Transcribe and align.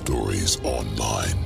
Stories 0.00 0.56
online. 0.64 1.44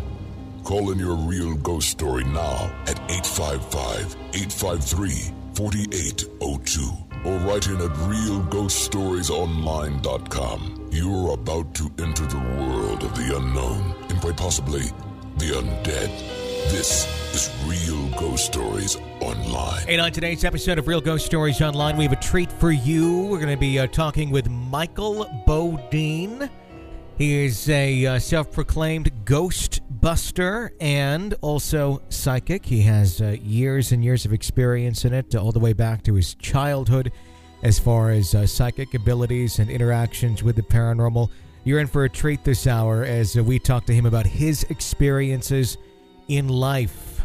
Call 0.63 0.93
in 0.93 0.99
your 1.01 1.17
real 1.17 1.57
ghost 1.57 1.91
story 1.91 2.23
now 2.23 2.71
at 2.87 3.01
855 3.11 4.15
853 4.33 5.35
4802 5.55 6.83
or 7.25 7.37
write 7.39 7.67
in 7.67 7.81
at 7.81 7.91
realghoststoriesonline.com. 7.91 10.89
You're 10.93 11.33
about 11.33 11.75
to 11.75 11.91
enter 11.99 12.27
the 12.27 12.39
world 12.39 13.03
of 13.03 13.13
the 13.17 13.37
unknown 13.37 13.93
and 14.09 14.21
quite 14.21 14.37
possibly 14.37 14.83
the 15.39 15.47
undead. 15.47 16.17
This 16.71 17.09
is 17.35 17.51
Real 17.67 18.09
Ghost 18.21 18.47
Stories 18.47 18.97
Online. 19.21 19.83
And 19.89 20.01
on 20.01 20.13
today's 20.13 20.45
episode 20.45 20.79
of 20.79 20.87
Real 20.87 21.01
Ghost 21.01 21.27
Stories 21.27 21.61
Online, 21.61 21.97
we 21.97 22.05
have 22.05 22.13
a 22.13 22.17
treat 22.17 22.53
for 22.53 22.71
you. 22.71 23.27
We're 23.27 23.41
going 23.41 23.49
to 23.49 23.57
be 23.57 23.81
uh, 23.81 23.89
talking 23.89 24.31
with 24.31 24.49
Michael 24.49 25.27
Bodine. 25.45 26.49
He 27.17 27.45
is 27.45 27.69
a 27.69 28.07
uh, 28.07 28.19
self 28.19 28.51
proclaimed 28.51 29.13
ghost 29.25 29.81
buster 30.01 30.73
and 30.81 31.35
also 31.43 32.03
psychic. 32.09 32.67
He 32.67 32.83
has 32.83 33.21
uh, 33.21 33.37
years 33.41 33.93
and 33.93 34.05
years 34.05 34.25
of 34.25 34.33
experience 34.33 35.05
in 35.05 35.15
it, 35.15 35.37
all 35.37 35.53
the 35.53 35.61
way 35.61 35.73
back 35.75 36.03
to 36.05 36.15
his 36.15 36.35
childhood, 36.35 37.13
as 37.63 37.79
far 37.79 38.11
as 38.11 38.35
uh, 38.35 38.47
psychic 38.47 38.95
abilities 38.95 39.61
and 39.61 39.71
interactions 39.71 40.43
with 40.43 40.57
the 40.57 40.63
paranormal. 40.63 41.31
You're 41.63 41.79
in 41.79 41.87
for 41.87 42.05
a 42.05 42.11
treat 42.11 42.43
this 42.43 42.67
hour 42.67 43.05
as 43.05 43.37
uh, 43.39 43.45
we 43.45 43.61
talk 43.61 43.87
to 43.87 43.95
him 43.95 44.07
about 44.07 44.27
his 44.27 44.65
experiences 44.65 45.79
in 46.27 46.49
life 46.49 47.23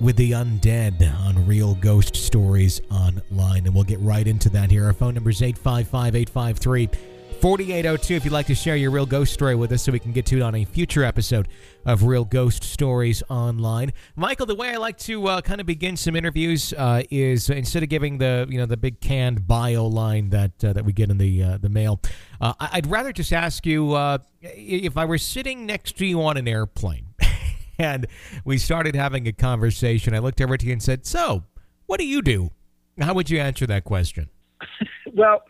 with 0.00 0.14
the 0.16 0.32
undead 0.32 1.02
on 1.26 1.46
Real 1.46 1.74
Ghost 1.74 2.14
Stories 2.14 2.80
Online. 2.92 3.66
And 3.66 3.74
we'll 3.74 3.82
get 3.82 3.98
right 4.00 4.26
into 4.26 4.48
that 4.50 4.70
here. 4.70 4.84
Our 4.84 4.92
phone 4.92 5.14
number 5.14 5.30
is 5.30 5.42
855 5.42 6.14
853 6.14 7.15
4802 7.40 8.14
if 8.14 8.24
you'd 8.24 8.32
like 8.32 8.46
to 8.46 8.54
share 8.54 8.76
your 8.76 8.90
real 8.90 9.04
ghost 9.04 9.32
story 9.32 9.54
with 9.54 9.70
us 9.70 9.82
so 9.82 9.92
we 9.92 9.98
can 9.98 10.12
get 10.12 10.24
to 10.26 10.36
it 10.38 10.42
on 10.42 10.54
a 10.54 10.64
future 10.64 11.04
episode 11.04 11.48
of 11.84 12.04
Real 12.04 12.24
Ghost 12.24 12.64
Stories 12.64 13.22
Online. 13.28 13.92
Michael, 14.16 14.46
the 14.46 14.54
way 14.54 14.70
I 14.70 14.76
like 14.76 14.96
to 14.98 15.26
uh, 15.28 15.40
kind 15.42 15.60
of 15.60 15.66
begin 15.66 15.96
some 15.96 16.16
interviews 16.16 16.72
uh, 16.72 17.02
is 17.10 17.50
instead 17.50 17.82
of 17.82 17.90
giving 17.90 18.18
the 18.18 18.46
you 18.48 18.58
know 18.58 18.64
the 18.64 18.78
big 18.78 19.00
canned 19.00 19.46
bio 19.46 19.86
line 19.86 20.30
that 20.30 20.64
uh, 20.64 20.72
that 20.72 20.84
we 20.84 20.92
get 20.92 21.10
in 21.10 21.18
the 21.18 21.42
uh, 21.42 21.58
the 21.58 21.68
mail, 21.68 22.00
uh, 22.40 22.54
I'd 22.58 22.86
rather 22.86 23.12
just 23.12 23.32
ask 23.32 23.66
you 23.66 23.92
uh, 23.92 24.18
if 24.40 24.96
I 24.96 25.04
were 25.04 25.18
sitting 25.18 25.66
next 25.66 25.98
to 25.98 26.06
you 26.06 26.22
on 26.22 26.38
an 26.38 26.48
airplane 26.48 27.08
and 27.78 28.06
we 28.44 28.56
started 28.56 28.96
having 28.96 29.28
a 29.28 29.32
conversation. 29.32 30.14
I 30.14 30.20
looked 30.20 30.40
over 30.40 30.56
to 30.56 30.66
you 30.66 30.72
and 30.72 30.82
said, 30.82 31.04
"So, 31.04 31.44
what 31.84 32.00
do 32.00 32.06
you 32.06 32.22
do?" 32.22 32.50
How 32.98 33.12
would 33.12 33.28
you 33.28 33.40
answer 33.40 33.66
that 33.66 33.84
question? 33.84 34.30
well, 35.12 35.42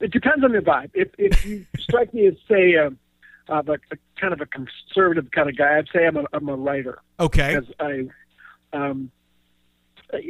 it 0.00 0.12
depends 0.12 0.44
on 0.44 0.52
your 0.52 0.62
vibe. 0.62 0.90
If 0.94 1.08
if 1.18 1.44
you 1.44 1.66
strike 1.78 2.12
me 2.12 2.26
as 2.26 2.34
say 2.48 2.74
a, 2.74 2.88
uh, 3.48 3.62
a, 3.66 3.72
a 3.72 3.96
kind 4.20 4.32
of 4.32 4.40
a 4.40 4.46
conservative 4.46 5.30
kind 5.30 5.48
of 5.48 5.56
guy, 5.56 5.78
I'd 5.78 5.88
say 5.92 6.06
I'm 6.06 6.16
a 6.16 6.24
I'm 6.32 6.48
a 6.48 6.56
writer. 6.56 7.00
Okay. 7.18 7.54
Because 7.54 7.74
I 7.80 8.08
um 8.72 9.10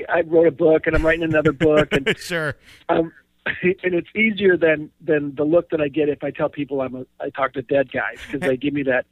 I 0.08 0.22
wrote 0.22 0.46
a 0.46 0.52
book 0.52 0.86
and 0.86 0.96
I'm 0.96 1.04
writing 1.04 1.24
another 1.24 1.52
book 1.52 1.88
and 1.92 2.18
sure. 2.18 2.56
Um, 2.88 3.12
and 3.62 3.94
it's 3.94 4.08
easier 4.14 4.56
than 4.56 4.90
than 5.00 5.34
the 5.34 5.44
look 5.44 5.70
that 5.70 5.80
I 5.80 5.88
get 5.88 6.08
if 6.08 6.24
I 6.24 6.30
tell 6.30 6.48
people 6.48 6.80
I'm 6.80 6.94
a 6.94 7.06
I 7.20 7.30
talk 7.30 7.52
to 7.54 7.62
dead 7.62 7.92
guys 7.92 8.18
because 8.26 8.40
they 8.40 8.56
give 8.56 8.74
me 8.74 8.84
that 8.84 9.06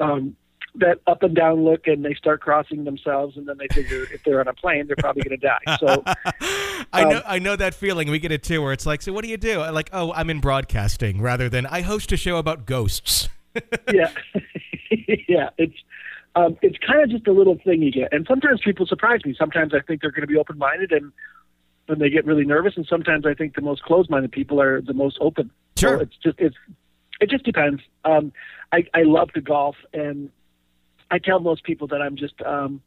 um 0.00 0.36
that 0.78 1.00
up 1.06 1.22
and 1.22 1.34
down 1.34 1.64
look 1.64 1.86
and 1.86 2.04
they 2.04 2.14
start 2.14 2.40
crossing 2.40 2.84
themselves 2.84 3.36
and 3.36 3.46
then 3.46 3.56
they 3.58 3.68
figure 3.68 4.04
if 4.12 4.22
they're 4.24 4.40
on 4.40 4.48
a 4.48 4.54
plane 4.54 4.86
they're 4.86 4.96
probably 4.96 5.22
going 5.22 5.38
to 5.38 5.46
die. 5.46 5.76
So 5.78 6.02
i 6.92 7.04
know 7.04 7.16
um, 7.18 7.22
i 7.26 7.38
know 7.38 7.56
that 7.56 7.74
feeling. 7.74 8.10
We 8.10 8.18
get 8.18 8.32
it 8.32 8.42
too 8.42 8.62
where 8.62 8.72
it's 8.72 8.86
like 8.86 9.02
so 9.02 9.12
what 9.12 9.24
do 9.24 9.30
you 9.30 9.36
do? 9.36 9.60
I'm 9.60 9.74
like 9.74 9.90
oh 9.92 10.12
i'm 10.12 10.30
in 10.30 10.40
broadcasting 10.40 11.20
rather 11.20 11.48
than 11.48 11.66
i 11.66 11.82
host 11.82 12.12
a 12.12 12.16
show 12.16 12.36
about 12.36 12.66
ghosts. 12.66 13.28
Yeah. 13.92 14.10
Yeah 15.28 15.50
it's 15.58 15.74
um, 16.34 16.56
it's 16.62 16.78
kind 16.78 17.02
of 17.02 17.10
just 17.10 17.26
a 17.26 17.32
little 17.32 17.58
thing 17.64 17.82
you 17.82 17.90
get. 17.90 18.12
And 18.12 18.24
sometimes 18.28 18.60
people 18.64 18.86
surprise 18.86 19.20
me. 19.24 19.34
Sometimes 19.38 19.74
i 19.74 19.80
think 19.80 20.00
they're 20.00 20.10
going 20.10 20.22
to 20.22 20.26
be 20.26 20.36
open-minded 20.36 20.92
and 20.92 21.12
and 21.88 22.00
they 22.00 22.10
get 22.10 22.26
really 22.26 22.44
nervous 22.44 22.74
and 22.76 22.86
sometimes 22.86 23.24
i 23.24 23.32
think 23.32 23.54
the 23.54 23.62
most 23.62 23.82
closed-minded 23.82 24.30
people 24.30 24.60
are 24.60 24.80
the 24.80 24.94
most 24.94 25.18
open. 25.20 25.50
Sure. 25.76 25.98
so 25.98 26.02
it's 26.02 26.16
just 26.22 26.38
it's 26.38 26.56
it 27.20 27.30
just 27.30 27.44
depends. 27.44 27.82
Um, 28.04 28.32
I, 28.72 28.84
I 28.94 29.02
love 29.02 29.32
to 29.32 29.40
golf 29.40 29.76
and 29.92 30.30
I 31.10 31.18
tell 31.18 31.40
most 31.40 31.64
people 31.64 31.86
that 31.88 32.02
I'm 32.02 32.16
just 32.16 32.40
um, 32.42 32.82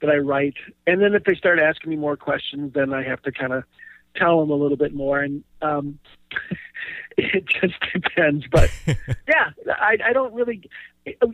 that 0.00 0.10
I 0.10 0.16
write, 0.16 0.54
and 0.86 1.00
then 1.00 1.14
if 1.14 1.24
they 1.24 1.34
start 1.34 1.58
asking 1.58 1.90
me 1.90 1.96
more 1.96 2.16
questions, 2.16 2.72
then 2.74 2.92
I 2.92 3.02
have 3.02 3.22
to 3.22 3.32
kind 3.32 3.52
of 3.52 3.64
tell 4.14 4.40
them 4.40 4.50
a 4.50 4.54
little 4.54 4.76
bit 4.76 4.94
more, 4.94 5.20
and 5.20 5.44
um, 5.62 5.98
it 7.16 7.44
just 7.46 7.74
depends. 7.92 8.46
But 8.50 8.70
yeah, 8.86 9.50
I, 9.68 9.98
I 10.04 10.12
don't 10.12 10.34
really. 10.34 10.68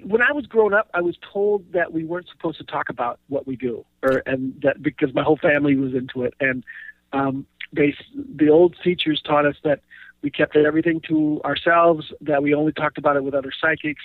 When 0.05 0.21
I 0.21 0.33
was 0.33 0.47
growing 0.47 0.75
up, 0.75 0.91
I 0.93 1.01
was 1.01 1.17
told 1.33 1.73
that 1.73 1.93
we 1.93 2.05
weren't 2.05 2.29
supposed 2.29 2.59
to 2.59 2.65
talk 2.65 2.89
about 2.89 3.19
what 3.29 3.47
we 3.47 3.57
do, 3.57 3.85
or 4.03 4.23
and 4.27 4.61
that 4.63 4.83
because 4.83 5.15
my 5.15 5.23
whole 5.23 5.39
family 5.39 5.77
was 5.77 5.95
into 5.95 6.25
it, 6.25 6.35
and 6.41 6.65
um, 7.13 7.47
they 7.73 7.95
the 8.15 8.49
old 8.49 8.77
teachers 8.83 9.23
taught 9.23 9.47
us 9.47 9.57
that 9.65 9.81
we 10.23 10.31
kept 10.31 10.57
everything 10.57 11.01
to 11.09 11.41
ourselves, 11.45 12.13
that 12.21 12.43
we 12.43 12.55
only 12.55 12.73
talked 12.73 12.99
about 12.99 13.17
it 13.17 13.25
with 13.25 13.35
other 13.35 13.53
psychics. 13.61 14.03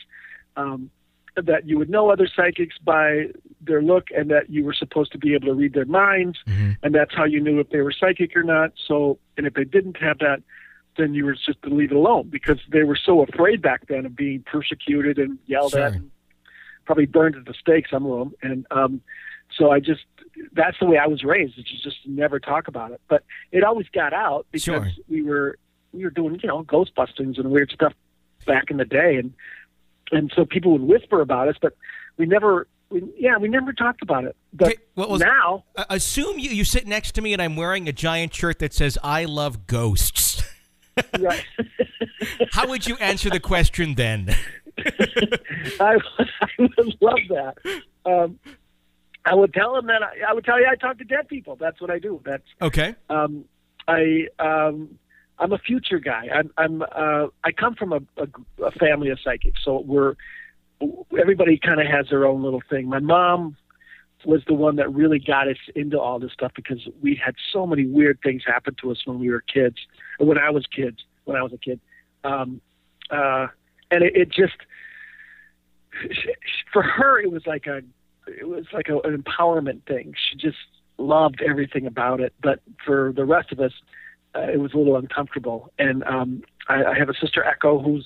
Um, 0.55 0.89
that 1.45 1.67
you 1.67 1.77
would 1.77 1.89
know 1.89 2.09
other 2.09 2.27
psychics 2.33 2.77
by 2.83 3.27
their 3.61 3.81
look 3.81 4.07
and 4.15 4.29
that 4.31 4.49
you 4.49 4.63
were 4.63 4.73
supposed 4.73 5.11
to 5.11 5.17
be 5.17 5.33
able 5.33 5.47
to 5.47 5.53
read 5.53 5.73
their 5.73 5.85
minds 5.85 6.37
mm-hmm. 6.47 6.71
and 6.83 6.95
that's 6.95 7.13
how 7.13 7.23
you 7.23 7.39
knew 7.39 7.59
if 7.59 7.69
they 7.69 7.81
were 7.81 7.91
psychic 7.91 8.35
or 8.35 8.43
not 8.43 8.71
so 8.87 9.17
and 9.37 9.45
if 9.45 9.53
they 9.53 9.63
didn't 9.63 9.97
have 9.97 10.17
that 10.19 10.41
then 10.97 11.13
you 11.13 11.25
were 11.25 11.35
just 11.35 11.61
to 11.61 11.69
leave 11.69 11.91
it 11.91 11.95
alone 11.95 12.27
because 12.29 12.59
they 12.71 12.83
were 12.83 12.97
so 12.97 13.21
afraid 13.21 13.61
back 13.61 13.87
then 13.87 14.05
of 14.05 14.15
being 14.15 14.43
persecuted 14.43 15.17
and 15.19 15.37
yelled 15.45 15.71
sure. 15.71 15.81
at 15.81 15.93
and 15.93 16.11
probably 16.85 17.05
burned 17.05 17.35
at 17.35 17.45
the 17.45 17.53
stake 17.53 17.85
some 17.89 18.05
of 18.05 18.19
them 18.19 18.33
and 18.41 18.65
um 18.71 19.01
so 19.57 19.71
i 19.71 19.79
just 19.79 20.05
that's 20.53 20.77
the 20.79 20.85
way 20.85 20.97
i 20.97 21.07
was 21.07 21.23
raised 21.23 21.57
is 21.57 21.65
just 21.83 21.97
never 22.05 22.39
talk 22.39 22.67
about 22.67 22.91
it 22.91 23.01
but 23.07 23.23
it 23.51 23.63
always 23.63 23.87
got 23.89 24.13
out 24.13 24.45
because 24.51 24.63
sure. 24.63 24.89
we 25.07 25.21
were 25.21 25.57
we 25.93 26.03
were 26.03 26.09
doing 26.09 26.39
you 26.41 26.47
know 26.47 26.63
ghost 26.63 26.95
bustings 26.95 27.37
and 27.37 27.51
weird 27.51 27.71
stuff 27.71 27.93
back 28.45 28.71
in 28.71 28.77
the 28.77 28.85
day 28.85 29.17
and 29.17 29.33
and 30.11 30.31
so 30.35 30.45
people 30.45 30.71
would 30.73 30.81
whisper 30.81 31.21
about 31.21 31.47
us, 31.47 31.55
but 31.61 31.73
we 32.17 32.25
never. 32.25 32.67
We, 32.89 33.03
yeah, 33.17 33.37
we 33.37 33.49
never 33.49 33.73
talked 33.73 34.01
about 34.01 34.23
it. 34.23 34.37
But 34.53 34.67
okay, 34.69 34.77
well, 34.95 35.17
now, 35.17 35.65
uh, 35.75 35.83
assume 35.89 36.39
you, 36.39 36.51
you 36.51 36.63
sit 36.63 36.87
next 36.87 37.15
to 37.15 37.21
me 37.21 37.33
and 37.33 37.41
I'm 37.41 37.57
wearing 37.57 37.89
a 37.89 37.91
giant 37.91 38.33
shirt 38.33 38.59
that 38.59 38.73
says 38.73 38.97
"I 39.03 39.25
love 39.25 39.67
ghosts." 39.67 40.41
right. 41.19 41.43
How 42.51 42.67
would 42.67 42.87
you 42.87 42.95
answer 42.97 43.29
the 43.29 43.41
question 43.41 43.95
then? 43.95 44.33
I, 45.79 45.97
I 46.17 46.49
would 46.59 46.97
love 47.01 47.19
that. 47.29 47.57
Um, 48.05 48.39
I 49.25 49.35
would 49.35 49.53
tell 49.53 49.75
him 49.77 49.87
that 49.87 50.01
I, 50.01 50.29
I 50.29 50.33
would 50.33 50.45
tell 50.45 50.59
you 50.59 50.67
I 50.71 50.75
talk 50.75 50.97
to 50.99 51.03
dead 51.03 51.27
people. 51.27 51.57
That's 51.57 51.81
what 51.81 51.91
I 51.91 51.99
do. 51.99 52.21
That's 52.23 52.43
okay. 52.61 52.95
Um, 53.09 53.45
I 53.87 54.27
um, 54.39 54.97
I'm 55.39 55.53
a 55.53 55.57
future 55.57 55.99
guy. 55.99 56.27
I'm, 56.33 56.51
I'm 56.57 56.81
uh, 56.81 57.27
I 57.43 57.51
come 57.51 57.75
from 57.75 57.93
a, 57.93 57.99
a, 58.17 58.63
a 58.63 58.71
family 58.71 59.09
of 59.09 59.19
psychics, 59.23 59.61
so 59.63 59.81
we're 59.81 60.15
everybody 61.19 61.57
kind 61.57 61.79
of 61.79 61.87
has 61.87 62.07
their 62.09 62.25
own 62.25 62.43
little 62.43 62.61
thing. 62.69 62.87
My 62.87 62.99
mom 62.99 63.55
was 64.25 64.41
the 64.47 64.53
one 64.53 64.75
that 64.77 64.93
really 64.93 65.19
got 65.19 65.47
us 65.47 65.57
into 65.75 65.99
all 65.99 66.19
this 66.19 66.31
stuff 66.33 66.51
because 66.55 66.87
we 67.01 67.19
had 67.23 67.35
so 67.53 67.67
many 67.67 67.85
weird 67.85 68.19
things 68.23 68.43
happen 68.45 68.75
to 68.81 68.91
us 68.91 68.97
when 69.05 69.19
we 69.19 69.29
were 69.29 69.41
kids, 69.41 69.77
when 70.17 70.37
I 70.37 70.49
was 70.49 70.65
kids, 70.75 70.97
when 71.25 71.37
I 71.37 71.43
was 71.43 71.53
a 71.53 71.57
kid, 71.57 71.79
um, 72.23 72.59
uh, 73.11 73.47
and 73.91 74.03
it, 74.03 74.15
it 74.15 74.29
just 74.31 74.55
for 76.73 76.81
her 76.81 77.19
it 77.19 77.31
was 77.31 77.45
like 77.45 77.65
a 77.67 77.81
it 78.27 78.47
was 78.47 78.65
like 78.73 78.89
a, 78.89 78.99
an 79.07 79.21
empowerment 79.21 79.85
thing. 79.87 80.13
She 80.29 80.37
just 80.37 80.57
loved 80.97 81.41
everything 81.47 81.85
about 81.85 82.19
it, 82.19 82.33
but 82.41 82.59
for 82.85 83.13
the 83.15 83.23
rest 83.23 83.51
of 83.51 83.59
us 83.59 83.71
uh, 84.37 84.51
it 84.51 84.59
was 84.59 84.73
a 84.73 84.77
little 84.77 84.95
uncomfortable. 84.95 85.71
And 85.79 86.03
um, 86.03 86.43
I, 86.67 86.83
I 86.85 86.97
have 86.97 87.09
a 87.09 87.13
sister 87.13 87.43
Echo 87.43 87.79
who's 87.79 88.05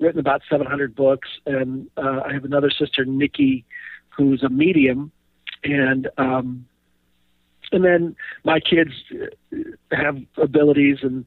written 0.00 0.20
about 0.20 0.42
700 0.50 0.94
books, 0.94 1.28
and 1.46 1.88
uh, 1.96 2.22
I 2.24 2.32
have 2.32 2.44
another 2.44 2.70
sister 2.70 3.04
Nikki 3.04 3.64
who's 4.10 4.42
a 4.42 4.48
medium, 4.48 5.12
and 5.64 6.08
um, 6.18 6.66
and 7.70 7.84
then 7.84 8.16
my 8.44 8.60
kids 8.60 8.90
have 9.92 10.18
abilities, 10.36 10.98
and 11.02 11.24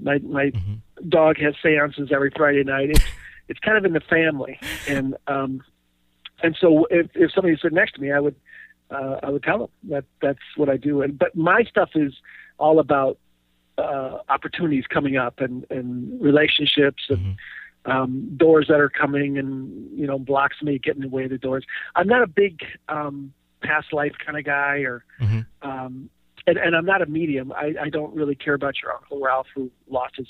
my 0.00 0.18
my 0.18 0.46
mm-hmm. 0.46 1.08
dog 1.08 1.38
has 1.38 1.54
seances 1.62 2.10
every 2.12 2.30
Friday 2.36 2.64
night. 2.64 2.90
It's 2.90 3.04
it's 3.48 3.60
kind 3.60 3.78
of 3.78 3.84
in 3.84 3.92
the 3.92 4.00
family, 4.00 4.58
and 4.88 5.16
um, 5.26 5.62
and 6.42 6.56
so 6.60 6.86
if 6.90 7.06
if 7.14 7.32
somebody 7.32 7.56
stood 7.56 7.72
next 7.72 7.92
to 7.94 8.00
me, 8.00 8.12
I 8.12 8.20
would 8.20 8.36
uh, 8.90 9.18
I 9.22 9.30
would 9.30 9.42
tell 9.42 9.58
them 9.58 9.68
that 9.90 10.04
that's 10.20 10.38
what 10.56 10.68
I 10.68 10.76
do. 10.76 11.02
And 11.02 11.18
but 11.18 11.36
my 11.36 11.64
stuff 11.64 11.90
is 11.94 12.14
all 12.58 12.78
about 12.78 13.18
uh, 13.78 14.18
opportunities 14.28 14.84
coming 14.86 15.16
up 15.16 15.40
and, 15.40 15.64
and 15.70 16.20
relationships 16.20 17.04
and 17.08 17.18
mm-hmm. 17.18 17.90
um, 17.90 18.36
doors 18.36 18.66
that 18.68 18.80
are 18.80 18.88
coming 18.88 19.38
and 19.38 19.98
you 19.98 20.06
know 20.06 20.18
blocks 20.18 20.62
me 20.62 20.78
getting 20.78 21.02
in 21.02 21.08
the 21.08 21.14
way 21.14 21.24
of 21.24 21.30
the 21.30 21.38
doors. 21.38 21.64
I'm 21.94 22.08
not 22.08 22.22
a 22.22 22.26
big 22.26 22.60
um, 22.88 23.32
past 23.62 23.92
life 23.92 24.12
kind 24.24 24.38
of 24.38 24.44
guy, 24.44 24.78
or 24.78 25.04
mm-hmm. 25.20 25.40
um, 25.68 26.10
and, 26.46 26.58
and 26.58 26.76
I'm 26.76 26.86
not 26.86 27.02
a 27.02 27.06
medium. 27.06 27.52
I, 27.52 27.74
I 27.80 27.88
don't 27.90 28.14
really 28.14 28.34
care 28.34 28.54
about 28.54 28.74
your 28.82 28.92
uncle 28.92 29.20
Ralph 29.20 29.46
who 29.54 29.70
lost 29.88 30.16
his 30.16 30.26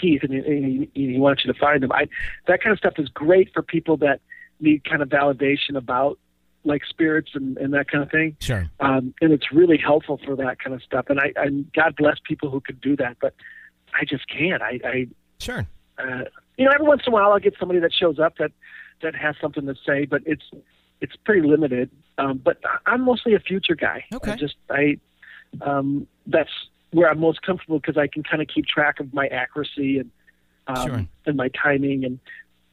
teeth 0.00 0.22
and 0.24 0.32
he, 0.32 0.90
he, 0.94 1.12
he 1.12 1.18
wants 1.18 1.44
you 1.44 1.52
to 1.52 1.58
find 1.58 1.82
them. 1.82 1.92
I 1.92 2.08
that 2.46 2.62
kind 2.62 2.72
of 2.72 2.78
stuff 2.78 2.94
is 2.98 3.08
great 3.08 3.52
for 3.52 3.62
people 3.62 3.96
that 3.98 4.20
need 4.60 4.84
kind 4.84 5.02
of 5.02 5.08
validation 5.08 5.76
about 5.76 6.18
like 6.64 6.82
spirits 6.88 7.30
and, 7.34 7.56
and 7.58 7.72
that 7.74 7.90
kind 7.90 8.02
of 8.02 8.10
thing. 8.10 8.36
Sure. 8.40 8.68
Um, 8.80 9.14
and 9.20 9.32
it's 9.32 9.52
really 9.52 9.76
helpful 9.78 10.18
for 10.24 10.34
that 10.36 10.58
kind 10.58 10.74
of 10.74 10.82
stuff. 10.82 11.06
And 11.08 11.20
I, 11.20 11.32
and 11.36 11.70
God 11.74 11.94
bless 11.96 12.16
people 12.24 12.50
who 12.50 12.60
could 12.60 12.80
do 12.80 12.96
that, 12.96 13.16
but 13.20 13.34
I 13.94 14.04
just 14.04 14.26
can't. 14.28 14.62
I, 14.62 14.80
I 14.84 15.06
Sure. 15.40 15.66
uh, 15.98 16.22
you 16.56 16.64
know, 16.64 16.70
every 16.72 16.86
once 16.86 17.02
in 17.06 17.12
a 17.12 17.14
while 17.14 17.32
I'll 17.32 17.38
get 17.38 17.54
somebody 17.58 17.80
that 17.80 17.92
shows 17.92 18.18
up 18.18 18.38
that 18.38 18.52
that 19.02 19.14
has 19.14 19.34
something 19.40 19.66
to 19.66 19.74
say, 19.86 20.06
but 20.06 20.22
it's 20.24 20.44
it's 21.00 21.16
pretty 21.24 21.46
limited. 21.46 21.90
Um, 22.16 22.40
but 22.42 22.58
I- 22.64 22.92
I'm 22.92 23.02
mostly 23.02 23.34
a 23.34 23.40
future 23.40 23.74
guy. 23.74 24.04
Okay. 24.12 24.32
I 24.32 24.36
just 24.36 24.54
I 24.70 24.98
um, 25.60 26.06
that's 26.26 26.50
where 26.92 27.10
I'm 27.10 27.18
most 27.20 27.42
comfortable 27.42 27.78
because 27.78 27.96
I 27.96 28.06
can 28.06 28.22
kind 28.22 28.40
of 28.40 28.48
keep 28.48 28.66
track 28.66 29.00
of 29.00 29.12
my 29.12 29.26
accuracy 29.26 29.98
and 29.98 30.10
um, 30.68 30.86
Sure. 30.86 31.06
and 31.26 31.36
my 31.36 31.48
timing 31.48 32.04
and 32.04 32.18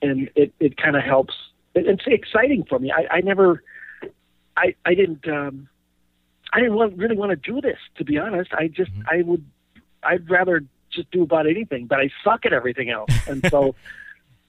and 0.01 0.29
it 0.35 0.53
it 0.59 0.77
kind 0.77 0.95
of 0.95 1.03
helps. 1.03 1.33
It, 1.73 1.87
it's 1.87 2.03
exciting 2.05 2.63
for 2.69 2.79
me. 2.79 2.91
I, 2.91 3.17
I 3.17 3.21
never 3.21 3.63
I 4.57 4.75
I 4.85 4.93
didn't 4.95 5.27
um, 5.27 5.67
I 6.53 6.59
didn't 6.59 6.75
want, 6.75 6.97
really 6.97 7.15
want 7.15 7.31
to 7.31 7.35
do 7.51 7.61
this 7.61 7.77
to 7.95 8.03
be 8.03 8.17
honest. 8.17 8.53
I 8.53 8.67
just 8.67 8.91
Mhm. 8.93 9.03
I 9.09 9.21
would 9.23 9.45
I'd 10.03 10.29
rather 10.29 10.63
just 10.91 11.09
do 11.11 11.23
about 11.23 11.47
anything, 11.47 11.85
but 11.87 11.99
I 11.99 12.09
suck 12.23 12.45
at 12.45 12.53
everything 12.53 12.89
else, 12.89 13.09
and 13.27 13.45
so 13.49 13.75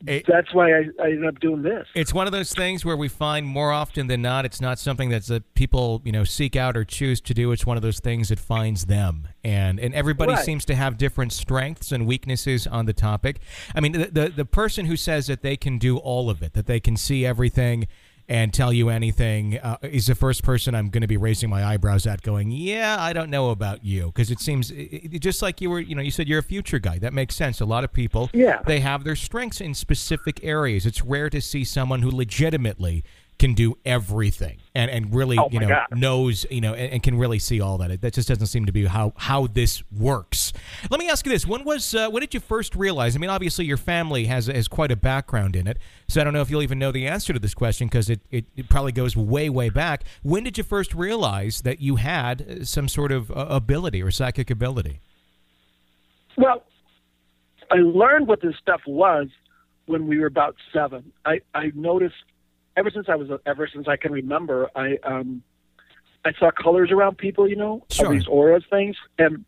It- 0.05 0.27
that's 0.27 0.53
why 0.53 0.73
I, 0.73 0.79
I 1.01 1.07
ended 1.13 1.27
up 1.27 1.39
doing 1.39 1.63
this. 1.63 1.87
It's 1.95 2.13
one 2.13 2.27
of 2.27 2.33
those 2.33 2.53
things 2.53 2.85
where 2.85 2.97
we 2.97 3.07
find 3.07 3.47
more 3.47 3.71
often 3.71 4.09
than 4.09 4.21
not, 4.21 4.45
it's 4.45 4.61
not 4.61 4.81
something 4.81 5.11
that's 5.11 5.29
that 5.29 5.55
people 5.55 6.03
you 6.05 6.11
know 6.11 6.25
seek 6.25 6.57
out 6.57 6.77
or 6.77 6.83
choose 6.85 7.21
to 7.21 7.33
do. 7.35 7.53
It's 7.53 7.65
one 7.65 7.77
of 7.77 7.85
those 7.85 8.01
things 8.01 8.31
that 8.31 8.41
finds 8.41 8.87
them, 8.87 9.29
and 9.45 9.79
and 9.79 9.95
everybody 9.95 10.33
Right. 10.33 10.45
seems 10.45 10.65
to 10.65 10.75
have 10.75 10.99
different 10.99 11.33
strengths 11.33 11.93
and 11.93 12.05
weaknesses 12.05 12.67
on 12.67 12.87
the 12.87 12.93
topic. 12.93 13.39
I 13.77 13.81
mean, 13.81 13.93
the, 13.93 14.07
the 14.07 14.29
the 14.29 14.45
person 14.45 14.87
who 14.87 14.97
says 14.97 15.29
that 15.29 15.43
they 15.43 15.57
can 15.57 15.79
do 15.79 15.99
all 15.99 16.29
of 16.31 16.43
it, 16.43 16.55
that 16.55 16.67
they 16.67 16.81
can 16.81 16.97
see 16.97 17.25
everything 17.25 17.87
and 18.33 18.55
tell 18.55 18.73
you 18.73 18.89
anything, 18.89 19.59
uh, 19.59 19.77
is 19.83 20.07
the 20.07 20.15
first 20.15 20.43
person 20.43 20.75
I'm 20.75 20.89
going 20.89 21.03
to 21.03 21.07
be 21.07 21.19
raising 21.19 21.51
my 21.51 21.63
eyebrows 21.63 22.07
at, 22.07 22.23
going, 22.23 22.51
"Yeah, 22.51 22.97
I 22.99 23.13
don't 23.13 23.29
know 23.29 23.51
about 23.51 23.85
you," 23.85 24.07
because 24.07 24.31
it 24.31 24.41
seems 24.41 24.71
it, 24.71 24.75
it- 25.15 25.19
just 25.21 25.43
like 25.43 25.61
you 25.61 25.69
were, 25.69 25.81
you 25.81 25.95
know, 25.95 26.01
you 26.01 26.11
said 26.11 26.27
you're 26.29 26.39
a 26.39 26.43
future 26.43 26.79
guy. 26.79 26.99
That 26.99 27.13
makes 27.13 27.35
sense. 27.37 27.61
A 27.61 27.67
lot 27.67 27.85
of 27.85 27.93
people, 27.93 28.31
Yeah. 28.33 28.63
they 28.67 28.81
have 28.81 29.05
their 29.05 29.17
strengths 29.17 29.61
in 29.61 29.75
specific 29.75 30.41
areas. 30.43 30.87
It's 30.87 31.03
rare 31.05 31.29
to 31.29 31.43
see 31.43 31.63
someone 31.63 32.01
who 32.01 32.11
legitimately 32.11 33.05
can 33.43 33.55
do 33.55 33.77
everything 33.85 34.59
and, 34.75 34.89
and 34.91 35.13
really 35.15 35.37
Oh, 35.37 35.49
you 35.51 35.59
know 35.59 35.69
God. 35.69 35.87
knows 35.95 36.47
you 36.51 36.61
know 36.61 36.75
and, 36.75 36.93
and 36.95 37.03
can 37.03 37.19
really 37.19 37.39
see 37.41 37.61
all 37.61 37.77
that. 37.79 37.91
It, 37.91 38.01
that 38.03 38.15
just 38.15 38.29
doesn't 38.29 38.47
seem 38.47 38.67
to 38.67 38.73
be 38.73 38.87
how 38.87 39.13
how 39.17 39.49
this 39.49 39.83
works. 39.91 40.53
Let 40.91 41.01
me 41.01 41.09
ask 41.11 41.27
you 41.27 41.33
this: 41.33 41.45
When 41.47 41.65
was 41.65 41.95
uh, 41.95 42.09
when 42.09 42.21
did 42.21 42.35
you 42.35 42.41
first 42.41 42.77
realize? 42.77 43.17
I 43.17 43.19
mean, 43.19 43.31
obviously 43.31 43.65
your 43.65 43.77
family 43.77 44.27
has 44.27 44.47
has 44.47 44.69
quite 44.69 44.93
a 44.93 44.97
background 44.97 45.57
in 45.57 45.67
it, 45.67 45.79
so 46.09 46.21
I 46.21 46.25
don't 46.25 46.33
know 46.33 46.41
if 46.41 46.51
you'll 46.51 46.63
even 46.63 46.79
know 46.79 46.93
the 46.93 47.07
answer 47.07 47.33
to 47.33 47.39
this 47.41 47.55
question 47.55 47.89
because 47.89 48.09
it, 48.09 48.21
it, 48.31 48.45
it 48.57 48.69
probably 48.69 48.93
goes 48.93 49.17
way 49.17 49.51
way 49.51 49.69
back. 49.71 50.05
When 50.23 50.45
did 50.45 50.57
you 50.57 50.65
first 50.65 50.95
realize 50.95 51.63
that 51.63 51.81
you 51.81 51.97
had 51.97 52.43
uh, 52.43 52.65
some 52.65 52.89
sort 52.89 53.11
of 53.11 53.31
uh, 53.31 53.47
ability 53.51 54.03
or 54.03 54.11
psychic 54.13 54.51
ability? 54.51 55.01
Well, 56.39 56.63
I 57.71 57.77
learned 57.77 58.29
what 58.29 58.41
this 58.41 58.55
stuff 58.61 58.81
was 58.87 59.27
when 59.87 60.07
we 60.07 60.19
were 60.21 60.27
about 60.27 60.55
seven. 60.73 61.13
I, 61.25 61.41
I 61.55 61.73
noticed 61.75 62.15
ever 62.77 62.91
since 62.91 63.07
I 63.09 63.17
was 63.17 63.29
ever 63.47 63.69
since 63.73 63.89
I 63.89 63.97
can 63.97 64.13
remember. 64.13 64.71
I 64.77 64.99
um, 65.05 65.43
I 66.25 66.33
saw 66.39 66.51
colors 66.51 66.91
around 66.91 67.19
people, 67.19 67.49
you 67.49 67.57
know, 67.57 67.85
Sure. 67.91 68.07
all 68.07 68.13
these 68.13 68.27
auras 68.27 68.65
things, 68.71 68.97
and 69.19 69.45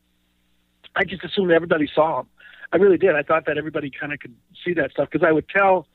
I 0.96 1.04
just 1.04 1.24
assumed 1.24 1.50
everybody 1.52 1.88
saw 1.94 2.18
them. 2.18 2.26
I 2.72 2.76
really 2.78 2.98
did. 2.98 3.14
I 3.14 3.22
thought 3.22 3.46
that 3.46 3.56
everybody 3.58 3.90
kind 3.90 4.12
of 4.12 4.18
could 4.18 4.34
see 4.64 4.74
that 4.74 4.90
stuff 4.90 5.08
because 5.10 5.24
I 5.26 5.30
would 5.32 5.48
tell 5.48 5.86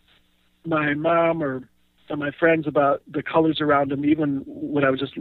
my 0.65 0.93
mom 0.93 1.43
or, 1.43 1.67
or 2.09 2.15
my 2.17 2.31
friends 2.31 2.67
about 2.67 3.01
the 3.09 3.21
colors 3.21 3.59
around 3.59 3.91
them, 3.91 4.05
even 4.05 4.43
when 4.45 4.85
I 4.85 4.89
was 4.89 4.99
just 4.99 5.13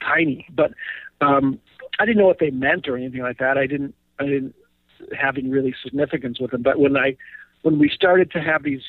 tiny. 0.00 0.46
But 0.50 0.72
um, 1.20 1.58
I 1.98 2.06
didn't 2.06 2.18
know 2.18 2.26
what 2.26 2.38
they 2.38 2.50
meant 2.50 2.88
or 2.88 2.96
anything 2.96 3.20
like 3.22 3.38
that. 3.38 3.58
I 3.58 3.66
didn't. 3.66 3.94
I 4.18 4.24
didn't 4.24 4.54
have 5.18 5.38
any 5.38 5.48
really 5.48 5.74
significance 5.82 6.38
with 6.40 6.50
them. 6.50 6.62
But 6.62 6.78
when 6.78 6.94
I, 6.96 7.16
when 7.62 7.78
we 7.78 7.88
started 7.88 8.30
to 8.32 8.40
have 8.40 8.62
these 8.62 8.82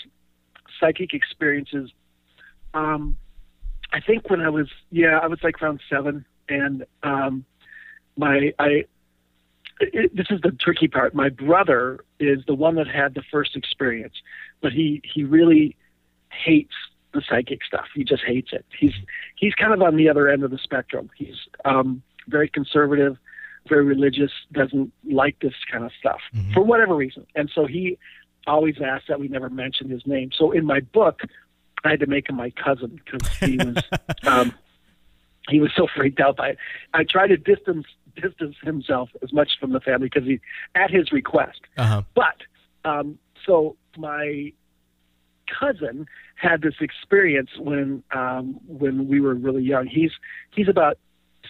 psychic 0.79 1.13
experiences, 1.13 1.89
um, 2.73 3.17
I 3.93 3.99
think 3.99 4.29
when 4.29 4.41
I 4.41 4.49
was 4.49 4.67
yeah, 4.91 5.19
I 5.21 5.27
was 5.27 5.39
like 5.43 5.61
around 5.61 5.81
seven, 5.89 6.25
and 6.49 6.85
um, 7.03 7.45
my 8.17 8.53
I. 8.59 8.85
It, 9.83 10.15
this 10.15 10.27
is 10.29 10.39
the 10.41 10.51
tricky 10.51 10.87
part. 10.87 11.15
My 11.15 11.29
brother 11.29 12.05
is 12.19 12.43
the 12.45 12.53
one 12.53 12.75
that 12.75 12.87
had 12.87 13.15
the 13.15 13.23
first 13.31 13.55
experience, 13.55 14.13
but 14.61 14.71
he 14.71 15.01
he 15.03 15.23
really 15.23 15.75
hates 16.29 16.75
the 17.13 17.21
psychic 17.27 17.63
stuff. 17.65 17.87
He 17.95 18.03
just 18.03 18.23
hates 18.23 18.49
it. 18.53 18.63
He's 18.77 18.93
he's 19.35 19.55
kind 19.55 19.73
of 19.73 19.81
on 19.81 19.95
the 19.95 20.07
other 20.07 20.29
end 20.29 20.43
of 20.43 20.51
the 20.51 20.59
spectrum. 20.59 21.09
He's 21.17 21.35
um, 21.65 22.03
very 22.27 22.47
conservative, 22.47 23.17
very 23.67 23.83
religious, 23.83 24.31
doesn't 24.51 24.93
like 25.09 25.39
this 25.39 25.55
kind 25.71 25.83
of 25.83 25.91
stuff 25.99 26.19
Mhm. 26.35 26.53
for 26.53 26.61
whatever 26.61 26.95
reason. 26.95 27.25
And 27.35 27.49
so 27.53 27.65
he 27.65 27.97
always 28.45 28.75
asked 28.79 29.07
that 29.07 29.19
we 29.19 29.27
never 29.29 29.49
mention 29.49 29.89
his 29.89 30.05
name. 30.05 30.29
So 30.31 30.51
in 30.51 30.63
my 30.65 30.79
book, 30.79 31.21
I 31.83 31.91
had 31.91 31.99
to 32.01 32.07
make 32.07 32.29
him 32.29 32.35
my 32.35 32.51
cousin 32.51 32.99
because 33.03 33.27
he 33.37 33.57
was 33.57 33.77
um, 34.23 34.53
he 35.49 35.59
was 35.59 35.71
so 35.75 35.87
freaked 35.95 36.19
out 36.19 36.37
by 36.37 36.49
it. 36.49 36.57
I 36.93 37.03
tried 37.03 37.27
to 37.27 37.37
distance 37.37 37.85
distance 38.15 38.55
himself 38.61 39.09
as 39.23 39.31
much 39.33 39.51
from 39.59 39.71
the 39.71 39.79
family 39.79 40.09
because 40.13 40.27
he 40.27 40.39
at 40.75 40.91
his 40.91 41.11
request. 41.11 41.61
Uh 41.77 41.85
huh. 41.85 42.01
But 42.13 42.89
um, 42.89 43.17
so 43.45 43.75
my 43.97 44.53
cousin 45.59 46.07
had 46.35 46.61
this 46.61 46.75
experience 46.79 47.51
when 47.57 48.03
um, 48.11 48.59
when 48.67 49.07
we 49.07 49.19
were 49.19 49.35
really 49.35 49.63
young. 49.63 49.87
He's 49.87 50.11
he's 50.51 50.67
about 50.67 50.97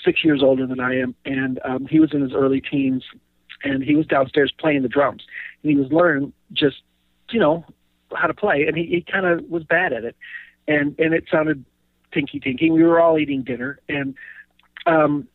six 0.04 0.24
years 0.24 0.42
older 0.42 0.66
than 0.66 0.80
I 0.80 1.00
am, 1.00 1.16
and 1.25 1.60
um, 1.63 1.86
he 1.86 2.00
was 2.00 2.13
in 2.13 2.22
his 2.22 2.34
early 2.34 2.62
teens, 2.62 3.04
and 3.63 3.84
he 3.84 3.95
was 3.95 4.06
downstairs 4.06 4.51
playing 4.57 4.81
the 4.81 4.89
drums, 4.89 5.24
and 5.63 5.72
he 5.72 5.77
was 5.77 5.92
learning 5.92 6.34
just 6.54 6.77
you 7.30 7.39
know 7.39 7.66
how 8.16 8.28
to 8.28 8.34
play, 8.34 8.66
and 8.68 8.78
he, 8.78 8.86
he 8.86 9.02
kind 9.02 9.25
of 9.25 9.50
was 9.50 9.63
bad 9.63 9.94
at 9.94 10.04
it, 10.04 10.16
and 10.68 10.98
and 11.00 11.13
it 11.13 11.25
sounded 11.31 11.66
tinky 12.12 12.40
tinky. 12.40 12.69
We 12.69 12.84
were 12.84 13.00
all 13.00 13.18
eating 13.18 13.44
dinner, 13.44 13.80
and 13.90 14.16
um, 14.86 15.28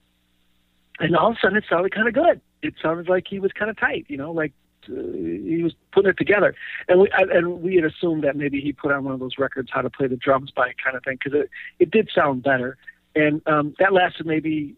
and 0.99 1.17
all 1.17 1.31
of 1.31 1.37
a 1.37 1.41
sudden 1.41 1.59
it 1.59 1.65
sounded 1.69 1.95
kind 1.95 2.09
of 2.09 2.15
good. 2.15 2.41
It 2.63 2.75
sounded 2.83 3.09
like 3.09 3.27
he 3.29 3.39
was 3.39 3.53
kind 3.53 3.71
of 3.71 3.79
tight, 3.79 4.07
you 4.09 4.17
know, 4.17 4.33
like 4.33 4.53
uh, 4.89 4.95
he 5.13 5.61
was 5.63 5.75
putting 5.93 6.11
it 6.11 6.19
together. 6.19 6.55
And 6.89 7.01
we 7.01 7.11
and 7.13 7.63
we 7.63 7.77
had 7.77 7.85
assumed 7.85 8.25
that 8.25 8.37
maybe 8.37 8.61
he 8.61 8.73
put 8.73 8.93
on 8.93 9.05
one 9.05 9.15
of 9.15 9.21
those 9.21 9.39
records, 9.39 9.71
how 9.73 9.83
to 9.83 9.91
play 9.91 10.07
the 10.07 10.17
drums 10.17 10.51
by 10.51 10.73
kind 10.83 10.97
of 10.97 11.05
thing, 11.05 11.19
because 11.23 11.39
it 11.39 11.51
it 11.79 11.91
did 11.91 12.11
sound 12.15 12.43
better. 12.43 12.77
And 13.15 13.41
um, 13.47 13.75
that 13.79 13.93
lasted 13.93 14.27
maybe 14.27 14.75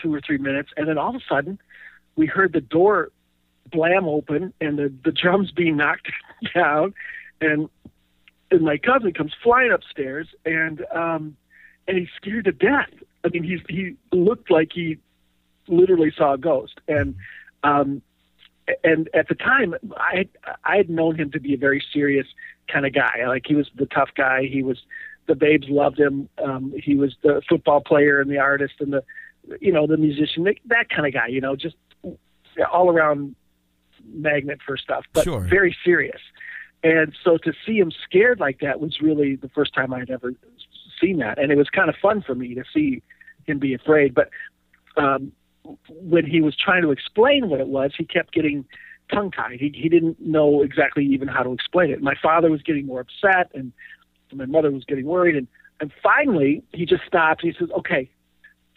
two 0.00 0.12
or 0.14 0.20
three 0.20 0.38
minutes, 0.38 0.70
and 0.76 0.88
then 0.88 0.98
all 0.98 1.10
of 1.10 1.16
a 1.16 1.24
sudden 1.28 1.58
we 2.16 2.26
heard 2.26 2.52
the 2.52 2.60
door 2.60 3.10
blam 3.70 4.06
open 4.06 4.52
and 4.60 4.78
the 4.78 4.92
the 5.04 5.12
drums 5.12 5.50
being 5.50 5.76
knocked 5.76 6.10
down, 6.54 6.94
and 7.40 7.68
and 8.50 8.62
my 8.62 8.78
cousin 8.78 9.12
comes 9.12 9.32
flying 9.42 9.72
upstairs 9.72 10.28
and 10.44 10.84
um 10.94 11.36
and 11.90 11.98
he's 11.98 12.08
scared 12.16 12.44
to 12.44 12.52
death. 12.52 12.90
I 13.24 13.28
mean, 13.28 13.42
he's 13.42 13.60
he 13.68 13.96
looked 14.12 14.50
like 14.50 14.70
he 14.72 14.98
literally 15.66 16.12
saw 16.16 16.34
a 16.34 16.38
ghost, 16.38 16.80
and 16.88 17.16
um, 17.62 18.00
and 18.84 19.10
at 19.12 19.28
the 19.28 19.34
time, 19.34 19.74
I 19.96 20.28
I 20.64 20.76
had 20.76 20.88
known 20.88 21.16
him 21.16 21.30
to 21.32 21.40
be 21.40 21.54
a 21.54 21.58
very 21.58 21.82
serious 21.92 22.26
kind 22.72 22.86
of 22.86 22.94
guy. 22.94 23.26
Like 23.26 23.44
he 23.46 23.54
was 23.54 23.68
the 23.74 23.86
tough 23.86 24.10
guy. 24.16 24.44
He 24.44 24.62
was 24.62 24.78
the 25.26 25.34
babes 25.34 25.68
loved 25.68 25.98
him. 25.98 26.28
Um, 26.42 26.72
he 26.76 26.94
was 26.94 27.14
the 27.22 27.42
football 27.48 27.80
player 27.80 28.20
and 28.20 28.30
the 28.30 28.38
artist 28.38 28.74
and 28.80 28.92
the 28.92 29.04
you 29.60 29.72
know 29.72 29.86
the 29.86 29.96
musician, 29.96 30.44
that, 30.44 30.56
that 30.66 30.88
kind 30.88 31.06
of 31.06 31.12
guy. 31.12 31.26
You 31.26 31.40
know, 31.40 31.56
just 31.56 31.76
all 32.72 32.90
around 32.90 33.34
magnet 34.12 34.60
for 34.64 34.76
stuff, 34.76 35.04
but 35.12 35.24
Sure. 35.24 35.40
very 35.40 35.76
serious. 35.84 36.20
And 36.82 37.14
so 37.22 37.36
to 37.38 37.52
see 37.66 37.78
him 37.78 37.92
scared 38.04 38.40
like 38.40 38.60
that 38.60 38.80
was 38.80 39.00
really 39.00 39.36
the 39.36 39.50
first 39.50 39.74
time 39.74 39.92
I'd 39.92 40.10
ever 40.10 40.32
seen 41.00 41.18
that, 41.18 41.38
and 41.38 41.52
it 41.52 41.56
was 41.56 41.68
kind 41.68 41.88
of 41.90 41.96
fun 42.00 42.22
for 42.22 42.34
me 42.34 42.54
to 42.54 42.64
see 42.72 43.02
him 43.46 43.58
be 43.58 43.74
afraid. 43.74 44.14
But 44.14 44.30
um, 44.96 45.32
when 45.88 46.24
he 46.24 46.40
was 46.40 46.56
trying 46.56 46.82
to 46.82 46.90
explain 46.90 47.48
what 47.48 47.60
it 47.60 47.68
was, 47.68 47.92
he 47.96 48.04
kept 48.04 48.32
getting 48.32 48.64
tongue 49.12 49.30
tied. 49.30 49.60
He, 49.60 49.72
he 49.74 49.88
didn't 49.88 50.20
know 50.20 50.62
exactly 50.62 51.04
even 51.04 51.28
how 51.28 51.42
to 51.42 51.52
explain 51.52 51.90
it. 51.90 52.00
My 52.00 52.14
father 52.22 52.50
was 52.50 52.62
getting 52.62 52.86
more 52.86 53.00
upset, 53.00 53.50
and 53.54 53.72
my 54.32 54.46
mother 54.46 54.70
was 54.70 54.84
getting 54.84 55.04
worried. 55.04 55.36
And, 55.36 55.48
and 55.80 55.92
finally, 56.02 56.62
he 56.72 56.86
just 56.86 57.02
stopped. 57.06 57.42
And 57.42 57.52
he 57.52 57.58
says, 57.58 57.70
"Okay, 57.78 58.10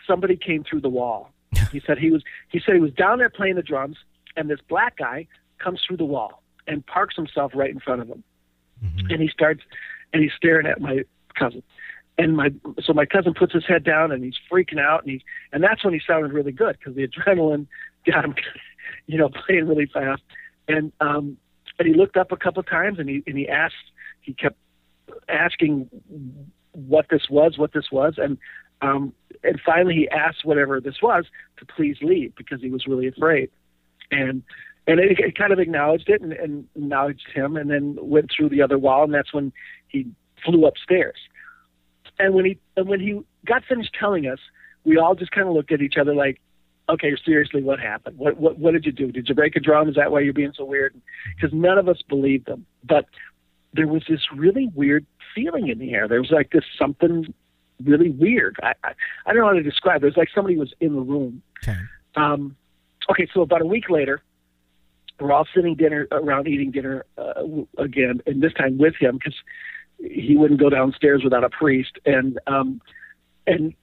somebody 0.06 0.36
came 0.36 0.64
through 0.64 0.82
the 0.82 0.90
wall." 0.90 1.30
he 1.72 1.82
said 1.86 1.98
he 1.98 2.12
was 2.12 2.24
he 2.50 2.60
said 2.60 2.76
he 2.76 2.82
was 2.82 2.94
down 2.94 3.20
there 3.20 3.30
playing 3.30 3.56
the 3.56 3.62
drums, 3.62 3.98
and 4.36 4.50
this 4.50 4.60
black 4.68 4.98
guy 4.98 5.28
comes 5.60 5.82
through 5.88 5.98
the 5.98 6.06
wall 6.06 6.43
and 6.68 6.86
parks 6.86 7.16
himself 7.16 7.52
right 7.56 7.70
in 7.70 7.80
front 7.80 8.02
of 8.02 8.08
him. 8.10 8.24
Mhm. 8.84 9.14
and 9.14 9.22
he 9.22 9.30
starts 9.30 9.62
and 10.12 10.22
he's 10.22 10.34
staring 10.34 10.68
at 10.68 10.82
my 10.82 11.04
cousin. 11.36 11.64
And 12.18 12.36
my 12.36 12.52
so 12.84 12.94
my 12.94 13.06
cousin 13.06 13.34
puts 13.34 13.54
his 13.54 13.66
head 13.66 13.84
down 13.84 14.12
and 14.12 14.24
he's 14.24 14.38
freaking 14.52 14.80
out. 14.80 15.04
And 15.04 15.12
he 15.12 15.24
and 15.52 15.64
that's 15.64 15.84
when 15.84 15.94
he 15.94 16.02
sounded 16.06 16.34
really 16.34 16.52
good 16.52 16.78
because 16.78 16.96
the 16.96 17.08
adrenaline 17.08 17.68
got 18.06 18.26
him 18.26 18.36
you 19.08 19.18
know 19.18 19.30
playing 19.30 19.68
really 19.68 19.86
fast. 19.86 20.22
And 20.68 20.92
um 21.00 21.38
and 21.80 21.88
he 21.88 21.94
looked 21.94 22.18
up 22.18 22.32
a 22.32 22.38
couple 22.38 22.60
of 22.60 22.68
times 22.68 23.00
and 23.00 23.08
he 23.10 23.24
and 23.26 23.38
he 23.38 23.48
asked 23.48 23.92
he 24.22 24.34
kept 24.34 24.58
asking 25.30 25.90
what 26.72 27.06
this 27.10 27.30
was, 27.30 27.58
what 27.58 27.74
this 27.74 27.92
was, 27.92 28.16
and 28.18 28.38
um, 28.82 29.14
and 29.44 29.60
finally 29.66 29.94
he 29.96 30.10
asked 30.10 30.44
whatever 30.44 30.82
this 30.82 31.02
was 31.02 31.26
to 31.58 31.66
please 31.66 31.98
leave 32.02 32.36
because 32.36 32.62
he 32.62 32.70
was 32.70 32.86
really 32.88 33.08
afraid, 33.08 33.50
and 34.12 34.44
and 34.88 35.00
it, 35.00 35.20
it 35.20 35.38
kind 35.38 35.54
of 35.54 35.60
acknowledged 35.60 36.10
it 36.10 36.22
and, 36.22 36.34
and 36.34 36.68
acknowledged 36.76 37.28
him, 37.34 37.56
and 37.56 37.70
then 37.70 37.98
went 38.02 38.32
through 38.36 38.50
the 38.50 38.62
other 38.62 38.78
wall, 38.78 39.04
and 39.04 39.14
that's 39.14 39.34
when 39.34 39.54
he 39.88 40.08
flew 40.44 40.66
upstairs. 40.66 41.18
And 42.20 42.34
when 42.34 42.46
he 42.46 42.60
and 42.78 42.88
when 42.88 43.00
he 43.00 43.22
got 43.46 43.64
finished 43.64 43.96
telling 44.00 44.28
us, 44.28 44.40
we 44.84 44.98
all 44.98 45.16
just 45.16 45.32
kind 45.32 45.48
of 45.48 45.54
looked 45.54 45.72
at 45.72 45.82
each 45.82 45.96
other 46.00 46.14
like, 46.14 46.40
okay, 46.90 47.16
seriously, 47.26 47.64
what 47.64 47.80
happened? 47.80 48.18
What 48.18 48.38
what 48.38 48.60
what 48.60 48.74
did 48.74 48.86
you 48.86 48.92
do? 48.92 49.12
Did 49.12 49.30
you 49.30 49.36
break 49.36 49.56
a 49.56 49.60
drum? 49.60 49.90
Is 49.90 49.96
that 49.96 50.12
why 50.12 50.20
you're 50.20 50.34
being 50.34 50.54
so 50.56 50.66
weird? 50.66 51.00
Because 51.36 51.54
none 51.54 51.78
of 51.78 51.88
us 51.88 52.02
believed 52.08 52.46
them, 52.46 52.66
but 52.84 53.06
there 53.74 53.88
was 53.88 54.04
this 54.08 54.22
really 54.36 54.70
weird 54.76 55.06
feeling 55.34 55.70
in 55.70 55.80
the 55.80 55.94
air. 55.94 56.08
There 56.08 56.22
was 56.22 56.32
like 56.32 56.52
this 56.52 56.66
something 56.78 57.34
really 57.84 58.12
weird. 58.12 58.58
I 58.62 58.74
I, 58.84 58.94
I 59.26 59.34
don't 59.34 59.42
know 59.42 59.48
how 59.48 59.54
to 59.54 59.64
describe. 59.64 60.04
it. 60.04 60.08
It 60.08 60.10
was 60.10 60.18
like 60.18 60.30
somebody 60.34 60.58
was 60.58 60.74
in 60.80 60.94
the 60.94 61.02
room. 61.02 61.42
Okay. 61.64 61.80
Um, 62.16 62.56
okay, 63.10 63.28
so 63.34 63.42
about 63.42 63.62
a 63.62 63.66
week 63.66 63.90
later, 63.90 64.22
we're 65.20 65.32
all 65.32 65.48
sitting 65.54 65.76
dinner 65.76 66.08
around 66.12 66.48
eating 66.48 66.72
dinner 66.72 67.06
uh, 67.18 67.44
again, 67.78 68.22
and 68.26 68.42
this 68.42 68.54
time 68.54 68.78
with 68.78 68.96
him 69.00 69.18
because 69.18 69.36
he 70.00 70.36
wouldn't 70.36 70.60
go 70.60 70.70
downstairs 70.70 71.22
without 71.24 71.44
a 71.44 71.50
priest. 71.50 71.98
And 72.06 72.40
um, 72.48 72.82
and 73.48 73.74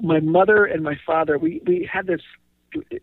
my 0.00 0.20
mother 0.20 0.64
and 0.64 0.82
my 0.82 0.98
father, 1.06 1.38
we 1.38 1.62
we 1.66 1.88
had 1.90 2.06
this 2.06 2.20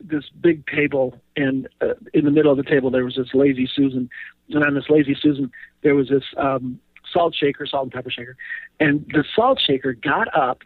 this 0.01 0.25
big 0.41 0.65
table, 0.67 1.19
and 1.35 1.67
uh, 1.81 1.93
in 2.13 2.25
the 2.25 2.31
middle 2.31 2.51
of 2.51 2.57
the 2.57 2.69
table 2.69 2.91
there 2.91 3.05
was 3.05 3.15
this 3.15 3.33
lazy 3.33 3.69
Susan, 3.73 4.09
and 4.49 4.63
on 4.63 4.75
this 4.75 4.89
lazy 4.89 5.15
Susan 5.19 5.51
there 5.81 5.95
was 5.95 6.09
this 6.09 6.23
um, 6.37 6.79
salt 7.11 7.35
shaker, 7.35 7.65
salt 7.65 7.83
and 7.83 7.91
pepper 7.91 8.11
shaker, 8.11 8.35
and 8.79 9.05
the 9.13 9.23
salt 9.35 9.59
shaker 9.65 9.93
got 9.93 10.27
up, 10.35 10.61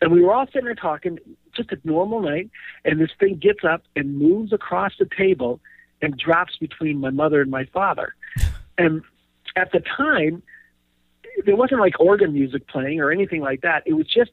and 0.00 0.12
we 0.12 0.22
were 0.22 0.32
all 0.32 0.46
sitting 0.46 0.64
there 0.64 0.74
talking, 0.74 1.18
just 1.54 1.72
a 1.72 1.78
normal 1.84 2.20
night, 2.20 2.50
and 2.84 3.00
this 3.00 3.10
thing 3.18 3.36
gets 3.36 3.64
up 3.64 3.82
and 3.96 4.18
moves 4.18 4.52
across 4.52 4.92
the 4.98 5.08
table 5.16 5.60
and 6.02 6.16
drops 6.18 6.56
between 6.56 6.98
my 6.98 7.10
mother 7.10 7.40
and 7.40 7.50
my 7.50 7.64
father, 7.72 8.14
and 8.76 9.02
at 9.56 9.70
the 9.72 9.80
time 9.80 10.42
there 11.46 11.56
wasn't 11.56 11.80
like 11.80 11.98
organ 11.98 12.32
music 12.32 12.66
playing 12.68 13.00
or 13.00 13.10
anything 13.10 13.40
like 13.40 13.62
that. 13.62 13.82
It 13.86 13.94
was 13.94 14.06
just 14.06 14.30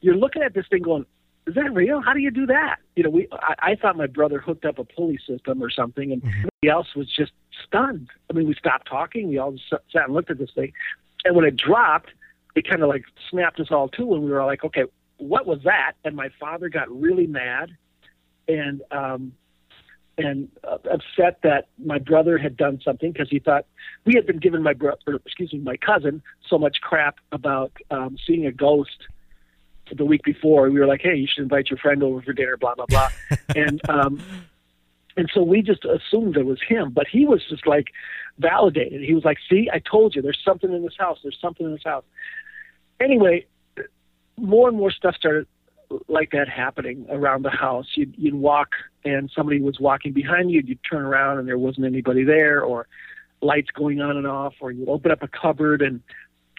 you're 0.00 0.16
looking 0.16 0.42
at 0.42 0.52
this 0.52 0.66
thing 0.68 0.82
going, 0.82 1.06
is 1.46 1.54
that 1.54 1.72
real? 1.72 2.00
How 2.00 2.12
do 2.12 2.18
you 2.20 2.30
do 2.30 2.46
that? 2.46 2.76
You 2.96 3.04
know, 3.04 3.10
we 3.10 3.28
I, 3.32 3.54
I 3.70 3.74
thought 3.76 3.96
my 3.96 4.06
brother 4.08 4.38
hooked 4.40 4.64
up 4.64 4.78
a 4.78 4.84
pulley 4.84 5.18
system 5.26 5.62
or 5.62 5.70
something, 5.70 6.12
and 6.12 6.22
Mhm. 6.22 6.28
everybody 6.28 6.68
else 6.70 6.94
was 6.94 7.08
just 7.10 7.32
stunned. 7.66 8.08
I 8.28 8.34
mean, 8.34 8.46
we 8.48 8.54
stopped 8.54 8.86
talking. 8.88 9.28
We 9.28 9.38
all 9.38 9.54
sat 9.70 10.04
and 10.04 10.12
looked 10.14 10.30
at 10.30 10.38
this 10.38 10.50
thing, 10.54 10.72
and 11.24 11.34
when 11.36 11.44
it 11.44 11.56
dropped, 11.56 12.10
it 12.54 12.68
kind 12.68 12.82
of 12.82 12.88
like 12.88 13.04
snapped 13.30 13.60
us 13.60 13.70
all 13.70 13.88
too, 13.88 14.12
and 14.14 14.22
we 14.24 14.30
were 14.30 14.44
like, 14.44 14.62
okay, 14.64 14.84
what 15.18 15.46
was 15.46 15.60
that? 15.64 15.92
And 16.04 16.14
my 16.16 16.28
father 16.40 16.68
got 16.68 16.88
really 16.90 17.26
mad, 17.26 17.70
and 18.48 18.82
um, 18.90 19.32
and 20.18 20.48
uh, 20.64 20.78
upset 20.90 21.38
that 21.42 21.68
my 21.82 21.98
brother 21.98 22.38
had 22.38 22.56
done 22.56 22.80
something 22.84 23.12
because 23.12 23.30
he 23.30 23.38
thought 23.38 23.66
we 24.04 24.14
had 24.14 24.26
been 24.26 24.38
giving 24.38 24.62
my 24.62 24.74
brother, 24.74 24.98
excuse 25.24 25.52
me, 25.52 25.60
my 25.60 25.76
cousin, 25.76 26.22
so 26.48 26.58
much 26.58 26.78
crap 26.80 27.16
about 27.32 27.72
um, 27.90 28.16
seeing 28.26 28.46
a 28.46 28.52
ghost 28.52 29.06
the 29.94 30.04
week 30.04 30.22
before. 30.22 30.70
We 30.70 30.80
were 30.80 30.86
like, 30.86 31.02
hey, 31.02 31.16
you 31.16 31.26
should 31.26 31.42
invite 31.42 31.70
your 31.70 31.78
friend 31.78 32.02
over 32.02 32.22
for 32.22 32.32
dinner, 32.32 32.56
blah 32.56 32.74
blah 32.74 32.86
blah, 32.86 33.08
and 33.56 33.80
um, 33.88 34.22
and 35.16 35.30
so 35.32 35.42
we 35.42 35.62
just 35.62 35.84
assumed 35.84 36.36
it 36.36 36.46
was 36.46 36.60
him, 36.66 36.90
but 36.90 37.06
he 37.06 37.24
was 37.26 37.42
just 37.48 37.66
like 37.66 37.88
validated. 38.38 39.02
He 39.02 39.14
was 39.14 39.24
like, 39.24 39.38
see, 39.48 39.68
I 39.72 39.78
told 39.78 40.14
you, 40.14 40.22
there's 40.22 40.40
something 40.44 40.72
in 40.72 40.82
this 40.82 40.96
house. 40.98 41.18
There's 41.22 41.38
something 41.40 41.66
in 41.66 41.72
this 41.72 41.84
house. 41.84 42.04
Anyway, 43.00 43.46
more 44.36 44.68
and 44.68 44.76
more 44.76 44.90
stuff 44.90 45.14
started 45.16 45.46
like 46.08 46.30
that 46.32 46.48
happening 46.48 47.06
around 47.10 47.44
the 47.44 47.50
house. 47.50 47.86
You'd, 47.94 48.14
you'd 48.16 48.34
walk 48.34 48.70
and 49.04 49.30
somebody 49.34 49.60
was 49.60 49.80
walking 49.80 50.12
behind 50.12 50.50
you. 50.50 50.62
You'd 50.64 50.78
turn 50.88 51.02
around 51.02 51.38
and 51.38 51.48
there 51.48 51.58
wasn't 51.58 51.86
anybody 51.86 52.24
there, 52.24 52.62
or 52.62 52.86
lights 53.40 53.70
going 53.70 54.00
on 54.00 54.16
and 54.16 54.26
off, 54.26 54.54
or 54.60 54.70
you'd 54.70 54.88
open 54.88 55.10
up 55.10 55.22
a 55.22 55.28
cupboard 55.28 55.82
and, 55.82 56.00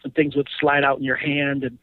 and 0.04 0.14
things 0.14 0.36
would 0.36 0.50
slide 0.60 0.84
out 0.84 0.98
in 0.98 1.04
your 1.04 1.16
hand, 1.16 1.64
and 1.64 1.78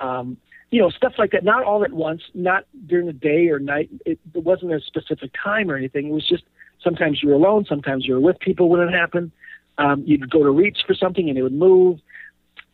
um, 0.00 0.36
you 0.70 0.80
know 0.80 0.90
stuff 0.90 1.14
like 1.18 1.32
that. 1.32 1.44
Not 1.44 1.64
all 1.64 1.84
at 1.84 1.92
once, 1.92 2.22
not 2.34 2.66
during 2.86 3.06
the 3.06 3.12
day 3.12 3.48
or 3.48 3.58
night. 3.58 3.90
It, 4.06 4.18
it 4.34 4.44
wasn't 4.44 4.72
a 4.72 4.80
specific 4.80 5.32
time 5.42 5.70
or 5.70 5.76
anything. 5.76 6.08
It 6.08 6.12
was 6.12 6.26
just 6.26 6.44
sometimes 6.82 7.22
you 7.22 7.30
were 7.30 7.34
alone, 7.34 7.64
sometimes 7.68 8.06
you 8.06 8.14
were 8.14 8.20
with 8.20 8.38
people 8.38 8.68
when 8.68 8.80
it 8.80 8.92
happened. 8.92 9.32
Um, 9.76 10.04
you'd 10.06 10.30
go 10.30 10.44
to 10.44 10.50
reach 10.50 10.78
for 10.86 10.94
something 10.94 11.28
and 11.28 11.36
it 11.36 11.42
would 11.42 11.52
move. 11.52 11.98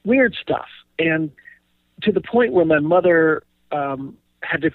Weird 0.05 0.35
stuff, 0.41 0.69
and 0.99 1.31
to 2.03 2.13
the 2.13 2.21
point 2.21 2.53
where 2.53 2.65
my 2.65 2.79
mother 2.79 3.43
um, 3.73 4.17
had 4.43 4.63
to 4.63 4.71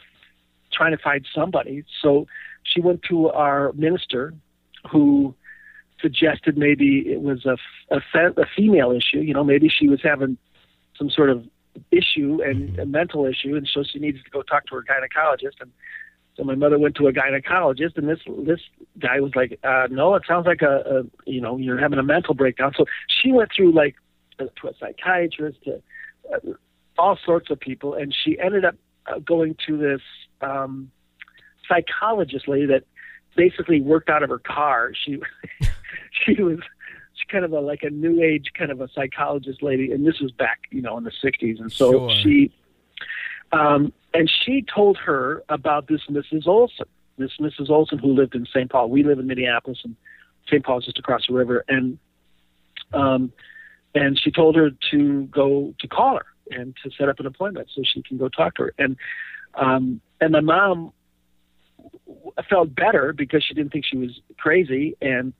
trying 0.71 0.91
to 0.91 1.01
find 1.01 1.25
somebody. 1.33 1.85
So 2.01 2.27
she 2.63 2.81
went 2.81 3.03
to 3.03 3.29
our 3.29 3.71
minister, 3.73 4.33
who 4.91 5.33
suggested 6.01 6.57
maybe 6.57 7.05
it 7.07 7.21
was 7.21 7.45
a, 7.45 7.57
fe- 8.11 8.41
a 8.41 8.45
female 8.55 8.91
issue. 8.91 9.19
You 9.19 9.33
know, 9.33 9.43
maybe 9.43 9.69
she 9.69 9.87
was 9.87 10.01
having 10.03 10.37
some 10.97 11.09
sort 11.09 11.29
of 11.29 11.45
issue 11.91 12.39
and 12.43 12.77
a 12.79 12.85
mental 12.85 13.25
issue, 13.25 13.55
and 13.55 13.67
so 13.71 13.83
she 13.83 13.99
needed 13.99 14.23
to 14.23 14.31
go 14.31 14.41
talk 14.41 14.65
to 14.67 14.75
her 14.75 14.83
gynecologist. 14.83 15.59
And 15.61 15.71
so 16.35 16.43
my 16.43 16.55
mother 16.55 16.77
went 16.77 16.95
to 16.95 17.07
a 17.07 17.13
gynecologist, 17.13 17.97
and 17.97 18.07
this 18.07 18.19
this 18.45 18.59
guy 18.99 19.19
was 19.19 19.31
like, 19.35 19.59
uh, 19.63 19.87
"No, 19.89 20.15
it 20.15 20.23
sounds 20.27 20.45
like 20.45 20.61
a, 20.61 20.83
a 20.85 21.29
you 21.29 21.41
know 21.41 21.57
you're 21.57 21.79
having 21.79 21.99
a 21.99 22.03
mental 22.03 22.33
breakdown." 22.33 22.73
So 22.77 22.85
she 23.07 23.31
went 23.31 23.51
through 23.55 23.71
like 23.73 23.95
to 24.37 24.67
a 24.67 24.73
psychiatrist, 24.79 25.63
to 25.63 25.81
uh, 26.33 26.53
all 26.97 27.17
sorts 27.25 27.49
of 27.49 27.59
people, 27.59 27.93
and 27.93 28.13
she 28.13 28.39
ended 28.39 28.65
up 28.65 28.75
uh, 29.07 29.19
going 29.19 29.55
to 29.67 29.77
this 29.77 30.01
um, 30.41 30.91
psychologist 31.67 32.47
lady 32.47 32.65
that 32.67 32.83
basically 33.35 33.81
worked 33.81 34.09
out 34.09 34.23
of 34.23 34.29
her 34.29 34.39
car. 34.39 34.91
She 34.93 35.19
she 36.25 36.41
was 36.41 36.59
she 37.13 37.25
kind 37.27 37.45
of 37.45 37.53
a 37.53 37.59
like 37.59 37.83
a 37.83 37.89
new 37.89 38.21
age 38.21 38.51
kind 38.57 38.71
of 38.71 38.81
a 38.81 38.87
psychologist 38.93 39.61
lady, 39.61 39.91
and 39.91 40.05
this 40.05 40.19
was 40.19 40.31
back 40.31 40.61
you 40.71 40.81
know 40.81 40.97
in 40.97 41.03
the 41.03 41.11
'60s, 41.11 41.59
and 41.59 41.71
so 41.71 41.91
Sure. 41.91 42.09
she 42.21 42.51
um, 43.51 43.93
and 44.13 44.31
she 44.43 44.63
told 44.63 44.97
her 44.97 45.43
about 45.49 45.87
this 45.87 46.01
Mrs. 46.09 46.47
Olson, 46.47 46.85
this 47.17 47.31
Mrs. 47.39 47.69
Olson 47.69 47.99
who 47.99 48.13
lived 48.13 48.35
in 48.35 48.45
St. 48.45 48.69
Paul. 48.69 48.89
We 48.89 49.03
live 49.03 49.19
in 49.19 49.27
Minneapolis, 49.27 49.79
and 49.83 49.95
St. 50.47 50.63
Paul's 50.63 50.85
just 50.85 50.99
across 50.99 51.27
the 51.27 51.33
river, 51.33 51.63
and 51.67 51.97
um, 52.93 53.31
and 53.93 54.19
she 54.19 54.31
told 54.31 54.55
her 54.55 54.71
to 54.91 55.23
go 55.25 55.73
to 55.79 55.87
call 55.87 56.17
her 56.17 56.25
and 56.51 56.75
to 56.83 56.91
set 56.97 57.09
up 57.09 57.19
an 57.19 57.25
appointment 57.25 57.69
so 57.73 57.81
she 57.83 58.01
can 58.01 58.17
go 58.17 58.29
talk 58.29 58.55
to 58.55 58.63
her. 58.63 58.73
And 58.77 58.97
um, 59.55 60.01
and 60.19 60.31
my 60.31 60.41
mom 60.41 60.91
felt 62.49 62.75
better 62.75 63.13
because 63.13 63.43
she 63.43 63.53
didn't 63.53 63.71
think 63.71 63.85
she 63.85 63.97
was 63.97 64.19
crazy, 64.37 64.95
and 65.01 65.33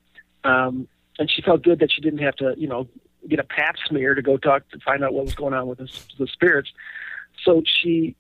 um, 0.43 0.87
and 1.19 1.29
she 1.29 1.41
felt 1.41 1.63
good 1.63 1.79
that 1.79 1.91
she 1.91 2.01
didn't 2.01 2.19
have 2.19 2.35
to, 2.37 2.53
you 2.57 2.67
know, 2.67 2.87
get 3.27 3.39
a 3.39 3.43
pap 3.43 3.75
smear 3.87 4.15
to 4.15 4.21
go 4.21 4.37
talk 4.37 4.67
to 4.69 4.79
find 4.79 5.03
out 5.03 5.13
what 5.13 5.25
was 5.25 5.35
going 5.35 5.53
on 5.53 5.67
with 5.67 5.79
the, 5.79 5.91
the 6.17 6.27
spirits. 6.27 6.69
So 7.43 7.63
she. 7.65 8.15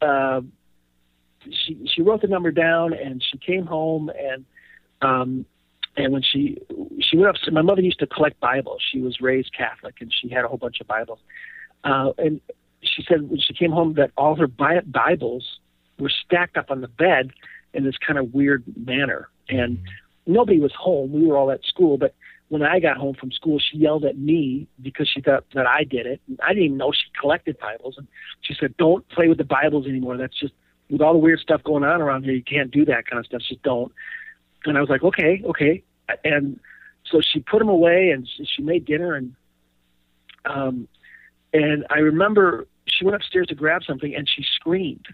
Uh, 0.00 0.42
she 1.50 1.78
she 1.92 2.02
wrote 2.02 2.22
the 2.22 2.26
number 2.26 2.50
down 2.50 2.92
and 2.92 3.22
she 3.22 3.38
came 3.38 3.66
home 3.66 4.10
and 4.10 4.44
um 5.02 5.44
and 5.96 6.12
when 6.12 6.22
she 6.22 6.58
she 7.00 7.16
went 7.16 7.28
up 7.28 7.52
my 7.52 7.62
mother 7.62 7.82
used 7.82 7.98
to 7.98 8.06
collect 8.06 8.38
bibles 8.40 8.82
she 8.90 9.00
was 9.00 9.20
raised 9.20 9.52
catholic 9.52 9.96
and 10.00 10.12
she 10.12 10.28
had 10.28 10.44
a 10.44 10.48
whole 10.48 10.56
bunch 10.56 10.80
of 10.80 10.86
bibles 10.86 11.18
uh 11.84 12.12
and 12.18 12.40
she 12.82 13.02
said 13.08 13.28
when 13.30 13.40
she 13.40 13.54
came 13.54 13.70
home 13.70 13.94
that 13.94 14.10
all 14.16 14.34
her 14.36 14.46
Bi- 14.46 14.80
bibles 14.80 15.58
were 15.98 16.10
stacked 16.10 16.56
up 16.56 16.70
on 16.70 16.80
the 16.80 16.88
bed 16.88 17.30
in 17.72 17.84
this 17.84 17.96
kind 18.04 18.18
of 18.18 18.34
weird 18.34 18.64
manner 18.76 19.28
and 19.48 19.78
nobody 20.26 20.60
was 20.60 20.72
home 20.72 21.12
we 21.12 21.26
were 21.26 21.36
all 21.36 21.50
at 21.50 21.64
school 21.64 21.96
but 21.96 22.14
when 22.48 22.62
I 22.62 22.78
got 22.78 22.96
home 22.96 23.14
from 23.14 23.32
school, 23.32 23.58
she 23.58 23.78
yelled 23.78 24.04
at 24.04 24.18
me 24.18 24.68
because 24.82 25.08
she 25.08 25.20
thought 25.20 25.44
that 25.54 25.66
I 25.66 25.84
did 25.84 26.06
it. 26.06 26.20
I 26.42 26.50
didn't 26.50 26.64
even 26.64 26.76
know 26.76 26.92
she 26.92 27.10
collected 27.18 27.58
Bibles, 27.58 27.96
and 27.96 28.06
she 28.42 28.54
said, 28.54 28.76
"Don't 28.76 29.06
play 29.08 29.28
with 29.28 29.38
the 29.38 29.44
Bibles 29.44 29.86
anymore. 29.86 30.16
That's 30.16 30.38
just 30.38 30.52
with 30.90 31.00
all 31.00 31.14
the 31.14 31.18
weird 31.18 31.40
stuff 31.40 31.64
going 31.64 31.84
on 31.84 32.00
around 32.00 32.24
here. 32.24 32.34
You 32.34 32.44
can't 32.44 32.70
do 32.70 32.84
that 32.84 33.06
kind 33.06 33.18
of 33.18 33.26
stuff. 33.26 33.42
Just 33.48 33.62
don't." 33.62 33.92
And 34.66 34.76
I 34.76 34.80
was 34.80 34.90
like, 34.90 35.02
"Okay, 35.02 35.42
okay." 35.44 35.82
And 36.22 36.60
so 37.06 37.20
she 37.20 37.40
put 37.40 37.58
them 37.58 37.68
away, 37.68 38.10
and 38.10 38.28
she 38.28 38.44
she 38.44 38.62
made 38.62 38.84
dinner, 38.84 39.14
and 39.14 39.34
um, 40.44 40.86
and 41.54 41.86
I 41.88 42.00
remember 42.00 42.66
she 42.86 43.06
went 43.06 43.16
upstairs 43.16 43.46
to 43.46 43.54
grab 43.54 43.82
something, 43.82 44.14
and 44.14 44.28
she 44.28 44.44
screamed, 44.54 45.06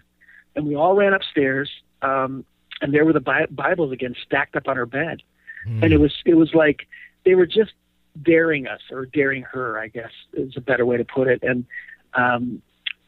and 0.55 0.67
we 0.67 0.75
all 0.75 0.95
ran 0.95 1.13
upstairs, 1.13 1.69
um, 2.01 2.43
and 2.81 2.93
there 2.93 3.05
were 3.05 3.13
the 3.13 3.21
Bi- 3.21 3.47
Bibles 3.49 3.93
again 3.93 4.15
stacked 4.25 4.57
up 4.57 4.67
on 4.67 4.75
her 4.75 4.85
bed. 4.85 5.21
Hmm. 5.65 5.83
and 5.83 5.93
it 5.93 5.99
was 5.99 6.13
it 6.25 6.35
was 6.35 6.53
like 6.53 6.87
they 7.23 7.35
were 7.35 7.45
just 7.45 7.73
daring 8.21 8.67
us 8.67 8.81
or 8.91 9.05
daring 9.05 9.43
her 9.43 9.79
i 9.79 9.87
guess 9.87 10.11
is 10.33 10.57
a 10.57 10.61
better 10.61 10.85
way 10.85 10.97
to 10.97 11.05
put 11.05 11.27
it. 11.27 11.41
And 11.43 11.65
um 12.13 12.61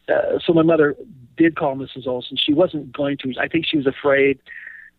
uh, 0.10 0.38
so 0.46 0.54
my 0.54 0.64
mother 0.64 0.96
did 1.38 1.56
call 1.56 1.76
mrs 1.76 2.08
olson. 2.08 2.38
She 2.38 2.54
wasn't 2.54 2.92
going 2.92 3.18
to 3.18 3.34
i 3.40 3.48
think 3.48 3.66
she 3.66 3.78
was 3.78 3.88
afraid 3.88 4.40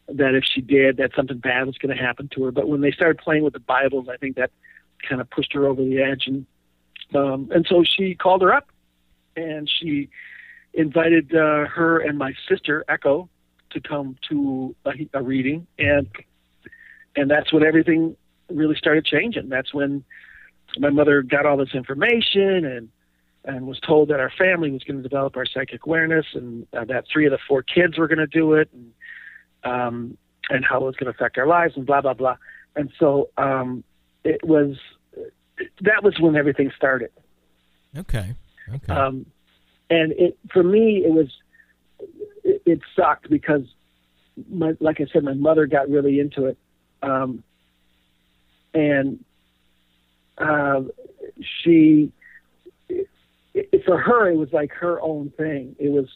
that 0.08 0.34
if 0.34 0.44
she 0.44 0.60
did 0.60 0.96
that 0.98 1.12
something 1.16 1.38
bad 1.38 1.66
was 1.66 1.78
going 1.78 1.96
to 1.96 2.02
happen 2.02 2.28
to 2.34 2.44
her. 2.44 2.50
But 2.50 2.68
when 2.68 2.80
they 2.82 2.90
started 2.90 3.18
playing 3.18 3.44
with 3.44 3.52
the 3.52 3.60
bibles 3.60 4.08
i 4.08 4.16
think 4.16 4.36
that 4.36 4.50
kind 5.08 5.20
of 5.20 5.30
pushed 5.30 5.52
her 5.52 5.66
over 5.66 5.82
the 5.82 6.00
edge 6.00 6.26
and 6.26 6.46
Um, 7.14 7.50
and 7.54 7.66
so 7.68 7.84
she 7.84 8.14
called 8.14 8.42
her 8.42 8.52
up, 8.52 8.68
and 9.36 9.68
she 9.68 10.08
invited 10.72 11.34
uh, 11.34 11.66
her 11.66 11.98
and 12.00 12.18
my 12.18 12.34
sister 12.48 12.84
Echo 12.88 13.28
to 13.70 13.80
come 13.80 14.16
to 14.28 14.74
a, 14.84 14.92
a 15.14 15.22
reading, 15.22 15.66
and 15.78 16.08
and 17.16 17.30
that's 17.30 17.52
when 17.52 17.62
everything 17.62 18.16
really 18.48 18.76
started 18.76 19.04
changing. 19.04 19.48
That's 19.48 19.72
when 19.72 20.04
my 20.78 20.90
mother 20.90 21.22
got 21.22 21.46
all 21.46 21.56
this 21.56 21.74
information 21.74 22.64
and 22.64 22.88
and 23.46 23.66
was 23.66 23.78
told 23.80 24.08
that 24.08 24.20
our 24.20 24.32
family 24.38 24.70
was 24.70 24.82
going 24.84 24.96
to 24.96 25.02
develop 25.02 25.36
our 25.36 25.44
psychic 25.44 25.84
awareness 25.84 26.24
and 26.32 26.66
uh, 26.72 26.84
that 26.86 27.04
three 27.12 27.26
of 27.26 27.30
the 27.30 27.38
four 27.46 27.62
kids 27.62 27.98
were 27.98 28.08
going 28.08 28.18
to 28.18 28.26
do 28.26 28.54
it 28.54 28.70
and 28.72 28.92
um, 29.64 30.18
and 30.50 30.64
how 30.64 30.78
it 30.78 30.84
was 30.84 30.96
going 30.96 31.12
to 31.12 31.16
affect 31.16 31.38
our 31.38 31.46
lives 31.46 31.74
and 31.76 31.86
blah 31.86 32.00
blah 32.00 32.14
blah. 32.14 32.36
And 32.76 32.90
so 32.98 33.30
um, 33.36 33.84
it 34.24 34.42
was 34.44 34.76
that 35.82 36.02
was 36.02 36.18
when 36.20 36.36
everything 36.36 36.70
started. 36.76 37.10
Okay. 37.96 38.34
Okay. 38.74 38.92
Um, 38.92 39.26
and 39.90 40.12
it 40.12 40.38
for 40.52 40.62
me 40.62 41.04
it 41.04 41.12
was 41.12 41.28
it, 42.42 42.62
it 42.64 42.80
sucked 42.96 43.28
because 43.30 43.62
my 44.50 44.72
like 44.80 45.00
I 45.00 45.06
said 45.12 45.22
my 45.22 45.34
mother 45.34 45.66
got 45.66 45.88
really 45.88 46.18
into 46.18 46.46
it 46.46 46.58
um, 47.02 47.42
and 48.72 49.22
uh, 50.38 50.82
she 51.62 52.10
it, 52.88 53.08
it, 53.54 53.84
for 53.84 53.98
her 53.98 54.30
it 54.30 54.36
was 54.36 54.52
like 54.52 54.72
her 54.72 55.00
own 55.00 55.30
thing 55.36 55.76
it 55.78 55.90
was 55.90 56.06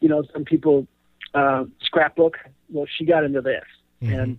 you 0.00 0.08
know 0.08 0.22
some 0.32 0.44
people 0.44 0.86
uh, 1.34 1.64
scrapbook 1.80 2.38
well 2.70 2.86
she 2.96 3.04
got 3.04 3.24
into 3.24 3.40
this 3.40 3.64
Mhm. 4.02 4.22
and 4.22 4.38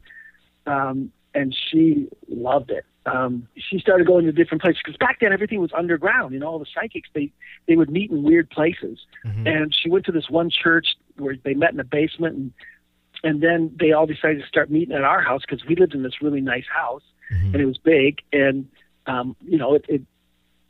um, 0.68 1.12
and 1.34 1.56
she 1.70 2.08
loved 2.30 2.72
it 2.72 2.86
um, 3.08 3.48
she 3.56 3.80
started 3.80 4.06
going 4.06 4.26
to 4.26 4.32
different 4.32 4.62
places 4.62 4.82
because 4.84 4.98
back 4.98 5.20
then 5.22 5.32
everything 5.32 5.60
was 5.62 5.72
underground 5.76 6.34
you 6.34 6.40
know 6.40 6.48
all 6.48 6.60
the 6.60 6.66
psychics 6.74 7.10
they 7.14 7.32
they 7.68 7.76
would 7.76 7.90
meet 7.90 8.12
in 8.12 8.24
weird 8.24 8.50
places 8.50 9.00
Mhm. 9.26 9.48
and 9.48 9.76
she 9.76 9.90
went 9.90 10.06
to 10.06 10.12
this 10.12 10.30
one 10.30 10.50
church 10.50 10.96
where 11.18 11.36
they 11.44 11.54
met 11.54 11.72
in 11.72 11.78
the 11.78 11.84
basement 11.84 12.36
and 12.36 12.52
and 13.24 13.42
then 13.42 13.76
they 13.80 13.92
all 13.94 14.06
decided 14.06 14.42
to 14.42 14.48
start 14.48 14.70
meeting 14.70 14.94
at 14.94 15.04
our 15.04 15.22
house 15.22 15.42
because 15.48 15.66
we 15.66 15.76
lived 15.76 15.96
in 15.96 16.04
this 16.04 16.22
really 16.22 16.42
nice 16.42 16.68
house 16.68 17.04
Mhm. 17.32 17.54
and 17.54 17.56
it 17.56 17.66
was 17.66 17.78
big 17.78 18.20
and 18.34 18.68
um 19.08 19.36
you 19.46 19.58
know 19.58 19.74
it, 19.74 19.86
it 19.88 20.02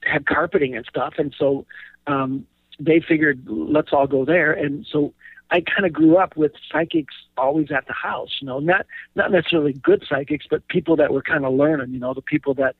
had 0.03 0.25
carpeting 0.25 0.75
and 0.75 0.85
stuff 0.85 1.15
and 1.17 1.33
so 1.37 1.65
um 2.07 2.45
they 2.79 2.99
figured 2.99 3.41
let's 3.47 3.91
all 3.91 4.05
go 4.07 4.23
there 4.23 4.53
and 4.53 4.85
so 4.91 5.11
I 5.49 5.61
kind 5.61 5.85
of 5.85 5.93
grew 5.93 6.17
up 6.17 6.35
with 6.35 6.51
psychics 6.71 7.13
always 7.37 7.71
at 7.71 7.87
the 7.87 7.93
house, 7.93 8.37
you 8.41 8.47
know, 8.47 8.59
not 8.59 8.85
not 9.15 9.31
necessarily 9.31 9.73
good 9.73 10.03
psychics, 10.07 10.45
but 10.49 10.67
people 10.67 10.95
that 10.97 11.13
were 11.13 11.21
kind 11.21 11.45
of 11.45 11.53
learning, 11.53 11.93
you 11.93 11.99
know, 11.99 12.13
the 12.13 12.21
people 12.21 12.53
that 12.55 12.75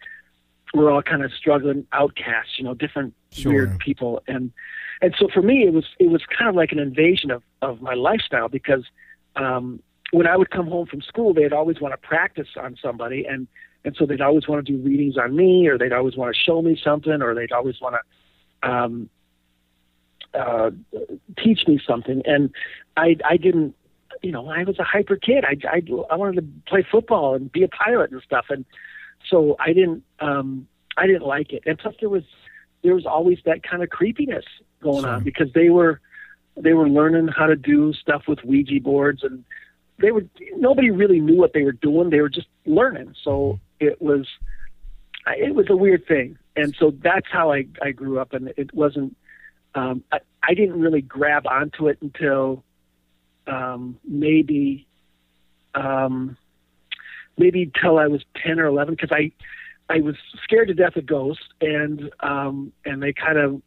were 0.74 0.92
all 0.92 1.02
kind 1.02 1.24
of 1.24 1.32
struggling 1.32 1.88
outcasts, 1.94 2.58
you 2.58 2.64
know, 2.64 2.74
different 2.74 3.14
Sure. 3.32 3.52
weird 3.52 3.80
people, 3.80 4.24
and 4.28 4.52
and 5.02 5.14
so 5.18 5.28
for 5.34 5.42
me, 5.42 5.64
it 5.64 5.74
was 5.74 5.86
it 6.00 6.10
was 6.10 6.22
kind 6.26 6.50
of 6.50 6.56
like 6.56 6.72
an 6.72 6.80
invasion 6.80 7.30
of 7.32 7.44
of 7.62 7.82
my 7.82 7.94
lifestyle 7.94 8.48
because 8.48 8.86
um, 9.36 9.82
when 10.12 10.28
I 10.28 10.36
would 10.38 10.50
come 10.50 10.68
home 10.68 10.88
from 10.88 11.02
school, 11.02 11.34
they'd 11.34 11.54
always 11.54 11.80
want 11.80 11.94
to 11.94 11.98
practice 11.98 12.48
on 12.60 12.78
somebody, 12.82 13.26
and 13.26 13.48
and 13.86 13.96
so 13.98 14.06
they'd 14.06 14.22
always 14.22 14.48
want 14.48 14.66
to 14.66 14.72
do 14.72 14.82
readings 14.82 15.18
on 15.18 15.36
me, 15.36 15.68
or 15.68 15.78
they'd 15.78 15.94
always 15.94 16.16
want 16.16 16.34
to 16.36 16.42
show 16.42 16.62
me 16.62 16.80
something, 16.82 17.22
or 17.22 17.36
they'd 17.36 17.52
always 17.52 17.80
want 17.82 17.96
to 17.96 18.70
um, 18.70 19.10
uh, 20.38 20.72
teach 21.38 21.68
me 21.68 21.80
something, 21.86 22.22
and 22.26 22.50
I 22.96 23.18
I 23.26 23.38
didn't. 23.38 23.76
You 24.24 24.32
know, 24.32 24.48
I 24.50 24.64
was 24.64 24.80
a 24.80 24.84
hyper 24.84 25.16
kid. 25.16 25.46
I, 25.46 25.56
I 25.68 25.82
I 26.10 26.16
wanted 26.16 26.36
to 26.38 26.48
play 26.68 26.86
football 26.90 27.36
and 27.36 27.52
be 27.52 27.64
a 27.64 27.68
pilot 27.68 28.12
and 28.12 28.22
stuff, 28.24 28.46
and 28.50 28.66
so 29.30 29.56
I 29.60 29.74
didn't 29.74 30.04
um 30.20 30.68
I 30.98 31.06
didn't 31.08 31.26
like 31.28 31.54
it. 31.54 31.64
And 31.66 31.78
plus, 31.78 31.96
there 32.00 32.10
was 32.10 32.24
there 32.84 32.96
was 32.96 33.06
always 33.06 33.40
that 33.46 33.64
kind 33.64 33.84
of 33.84 33.90
creepiness 33.90 34.46
going 34.82 35.02
Sure. 35.04 35.10
on 35.12 35.24
because 35.24 35.52
they 35.54 35.70
were 35.70 36.00
they 36.56 36.74
were 36.74 36.90
learning 36.90 37.28
how 37.28 37.46
to 37.48 37.56
do 37.56 37.94
stuff 37.94 38.24
with 38.28 38.44
Ouija 38.44 38.80
boards 38.82 39.24
and 39.24 39.44
they 40.00 40.12
were 40.12 40.26
nobody 40.56 40.90
really 40.92 41.20
knew 41.20 41.36
what 41.38 41.54
they 41.54 41.64
were 41.64 41.72
doing. 41.72 42.10
They 42.10 42.22
were 42.22 42.30
just 42.30 42.48
learning. 42.66 43.14
So 43.24 43.60
it 43.80 44.02
was 44.02 44.28
I- 45.28 45.36
it 45.38 45.54
was 45.56 45.70
a 45.70 45.76
weird 45.76 46.08
thing, 46.08 46.38
and 46.56 46.76
so 46.80 46.92
that's 47.04 47.28
how 47.32 47.52
I 47.52 47.66
I 47.82 47.92
grew 47.92 48.20
up. 48.20 48.34
And 48.34 48.52
it 48.58 48.74
wasn't 48.74 49.16
um, 49.78 50.04
I 50.12 50.20
I 50.44 50.54
didn't 50.54 50.80
really 50.80 51.02
grab 51.02 51.46
onto 51.46 51.88
it 51.88 51.98
until 52.02 52.64
um, 53.48 53.98
maybe 54.08 54.88
um, 55.76 56.38
maybe 57.38 57.72
till 57.82 57.98
I 58.00 58.08
was 58.08 58.24
ten 58.44 58.60
or 58.60 58.66
eleven 58.66 58.96
because 58.96 59.12
I 59.12 59.32
I 59.90 60.00
was 60.02 60.16
scared 60.44 60.68
to 60.70 60.74
death 60.74 60.96
of 60.96 61.06
ghosts, 61.06 61.44
and 61.62 62.10
um, 62.22 62.72
and 62.86 63.02
they 63.02 63.14
kind 63.14 63.38
of 63.38 63.62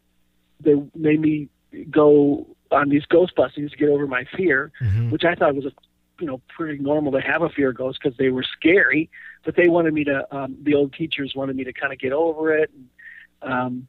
they 0.60 0.74
made 0.94 1.20
me 1.20 1.48
go 1.90 2.46
on 2.70 2.88
these 2.88 3.04
ghost 3.06 3.34
bustings 3.36 3.70
to 3.70 3.76
get 3.76 3.88
over 3.88 4.06
my 4.06 4.24
fear, 4.36 4.70
Mhm. 4.82 5.10
which 5.10 5.24
I 5.24 5.34
thought 5.34 5.54
was 5.54 5.66
a 5.66 5.72
you 6.18 6.26
know 6.26 6.40
pretty 6.48 6.82
normal 6.82 7.12
to 7.12 7.20
have 7.20 7.42
a 7.42 7.48
fear 7.48 7.70
of 7.70 7.76
ghosts 7.76 8.00
because 8.02 8.16
they 8.18 8.30
were 8.30 8.42
scary, 8.42 9.08
but 9.44 9.54
they 9.56 9.68
wanted 9.68 9.94
me 9.94 10.04
to 10.04 10.26
um, 10.36 10.56
the 10.62 10.74
old 10.74 10.92
teachers 10.92 11.34
wanted 11.34 11.56
me 11.56 11.64
to 11.64 11.72
kind 11.72 11.92
of 11.92 11.98
get 11.98 12.12
over 12.12 12.54
it. 12.56 12.70
And, 12.74 13.52
um, 13.52 13.86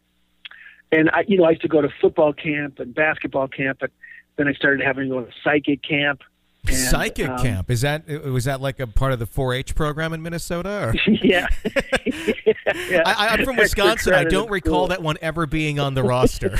and 0.91 1.09
I, 1.11 1.23
you 1.27 1.37
know, 1.37 1.45
I 1.45 1.51
used 1.51 1.61
to 1.61 1.67
go 1.67 1.81
to 1.81 1.89
football 2.01 2.33
camp 2.33 2.79
and 2.79 2.93
basketball 2.93 3.47
camp, 3.47 3.77
but 3.79 3.91
then 4.37 4.47
I 4.47 4.53
started 4.53 4.85
having 4.85 5.09
to 5.09 5.09
go 5.09 5.21
to 5.21 5.31
psychic 5.43 5.81
camp. 5.83 6.21
And, 6.67 6.75
Psychic 6.75 7.27
um, 7.27 7.39
camp 7.39 7.71
is 7.71 7.81
that 7.81 8.07
was 8.07 8.45
that 8.45 8.61
like 8.61 8.79
a 8.79 8.85
part 8.85 9.13
of 9.13 9.19
the 9.19 9.25
4-H 9.25 9.73
program 9.73 10.13
in 10.13 10.21
Minnesota? 10.21 10.89
Or? 10.89 10.93
yeah. 11.23 11.47
yeah. 12.05 13.01
I, 13.03 13.29
I'm 13.29 13.45
from 13.45 13.55
Wisconsin. 13.55 14.13
I 14.13 14.25
don't 14.25 14.49
recall 14.49 14.81
cool. 14.81 14.87
that 14.89 15.01
one 15.01 15.17
ever 15.21 15.47
being 15.47 15.79
on 15.79 15.95
the 15.95 16.03
roster. 16.03 16.59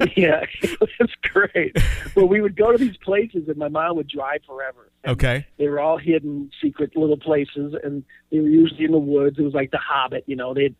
yeah, 0.16 0.44
that's 0.98 1.12
great. 1.22 1.76
Well, 2.14 2.26
we 2.26 2.40
would 2.40 2.56
go 2.56 2.70
to 2.70 2.78
these 2.78 2.96
places, 2.98 3.48
and 3.48 3.56
my 3.56 3.68
mom 3.68 3.96
would 3.96 4.08
drive 4.08 4.42
forever. 4.46 4.88
Okay. 5.06 5.46
They 5.58 5.68
were 5.68 5.80
all 5.80 5.98
hidden, 5.98 6.50
secret 6.62 6.96
little 6.96 7.16
places, 7.16 7.74
and 7.82 8.04
they 8.30 8.38
were 8.38 8.48
usually 8.48 8.84
in 8.84 8.92
the 8.92 8.98
woods. 8.98 9.38
It 9.38 9.42
was 9.42 9.54
like 9.54 9.72
The 9.72 9.78
Hobbit, 9.78 10.24
you 10.26 10.36
know. 10.36 10.54
They'd 10.54 10.76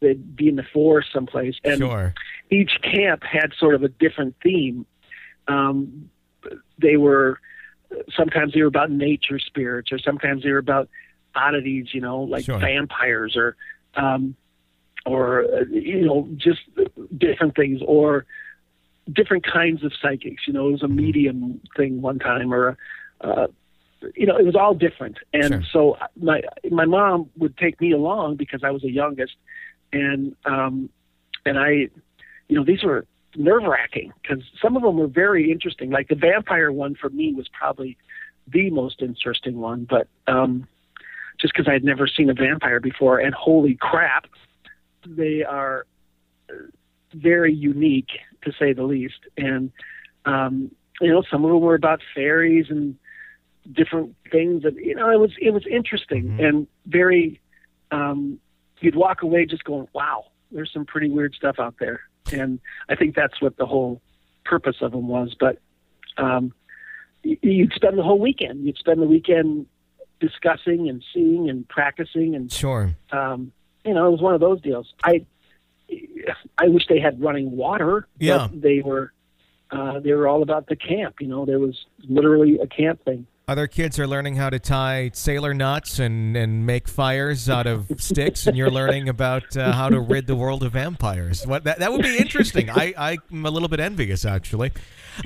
they'd 0.00 0.36
be 0.36 0.48
in 0.48 0.56
the 0.56 0.66
forest 0.72 1.08
someplace, 1.12 1.54
and 1.64 1.78
Sure. 1.78 2.14
each 2.50 2.78
camp 2.82 3.22
had 3.22 3.52
sort 3.58 3.74
of 3.74 3.82
a 3.82 3.88
different 3.88 4.34
theme. 4.42 4.86
Um, 5.48 6.10
they 6.78 6.96
were 6.96 7.40
sometimes 8.16 8.52
they 8.54 8.60
were 8.62 8.68
about 8.68 8.90
nature 8.90 9.38
spirits, 9.38 9.92
or 9.92 9.98
sometimes 9.98 10.42
they 10.42 10.50
were 10.50 10.58
about 10.58 10.88
oddities, 11.34 11.88
you 11.92 12.00
know, 12.00 12.20
like 12.22 12.44
Sure. 12.44 12.58
vampires, 12.58 13.36
or 13.36 13.56
um, 13.96 14.34
or 15.06 15.44
uh, 15.44 15.64
you 15.70 16.04
know, 16.04 16.28
just 16.36 16.60
different 17.16 17.54
things, 17.56 17.80
or 17.86 18.26
different 19.12 19.44
kinds 19.44 19.84
of 19.84 19.92
psychics. 20.00 20.46
You 20.46 20.52
know, 20.52 20.68
it 20.68 20.72
was 20.72 20.82
a 20.82 20.88
medium 20.88 21.60
thing 21.76 22.00
one 22.02 22.18
time, 22.18 22.52
or 22.52 22.76
uh, 23.20 23.46
you 24.14 24.26
know, 24.26 24.36
it 24.36 24.44
was 24.44 24.56
all 24.56 24.74
different. 24.74 25.18
And 25.32 25.48
Sure. 25.48 25.62
so 25.72 25.96
my 26.20 26.42
my 26.70 26.84
mom 26.84 27.30
would 27.36 27.56
take 27.56 27.80
me 27.80 27.92
along 27.92 28.36
because 28.36 28.62
I 28.64 28.70
was 28.70 28.82
the 28.82 28.90
youngest, 28.90 29.34
and 29.94 30.36
um, 30.44 30.90
and 31.46 31.58
I, 31.58 31.88
you 32.48 32.56
know, 32.56 32.64
these 32.64 32.82
were 32.82 33.06
nerve 33.36 33.64
wracking 33.64 34.12
because 34.22 34.42
some 34.60 34.76
of 34.76 34.82
them 34.82 34.96
were 34.96 35.06
very 35.06 35.50
interesting. 35.50 35.90
Like 35.90 36.08
the 36.08 36.14
vampire 36.14 36.72
one 36.72 36.94
for 36.94 37.10
me 37.10 37.32
was 37.32 37.48
probably 37.48 37.96
the 38.46 38.70
most 38.70 39.00
interesting 39.00 39.58
one, 39.58 39.86
but 39.88 40.06
um, 40.26 40.66
just 41.40 41.54
because 41.54 41.68
I 41.68 41.72
had 41.72 41.84
never 41.84 42.06
seen 42.06 42.28
a 42.30 42.34
vampire 42.34 42.80
before, 42.80 43.18
and 43.18 43.34
holy 43.34 43.76
crap, 43.80 44.26
they 45.06 45.42
are 45.42 45.86
uh, 46.50 46.54
very 47.14 47.54
unique 47.54 48.10
to 48.42 48.52
say 48.52 48.72
the 48.72 48.84
least. 48.84 49.20
And 49.36 49.72
um, 50.24 50.70
you 51.00 51.10
know, 51.10 51.22
some 51.30 51.44
of 51.44 51.50
them 51.50 51.60
were 51.60 51.74
about 51.74 52.00
fairies 52.14 52.66
and 52.70 52.96
different 53.72 54.14
things 54.30 54.64
and 54.64 54.76
you 54.76 54.94
know 54.94 55.10
it 55.10 55.18
was 55.18 55.30
it 55.40 55.50
was 55.50 55.66
interesting 55.66 56.24
Mhm. 56.24 56.46
and 56.46 56.66
very 56.86 57.40
um 57.90 58.38
you'd 58.84 58.94
walk 58.96 59.22
away 59.22 59.46
just 59.46 59.64
going 59.64 59.88
wow 59.92 60.24
there's 60.52 60.70
some 60.72 60.84
pretty 60.84 61.08
weird 61.10 61.34
stuff 61.34 61.56
out 61.58 61.74
there 61.80 62.00
and 62.32 62.60
i 62.88 62.94
think 62.94 63.14
that's 63.14 63.40
what 63.40 63.56
the 63.56 63.66
whole 63.66 64.00
purpose 64.44 64.76
of 64.82 64.92
them 64.92 65.08
was 65.08 65.34
but 65.38 65.58
um 66.18 66.52
you'd 67.22 67.72
spend 67.72 67.98
the 67.98 68.02
whole 68.02 68.18
weekend 68.18 68.64
you'd 68.64 68.76
spend 68.76 69.00
the 69.00 69.06
weekend 69.06 69.66
discussing 70.20 70.88
and 70.88 71.02
seeing 71.12 71.48
and 71.50 71.68
practicing 71.68 72.34
and 72.34 72.52
Sure. 72.52 72.94
um 73.10 73.52
you 73.84 73.92
know 73.94 74.06
it 74.06 74.10
was 74.10 74.20
one 74.20 74.34
of 74.34 74.40
those 74.40 74.60
deals 74.60 74.92
i 75.02 75.24
i 76.58 76.68
wish 76.68 76.86
they 76.88 77.00
had 77.00 77.20
running 77.20 77.50
water 77.56 78.06
but 78.18 78.24
Yeah. 78.24 78.48
they 78.52 78.80
were 78.80 79.12
uh 79.70 80.00
they 80.00 80.12
were 80.12 80.28
all 80.28 80.42
about 80.42 80.68
the 80.68 80.76
camp 80.76 81.16
you 81.20 81.26
know 81.26 81.44
there 81.44 81.58
was 81.58 81.84
literally 82.08 82.58
a 82.58 82.66
camp 82.66 83.04
thing 83.04 83.26
Other 83.46 83.66
kids 83.66 83.98
are 83.98 84.06
learning 84.06 84.36
how 84.36 84.48
to 84.48 84.58
tie 84.58 85.10
sailor 85.12 85.52
knots 85.52 85.98
and, 85.98 86.34
and 86.34 86.64
make 86.64 86.88
fires 86.88 87.50
out 87.50 87.66
of 87.66 87.90
sticks, 87.98 88.46
and 88.46 88.56
you're 88.56 88.70
learning 88.70 89.10
about 89.10 89.54
uh, 89.54 89.72
how 89.72 89.90
to 89.90 90.00
rid 90.00 90.26
the 90.26 90.34
world 90.34 90.62
of 90.62 90.72
vampires. 90.72 91.46
What 91.46 91.64
that, 91.64 91.80
that 91.80 91.92
would 91.92 92.00
be 92.00 92.16
interesting. 92.16 92.70
I, 92.70 92.94
I'm 92.96 93.44
a 93.44 93.50
little 93.50 93.68
bit 93.68 93.80
envious, 93.80 94.24
actually. 94.24 94.72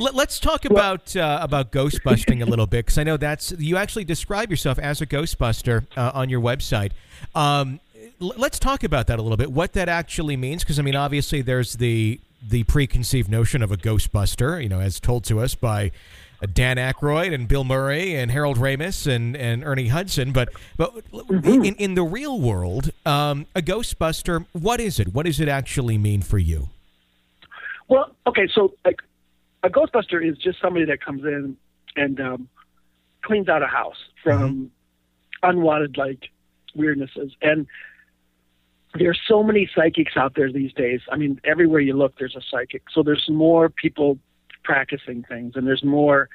Let, 0.00 0.16
let's 0.16 0.40
talk 0.40 0.64
about 0.64 1.14
uh, 1.14 1.38
about 1.40 1.70
ghost 1.70 2.02
busting 2.02 2.42
a 2.42 2.46
little 2.46 2.66
bit, 2.66 2.86
because 2.86 2.98
I 2.98 3.04
know 3.04 3.16
that's 3.16 3.52
you 3.52 3.76
actually 3.76 4.04
describe 4.04 4.50
yourself 4.50 4.80
as 4.80 5.00
a 5.00 5.06
ghostbuster 5.06 5.86
uh, 5.96 6.10
on 6.12 6.28
your 6.28 6.40
website. 6.40 6.90
Um, 7.36 7.78
let's 8.18 8.58
talk 8.58 8.82
about 8.82 9.06
that 9.06 9.20
a 9.20 9.22
little 9.22 9.36
bit. 9.36 9.52
What 9.52 9.74
that 9.74 9.88
actually 9.88 10.36
means, 10.36 10.64
because 10.64 10.80
I 10.80 10.82
mean, 10.82 10.96
obviously, 10.96 11.40
there's 11.40 11.74
the 11.74 12.20
the 12.42 12.64
preconceived 12.64 13.30
notion 13.30 13.62
of 13.62 13.70
a 13.70 13.76
Ghostbuster, 13.76 14.60
you 14.62 14.68
know, 14.68 14.80
as 14.80 14.98
told 15.00 15.24
to 15.24 15.40
us 15.40 15.54
by 15.54 15.92
Dan 16.46 16.76
Aykroyd 16.76 17.34
and 17.34 17.48
Bill 17.48 17.64
Murray 17.64 18.14
and 18.14 18.30
Harold 18.30 18.58
Ramis 18.58 19.06
and, 19.06 19.36
and 19.36 19.64
Ernie 19.64 19.88
Hudson. 19.88 20.32
But 20.32 20.50
but 20.76 20.94
mm-hmm. 21.10 21.64
in, 21.64 21.74
in 21.74 21.94
the 21.94 22.02
real 22.02 22.40
world, 22.40 22.90
um, 23.04 23.46
a 23.54 23.62
Ghostbuster, 23.62 24.46
what 24.52 24.80
is 24.80 25.00
it? 25.00 25.14
What 25.14 25.26
does 25.26 25.40
it 25.40 25.48
actually 25.48 25.98
mean 25.98 26.22
for 26.22 26.38
you? 26.38 26.68
Well, 27.88 28.14
okay, 28.26 28.48
so 28.52 28.74
like 28.84 29.00
a 29.62 29.68
Ghostbuster 29.68 30.24
is 30.24 30.38
just 30.38 30.60
somebody 30.60 30.84
that 30.86 31.02
comes 31.02 31.24
in 31.24 31.56
and 31.96 32.20
um, 32.20 32.48
cleans 33.22 33.48
out 33.48 33.62
a 33.62 33.66
house 33.66 33.96
from 34.22 34.70
mm-hmm. 35.42 35.50
unwanted 35.50 35.96
like 35.96 36.28
weirdnesses 36.76 37.32
and 37.42 37.66
there's 38.94 39.20
so 39.26 39.42
many 39.42 39.70
psychics 39.74 40.16
out 40.16 40.34
there 40.34 40.50
these 40.50 40.72
days. 40.72 41.00
I 41.10 41.16
mean, 41.16 41.40
everywhere 41.44 41.80
you 41.80 41.94
look, 41.94 42.18
there's 42.18 42.36
a 42.36 42.40
psychic. 42.50 42.82
So 42.92 43.02
there's 43.02 43.28
more 43.28 43.68
people 43.68 44.18
practicing 44.68 45.22
things, 45.22 45.54
and 45.56 45.66
there's 45.66 45.82
more 45.82 46.28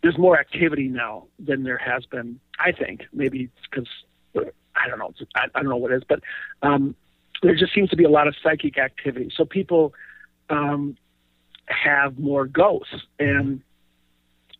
there's 0.00 0.16
more 0.16 0.38
activity 0.38 0.86
now 0.86 1.26
than 1.40 1.64
there 1.64 1.78
has 1.78 2.06
been. 2.06 2.38
I 2.60 2.70
think 2.70 3.02
maybe 3.12 3.50
because 3.68 3.88
I 4.34 4.88
don't 4.88 5.00
know. 5.00 5.12
I, 5.34 5.46
I 5.54 5.60
don't 5.60 5.70
know 5.70 5.76
what 5.76 5.90
it 5.90 5.96
is, 5.96 6.02
but 6.08 6.20
um, 6.62 6.94
there 7.42 7.56
just 7.56 7.74
seems 7.74 7.90
to 7.90 7.96
be 7.96 8.04
a 8.04 8.08
lot 8.08 8.28
of 8.28 8.36
psychic 8.40 8.78
activity. 8.78 9.28
So 9.36 9.44
people 9.44 9.92
um, 10.50 10.96
have 11.66 12.16
more 12.16 12.46
ghosts, 12.46 12.94
and 13.18 13.60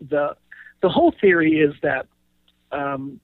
the 0.01 0.37
the 0.83 0.89
whole 0.89 1.15
theory 1.21 1.61
is 1.61 1.75
that 1.83 2.07
um, 2.73 3.21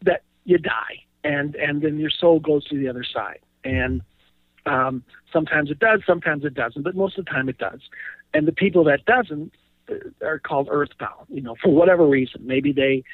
that 0.00 0.22
you 0.44 0.56
die 0.56 1.04
and 1.24 1.56
and 1.56 1.82
then 1.82 1.98
your 1.98 2.10
soul 2.10 2.40
goes 2.40 2.64
to 2.68 2.78
the 2.78 2.88
other 2.88 3.04
side 3.04 3.40
and 3.64 4.00
um, 4.66 5.02
sometimes 5.32 5.70
it 5.70 5.78
does, 5.78 6.00
sometimes 6.06 6.44
it 6.44 6.54
doesn't, 6.54 6.82
but 6.82 6.94
most 6.94 7.18
of 7.18 7.24
the 7.24 7.30
time 7.30 7.48
it 7.48 7.58
does. 7.58 7.80
And 8.34 8.46
the 8.46 8.52
people 8.52 8.84
that 8.84 9.04
doesn't 9.04 9.52
uh, 9.90 10.26
are 10.26 10.38
called 10.38 10.68
earthbound, 10.70 11.26
you 11.28 11.40
know, 11.40 11.56
for 11.62 11.72
whatever 11.72 12.06
reason. 12.06 12.46
Maybe 12.46 12.72
they, 12.72 13.04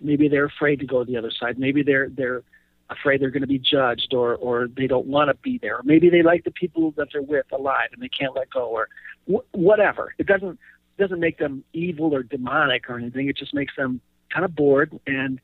maybe 0.00 0.28
they're 0.28 0.46
afraid 0.46 0.80
to 0.80 0.86
go 0.86 1.04
to 1.04 1.10
the 1.10 1.18
other 1.18 1.30
side. 1.30 1.58
Maybe 1.58 1.82
they're 1.82 2.08
they're 2.08 2.42
afraid 2.90 3.20
they're 3.20 3.30
going 3.30 3.42
to 3.42 3.48
be 3.48 3.58
judged, 3.58 4.14
or 4.14 4.36
or 4.36 4.68
they 4.68 4.86
don't 4.86 5.06
want 5.06 5.28
to 5.28 5.34
be 5.34 5.58
there. 5.58 5.78
Or 5.78 5.82
maybe 5.84 6.10
they 6.10 6.22
like 6.22 6.44
the 6.44 6.50
people 6.50 6.92
that 6.92 7.08
they're 7.12 7.22
with 7.22 7.46
alive 7.52 7.88
and 7.92 8.02
they 8.02 8.08
can't 8.08 8.34
let 8.34 8.50
go, 8.50 8.66
or 8.66 8.88
wh- 9.30 9.54
whatever. 9.54 10.14
It 10.18 10.26
doesn't 10.26 10.58
doesn't 10.98 11.20
make 11.20 11.38
them 11.38 11.64
evil 11.72 12.14
or 12.14 12.22
demonic 12.22 12.88
or 12.88 12.98
anything. 12.98 13.28
It 13.28 13.36
just 13.36 13.54
makes 13.54 13.74
them 13.76 14.00
kind 14.32 14.44
of 14.44 14.54
bored, 14.54 14.98
and 15.06 15.40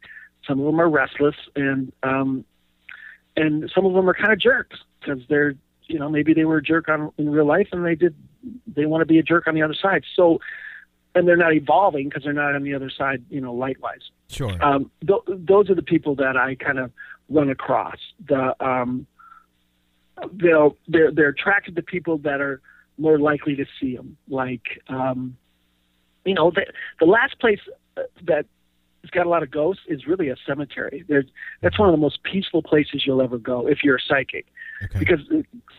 some 0.47 0.61
of 0.61 0.67
them 0.67 0.81
are 0.81 0.89
restless, 0.89 1.37
and 1.57 1.93
um, 2.03 2.45
and 3.39 3.71
some 3.75 3.87
of 3.87 3.95
them 3.95 4.09
are 4.09 4.15
kind 4.15 4.33
of 4.33 4.41
jerks 4.41 4.79
because 5.01 5.21
they're 5.29 5.55
you 5.87 5.99
know 5.99 6.09
maybe 6.09 6.35
they 6.35 6.45
were 6.45 6.59
a 6.59 6.63
jerk 6.63 6.89
on 6.89 7.13
in 7.19 7.31
real 7.31 7.47
life 7.47 7.69
and 7.73 7.85
they 7.85 7.95
did 7.95 8.15
they 8.67 8.87
want 8.87 9.01
to 9.01 9.07
be 9.07 9.19
a 9.19 9.23
jerk 9.23 9.47
on 9.47 9.55
the 9.55 9.63
other 9.63 9.77
side. 9.81 10.03
So 10.15 10.41
and 11.15 11.27
they're 11.27 11.37
not 11.37 11.55
evolving 11.55 12.09
because 12.09 12.25
they're 12.25 12.33
not 12.33 12.55
on 12.55 12.63
the 12.63 12.75
other 12.75 12.91
side 12.91 13.25
you 13.31 13.41
know 13.41 13.55
light 13.55 13.81
wise 13.81 14.11
sure. 14.29 14.63
Um 14.63 14.91
th- 15.07 15.21
those 15.27 15.71
are 15.71 15.75
the 15.75 15.83
people 15.83 16.15
that 16.17 16.37
i 16.37 16.55
kind 16.55 16.79
of 16.79 16.91
run 17.29 17.49
across. 17.51 17.99
The 18.27 18.55
um 18.65 19.07
they'll 20.33 20.77
they're 20.89 21.13
they're 21.13 21.29
attracted 21.29 21.77
to 21.77 21.83
people 21.83 22.19
that 22.19 22.41
are 22.41 22.61
more 22.99 23.19
likely 23.19 23.55
to 23.55 23.65
see 23.81 23.95
them 23.95 24.17
like 24.29 24.83
um 24.89 25.37
you 26.25 26.35
know 26.35 26.51
the 26.51 26.67
the 26.99 27.07
last 27.07 27.39
place 27.39 27.61
that 28.27 28.47
it's 29.09 29.15
got 29.15 29.25
a 29.25 29.31
lot 29.31 29.43
of 29.43 29.51
ghosts 29.51 29.85
is 29.89 30.07
really 30.07 30.29
a 30.29 30.37
cemetery. 30.47 31.03
There's 31.09 31.25
that's 31.63 31.79
one 31.79 31.89
of 31.89 31.95
the 31.95 32.01
most 32.01 32.23
peaceful 32.25 32.63
places 32.63 33.07
you'll 33.07 33.23
ever 33.23 33.39
go 33.39 33.67
if 33.67 33.83
you're 33.83 33.97
a 33.97 34.01
psychic, 34.07 34.47
okay. 34.85 34.99
because 34.99 35.21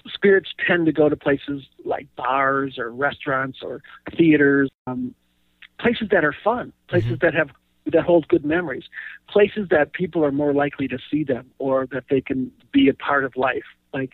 spirits 0.08 0.50
tend 0.66 0.88
to 0.88 0.92
go 0.92 1.10
to 1.10 1.16
places 1.16 1.64
like 1.86 2.08
bars 2.16 2.80
or 2.80 2.90
restaurants 2.90 3.60
or 3.62 3.84
theaters, 4.18 4.72
um, 4.88 5.14
places 5.80 6.08
that 6.10 6.26
are 6.26 6.36
fun, 6.44 6.74
places 6.88 7.12
mm-hmm. 7.12 7.26
that 7.26 7.36
have 7.36 7.52
that 7.86 8.04
hold 8.04 8.28
good 8.30 8.44
memories, 8.44 8.86
places 9.28 9.68
that 9.70 9.94
people 9.94 10.26
are 10.26 10.32
more 10.32 10.54
likely 10.54 10.88
to 10.88 10.98
see 11.12 11.24
them 11.24 11.52
or 11.60 11.86
that 11.92 12.06
they 12.10 12.22
can 12.22 12.52
be 12.72 12.90
a 12.90 12.96
part 12.96 13.24
of 13.24 13.38
life. 13.38 13.66
Like 13.94 14.14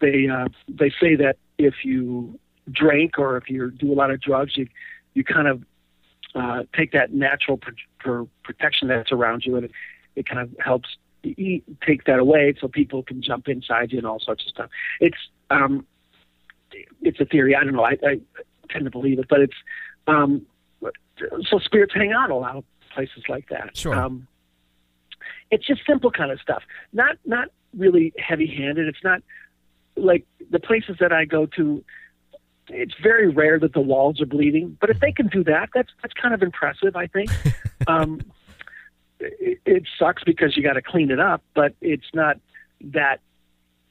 they 0.00 0.28
uh, 0.28 0.46
they 0.68 0.90
say 1.00 1.16
that 1.16 1.36
if 1.58 1.74
you 1.82 2.38
drink 2.70 3.18
or 3.18 3.36
if 3.36 3.50
you 3.50 3.72
do 3.72 3.92
a 3.92 3.96
lot 3.96 4.12
of 4.12 4.20
drugs, 4.20 4.56
you 4.56 4.68
you 5.14 5.24
kind 5.24 5.48
of 5.48 5.64
uh, 6.34 6.62
take 6.76 6.92
that 6.92 7.12
natural 7.12 7.58
pr- 7.58 8.22
protection 8.42 8.88
that's 8.88 9.12
around 9.12 9.44
you, 9.44 9.56
and 9.56 9.66
it, 9.66 9.72
it 10.16 10.28
kind 10.28 10.40
of 10.40 10.50
helps 10.58 10.96
eat, 11.24 11.64
take 11.86 12.04
that 12.04 12.18
away 12.18 12.54
so 12.60 12.68
people 12.68 13.02
can 13.02 13.22
jump 13.22 13.48
inside 13.48 13.92
you 13.92 13.98
and 13.98 14.06
all 14.06 14.20
sorts 14.20 14.44
of 14.44 14.50
stuff. 14.50 14.70
It's 15.00 15.18
um, 15.50 15.86
it's 17.02 17.20
a 17.20 17.24
theory. 17.24 17.54
I 17.54 17.64
don't 17.64 17.74
know. 17.74 17.84
I, 17.84 17.96
I 18.02 18.20
tend 18.70 18.84
to 18.84 18.90
believe 18.90 19.18
it, 19.18 19.26
but 19.28 19.40
it's 19.40 19.56
um, 20.06 20.46
so 21.48 21.58
spirits 21.58 21.92
hang 21.94 22.12
out 22.12 22.30
a 22.30 22.34
lot 22.34 22.56
of 22.56 22.64
places 22.94 23.24
like 23.28 23.48
that. 23.50 23.76
Sure. 23.76 23.94
Um, 23.94 24.26
it's 25.50 25.66
just 25.66 25.82
simple 25.86 26.10
kind 26.10 26.30
of 26.30 26.40
stuff. 26.40 26.62
Not 26.92 27.16
not 27.24 27.48
really 27.76 28.12
heavy 28.18 28.46
handed. 28.46 28.88
It's 28.88 29.04
not 29.04 29.22
like 29.96 30.24
the 30.50 30.58
places 30.58 30.96
that 31.00 31.12
I 31.12 31.24
go 31.24 31.46
to 31.46 31.84
it's 32.68 32.94
very 33.02 33.28
rare 33.28 33.58
that 33.58 33.72
the 33.72 33.80
walls 33.80 34.20
are 34.20 34.26
bleeding, 34.26 34.76
but 34.80 34.90
if 34.90 35.00
they 35.00 35.12
can 35.12 35.28
do 35.28 35.44
that, 35.44 35.70
that's 35.74 35.90
that's 36.02 36.14
kind 36.14 36.34
of 36.34 36.42
impressive. 36.42 36.96
I 36.96 37.06
think. 37.06 37.30
um, 37.86 38.20
it, 39.20 39.60
it 39.64 39.82
sucks 39.98 40.24
because 40.24 40.56
you 40.56 40.62
got 40.62 40.74
to 40.74 40.82
clean 40.82 41.10
it 41.10 41.20
up, 41.20 41.42
but 41.54 41.74
it's 41.80 42.10
not 42.14 42.38
that. 42.80 43.20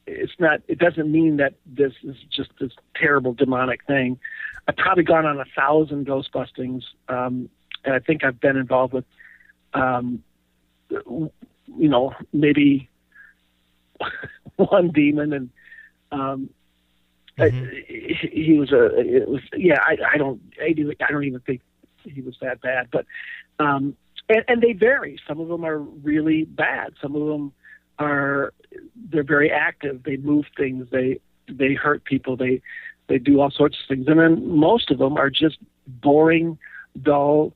It's 0.07 0.33
not. 0.39 0.61
It 0.67 0.79
doesn't 0.79 1.11
mean 1.11 1.37
that 1.37 1.53
this 1.65 1.93
is 2.03 2.15
just 2.29 2.51
this 2.59 2.71
terrible 2.95 3.33
demonic 3.33 3.85
thing. 3.85 4.19
I've 4.67 4.77
probably 4.77 5.03
gone 5.03 5.25
on 5.25 5.39
a 5.39 5.45
thousand 5.55 6.05
ghost 6.05 6.31
bustings, 6.33 6.83
um, 7.07 7.49
and 7.85 7.93
I 7.93 7.99
think 7.99 8.23
I've 8.23 8.39
been 8.39 8.57
involved 8.57 8.93
with, 8.93 9.05
um, 9.73 10.23
you 10.89 11.29
know, 11.67 12.13
maybe 12.33 12.89
one 14.55 14.89
demon 14.89 15.33
and 15.33 15.49
um, 16.11 16.49
Mm-hmm. 17.39 18.27
he 18.31 18.57
was 18.59 18.71
a 18.71 18.99
it 18.99 19.27
was 19.27 19.41
yeah 19.55 19.79
I 19.81 19.97
I 20.13 20.17
don't 20.17 20.41
I, 20.61 20.75
I 21.07 21.11
don't 21.11 21.23
even 21.23 21.39
think 21.39 21.61
he 22.03 22.21
was 22.21 22.35
that 22.41 22.61
bad 22.61 22.89
but 22.91 23.05
um 23.57 23.95
and, 24.31 24.45
and 24.47 24.61
they 24.61 24.73
vary. 24.73 25.19
Some 25.27 25.39
of 25.39 25.47
them 25.49 25.65
are 25.65 25.79
really 25.79 26.45
bad. 26.45 26.93
Some 27.01 27.15
of 27.15 27.27
them 27.27 27.53
are 27.99 28.53
they're 29.09 29.23
very 29.23 29.51
active. 29.51 30.03
They 30.03 30.17
move 30.17 30.45
things. 30.57 30.87
They 30.89 31.19
they 31.49 31.73
hurt 31.73 32.05
people. 32.05 32.37
They 32.37 32.61
they 33.07 33.17
do 33.17 33.41
all 33.41 33.51
sorts 33.51 33.77
of 33.81 33.87
things. 33.87 34.07
And 34.07 34.19
then 34.19 34.47
most 34.47 34.89
of 34.89 34.99
them 34.99 35.17
are 35.17 35.29
just 35.29 35.57
boring 35.85 36.57
dull 37.01 37.53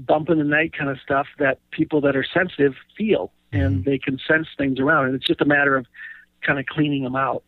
bump 0.00 0.30
in 0.30 0.38
the 0.38 0.44
night 0.44 0.72
kind 0.76 0.90
of 0.90 0.98
stuff 1.00 1.26
that 1.38 1.58
people 1.70 2.00
that 2.00 2.16
are 2.16 2.24
sensitive 2.24 2.74
feel 2.96 3.32
and 3.52 3.76
mm-hmm. 3.76 3.90
they 3.90 3.98
can 3.98 4.18
sense 4.26 4.48
things 4.56 4.80
around. 4.80 5.06
And 5.06 5.14
it's 5.14 5.26
just 5.26 5.40
a 5.40 5.44
matter 5.44 5.76
of 5.76 5.86
kind 6.40 6.58
of 6.58 6.66
cleaning 6.66 7.02
them 7.02 7.16
out. 7.16 7.42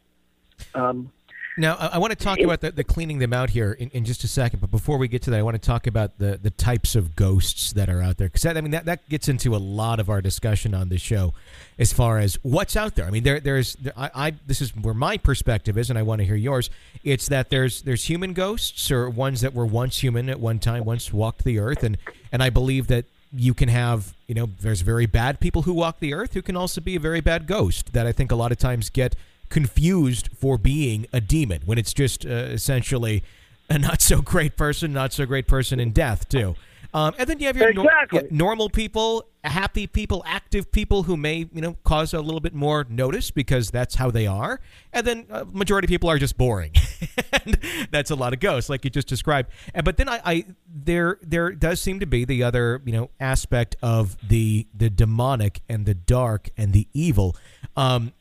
Um 0.74 1.12
now, 1.56 1.76
I, 1.76 1.86
I 1.86 1.98
want 1.98 2.10
to 2.10 2.16
talk 2.16 2.40
about 2.40 2.60
the, 2.60 2.72
the, 2.72 2.82
cleaning 2.82 3.18
them 3.18 3.32
out 3.32 3.50
here 3.50 3.72
in, 3.72 3.88
in, 3.90 4.04
just 4.04 4.24
a 4.24 4.28
second. 4.28 4.60
But 4.60 4.70
before 4.70 4.98
we 4.98 5.06
get 5.06 5.22
to 5.22 5.30
that, 5.30 5.38
I 5.38 5.42
want 5.42 5.54
to 5.54 5.64
talk 5.64 5.86
about 5.86 6.18
the, 6.18 6.38
the 6.42 6.50
types 6.50 6.96
of 6.96 7.14
ghosts 7.14 7.72
that 7.74 7.88
are 7.88 8.02
out 8.02 8.16
there. 8.16 8.28
Because, 8.28 8.44
I 8.44 8.60
mean, 8.60 8.72
that, 8.72 8.86
that 8.86 9.08
gets 9.08 9.28
into 9.28 9.54
a 9.54 9.58
lot 9.58 10.00
of 10.00 10.10
our 10.10 10.20
discussion 10.20 10.74
on 10.74 10.88
this 10.88 11.00
show 11.00 11.32
as 11.78 11.92
far 11.92 12.18
as 12.18 12.38
what's 12.42 12.76
out 12.76 12.96
there. 12.96 13.06
I 13.06 13.10
mean, 13.10 13.22
there 13.22 13.40
there's 13.40 13.76
I, 13.96 14.10
I 14.14 14.30
this 14.46 14.60
is 14.60 14.74
where 14.76 14.94
my 14.94 15.16
perspective 15.16 15.78
is, 15.78 15.90
and 15.90 15.98
I 15.98 16.02
want 16.02 16.20
to 16.20 16.24
hear 16.24 16.36
yours. 16.36 16.70
It's 17.02 17.28
that 17.28 17.50
there's 17.50 17.82
there's 17.82 18.04
human 18.04 18.32
ghosts 18.32 18.90
or 18.90 19.08
ones 19.08 19.40
that 19.42 19.54
were 19.54 19.66
once 19.66 19.98
human 19.98 20.28
at 20.28 20.40
one 20.40 20.58
time, 20.58 20.84
once 20.84 21.12
walked 21.12 21.44
the 21.44 21.58
earth, 21.58 21.82
and 21.82 21.98
and 22.32 22.42
I 22.42 22.50
believe 22.50 22.88
that 22.88 23.06
you 23.32 23.54
can 23.54 23.68
have 23.68 24.14
you 24.26 24.34
know 24.34 24.48
there's 24.60 24.80
very 24.80 25.06
bad 25.06 25.40
people 25.40 25.62
who 25.62 25.72
walk 25.72 25.98
the 25.98 26.14
earth 26.14 26.34
who 26.34 26.42
can 26.42 26.56
also 26.56 26.80
be 26.80 26.94
a 26.94 27.00
very 27.00 27.20
bad 27.20 27.48
ghost 27.48 27.92
that 27.92 28.06
I 28.06 28.12
think 28.12 28.30
a 28.30 28.36
lot 28.36 28.52
of 28.52 28.58
times 28.58 28.90
get 28.90 29.16
confused 29.48 30.28
for 30.36 30.58
being 30.58 31.06
a 31.12 31.20
demon 31.20 31.62
when 31.64 31.78
it's 31.78 31.92
just 31.92 32.26
uh, 32.26 32.28
essentially 32.28 33.22
a 33.68 33.78
not 33.78 34.02
so 34.02 34.20
great 34.20 34.56
person, 34.56 34.92
not 34.92 35.12
so 35.12 35.26
great 35.26 35.46
person 35.46 35.80
in 35.80 35.90
death 35.92 36.28
too. 36.28 36.54
Um, 36.94 37.12
and 37.18 37.28
then 37.28 37.40
you 37.40 37.48
have 37.48 37.56
your 37.56 37.70
exactly. 37.70 38.20
nor- 38.20 38.28
normal 38.30 38.70
people, 38.70 39.26
happy 39.42 39.88
people, 39.88 40.22
active 40.26 40.70
people 40.70 41.02
who 41.02 41.16
may 41.16 41.48
you 41.52 41.60
know 41.60 41.76
cause 41.82 42.14
a 42.14 42.20
little 42.20 42.40
bit 42.40 42.54
more 42.54 42.86
notice 42.88 43.32
because 43.32 43.72
that's 43.72 43.96
how 43.96 44.12
they 44.12 44.28
are. 44.28 44.60
And 44.92 45.04
then 45.04 45.26
uh, 45.28 45.44
majority 45.50 45.86
of 45.86 45.88
people 45.88 46.08
are 46.08 46.18
just 46.18 46.38
boring. 46.38 46.70
and 47.32 47.58
that's 47.90 48.12
a 48.12 48.14
lot 48.14 48.32
of 48.32 48.38
ghosts, 48.38 48.70
like 48.70 48.84
you 48.84 48.90
just 48.90 49.08
described. 49.08 49.50
And, 49.74 49.84
but 49.84 49.96
then 49.96 50.08
I, 50.08 50.20
I 50.24 50.44
there 50.72 51.18
there 51.20 51.50
does 51.50 51.80
seem 51.80 51.98
to 51.98 52.06
be 52.06 52.24
the 52.24 52.44
other 52.44 52.80
you 52.84 52.92
know 52.92 53.10
aspect 53.18 53.74
of 53.82 54.16
the 54.26 54.68
the 54.72 54.88
demonic 54.88 55.62
and 55.68 55.86
the 55.86 55.94
dark 55.94 56.48
and 56.56 56.72
the 56.72 56.86
evil. 56.92 57.34
Um, 57.76 58.12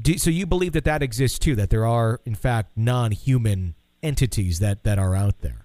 do, 0.00 0.18
so 0.18 0.30
you 0.30 0.46
believe 0.46 0.72
that 0.72 0.84
that 0.84 1.02
exists 1.02 1.38
too? 1.38 1.54
That 1.54 1.70
there 1.70 1.86
are, 1.86 2.20
in 2.24 2.34
fact, 2.34 2.70
non-human 2.76 3.74
entities 4.02 4.58
that 4.60 4.84
that 4.84 4.98
are 4.98 5.14
out 5.14 5.40
there. 5.40 5.64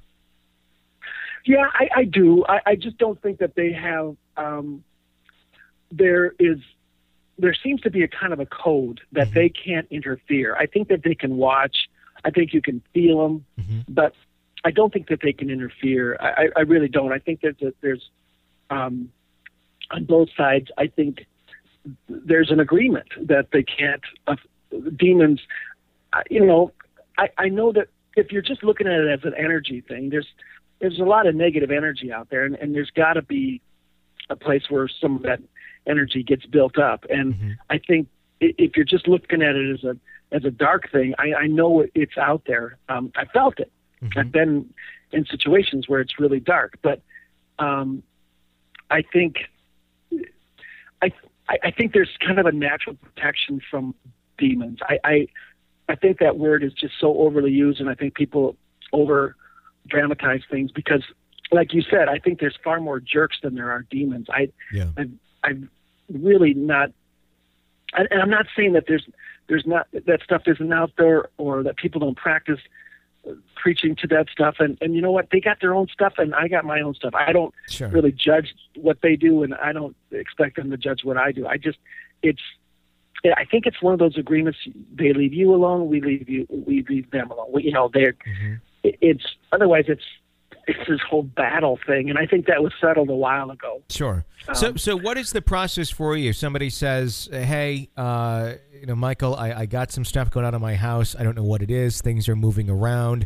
Yeah, 1.46 1.66
I, 1.74 1.90
I 1.96 2.04
do. 2.04 2.46
I, 2.48 2.60
I, 2.66 2.76
just 2.76 2.98
don't 2.98 3.20
think 3.22 3.40
that 3.40 3.56
they 3.56 3.72
have. 3.72 4.16
Um, 4.38 4.84
there 5.92 6.34
is 6.40 6.60
there 7.38 7.56
seems 7.64 7.82
to 7.82 7.90
be 7.90 8.04
a 8.04 8.08
kind 8.08 8.34
of 8.34 8.40
a 8.40 8.46
code 8.46 9.00
that 9.14 9.30
Mhm. 9.30 9.34
they 9.34 9.50
can't 9.50 9.88
interfere. 9.90 10.56
I 10.58 10.66
think 10.66 10.90
that 10.90 11.04
they 11.04 11.16
can 11.16 11.38
watch. 11.38 11.90
I 12.26 12.32
think 12.32 12.54
you 12.54 12.62
can 12.62 12.82
feel 12.94 13.24
them, 13.24 13.46
Mhm. 13.60 13.86
but 13.88 14.14
I 14.66 14.72
don't 14.72 14.92
think 14.92 15.08
that 15.08 15.22
they 15.22 15.32
can 15.32 15.50
interfere. 15.50 16.18
I, 16.20 16.28
I, 16.28 16.50
I 16.58 16.60
really 16.62 16.90
don't. 16.90 17.14
I 17.14 17.20
think 17.20 17.40
that, 17.42 17.58
that 17.60 17.76
there's 17.82 18.10
um, 18.70 19.10
on 19.90 20.04
both 20.04 20.30
sides. 20.36 20.70
I 20.78 20.88
think 20.88 21.26
there's 22.08 22.52
an 22.52 22.60
agreement 22.60 23.08
that 23.28 23.48
they 23.52 23.64
can't. 23.64 24.02
Uh, 24.28 24.36
demons, 24.96 25.42
you 26.30 26.46
know, 26.46 26.72
I, 27.18 27.30
I 27.38 27.50
know 27.50 27.72
that 27.74 27.88
if 28.16 28.32
you're 28.32 28.42
just 28.42 28.64
looking 28.64 28.88
at 28.88 29.00
it 29.00 29.08
as 29.10 29.24
an 29.24 29.34
energy 29.38 29.82
thing, 29.82 30.10
there's 30.10 30.28
there's 30.80 31.00
a 31.00 31.04
lot 31.04 31.28
of 31.28 31.36
negative 31.36 31.72
energy 31.72 32.12
out 32.12 32.30
there, 32.30 32.46
and, 32.46 32.56
and 32.56 32.74
there's 32.74 32.92
got 32.92 33.14
to 33.14 33.22
be 33.22 33.62
a 34.30 34.36
place 34.36 34.64
where 34.70 34.88
some 34.88 35.18
of 35.18 35.24
that 35.24 35.42
energy 35.88 36.24
gets 36.24 36.46
built 36.46 36.78
up. 36.78 37.06
And 37.10 37.34
Mhm. 37.34 37.58
I 37.70 37.80
think 37.80 38.08
if 38.40 38.78
you're 38.78 38.86
just 38.86 39.08
looking 39.08 39.42
at 39.42 39.56
it 39.56 39.74
as 39.74 39.84
a 39.84 39.98
as 40.32 40.46
a 40.46 40.52
dark 40.52 40.92
thing, 40.92 41.16
I, 41.18 41.34
I 41.34 41.48
know 41.48 41.86
it's 41.96 42.18
out 42.18 42.44
there. 42.46 42.78
Um, 42.88 43.12
I 43.16 43.26
felt 43.26 43.60
it. 43.60 43.72
Mhm. 44.02 44.18
I've 44.18 44.32
been 44.32 44.74
in 45.12 45.26
situations 45.26 45.90
where 45.90 46.00
it's 46.00 46.20
really 46.20 46.40
dark, 46.40 46.78
but 46.82 47.02
um, 47.58 48.04
I 48.92 49.02
think 49.02 49.50
I, 51.02 51.12
I 51.50 51.58
I 51.64 51.72
think 51.72 51.94
there's 51.94 52.16
kind 52.26 52.40
of 52.40 52.46
a 52.46 52.52
natural 52.52 52.96
protection 52.96 53.62
from 53.70 53.96
demons. 54.38 54.80
I, 54.82 55.00
I 55.04 55.28
I 55.90 55.96
think 55.96 56.20
that 56.20 56.38
word 56.38 56.64
is 56.64 56.74
just 56.74 56.94
so 57.00 57.18
overly 57.18 57.52
used, 57.52 57.80
and 57.80 57.90
I 57.90 57.96
think 57.96 58.14
people 58.14 58.56
over 58.94 59.36
dramatize 59.88 60.42
things 60.50 60.72
because, 60.72 61.04
like 61.52 61.74
you 61.74 61.82
said, 61.82 62.08
I 62.08 62.20
think 62.20 62.40
there's 62.40 62.58
far 62.64 62.80
more 62.80 63.00
jerks 63.00 63.38
than 63.42 63.56
there 63.56 63.72
are 63.72 63.86
demons. 63.90 64.28
I 64.30 64.50
Yeah. 64.72 64.90
I've, 64.98 65.12
I've 65.44 65.64
really 66.14 66.54
not, 66.54 66.92
and 67.94 68.22
I'm 68.22 68.30
not 68.30 68.46
saying 68.56 68.74
that 68.74 68.86
there's 68.88 69.06
there's 69.48 69.66
not 69.66 69.88
that 69.92 70.22
stuff 70.24 70.44
isn't 70.46 70.72
out 70.72 70.92
there 70.98 71.30
or 71.38 71.64
that 71.64 71.78
people 71.78 72.00
don't 72.00 72.18
practice 72.18 72.60
preaching 73.56 73.96
to 73.98 74.08
that 74.08 74.28
stuff. 74.32 74.56
And 74.60 74.78
and 74.82 74.96
you 74.96 75.02
know 75.02 75.12
what? 75.12 75.30
They 75.32 75.40
got 75.40 75.60
their 75.62 75.74
own 75.74 75.88
stuff, 75.88 76.14
and 76.18 76.34
I 76.36 76.48
got 76.48 76.66
my 76.66 76.82
own 76.82 76.94
stuff. 76.96 77.14
I 77.14 77.32
don't 77.32 77.54
Sure. 77.68 77.88
really 77.90 78.12
judge 78.12 78.54
what 78.76 79.00
they 79.02 79.16
do, 79.16 79.44
and 79.44 79.54
I 79.56 79.74
don't 79.74 79.96
expect 80.12 80.56
them 80.56 80.70
to 80.72 80.78
judge 80.78 81.04
what 81.04 81.18
I 81.18 81.32
do. 81.32 81.48
I 81.48 81.58
just 81.58 81.78
it's. 82.24 82.42
I 83.26 83.44
think 83.44 83.66
it's 83.66 83.82
one 83.82 83.92
of 83.92 84.00
those 84.00 84.18
agreements. 84.18 84.60
They 84.96 85.12
leave 85.12 85.34
you 85.34 85.54
alone. 85.54 85.90
We 85.90 86.00
leave 86.00 86.30
you. 86.30 86.48
We 86.50 86.86
leave 86.88 87.12
them 87.12 87.30
alone. 87.32 87.48
We, 87.52 87.64
you 87.64 87.72
know, 87.74 87.90
they're. 87.94 88.14
Mhm. 88.14 88.62
It's 88.84 89.26
otherwise. 89.52 89.86
It's 89.90 90.06
it's 90.70 90.88
this 90.88 91.00
whole 91.10 91.24
battle 91.24 91.80
thing, 91.88 92.10
and 92.10 92.20
I 92.20 92.26
think 92.28 92.46
that 92.46 92.62
was 92.62 92.72
settled 92.80 93.10
a 93.10 93.16
while 93.16 93.50
ago. 93.50 93.82
Sure. 93.90 94.24
so, 94.54 94.70
Um, 94.70 94.78
so 94.78 94.96
what 94.96 95.18
is 95.18 95.32
the 95.32 95.42
process 95.42 95.90
for 95.90 96.16
you? 96.16 96.32
Somebody 96.34 96.70
says, 96.70 97.28
"Hey, 97.32 97.90
uh, 97.98 98.54
you 98.80 98.86
know, 98.86 98.96
Michael, 98.96 99.36
I, 99.36 99.52
I 99.54 99.66
got 99.66 99.92
some 99.92 100.06
stuff 100.06 100.30
going 100.30 100.46
on 100.46 100.54
in 100.54 100.62
my 100.62 100.76
house. 100.76 101.16
I 101.18 101.24
don't 101.24 101.36
know 101.36 101.44
what 101.44 101.62
it 101.62 101.72
is. 101.72 102.02
Things 102.02 102.30
are 102.30 102.36
moving 102.36 102.70
around. 102.70 103.26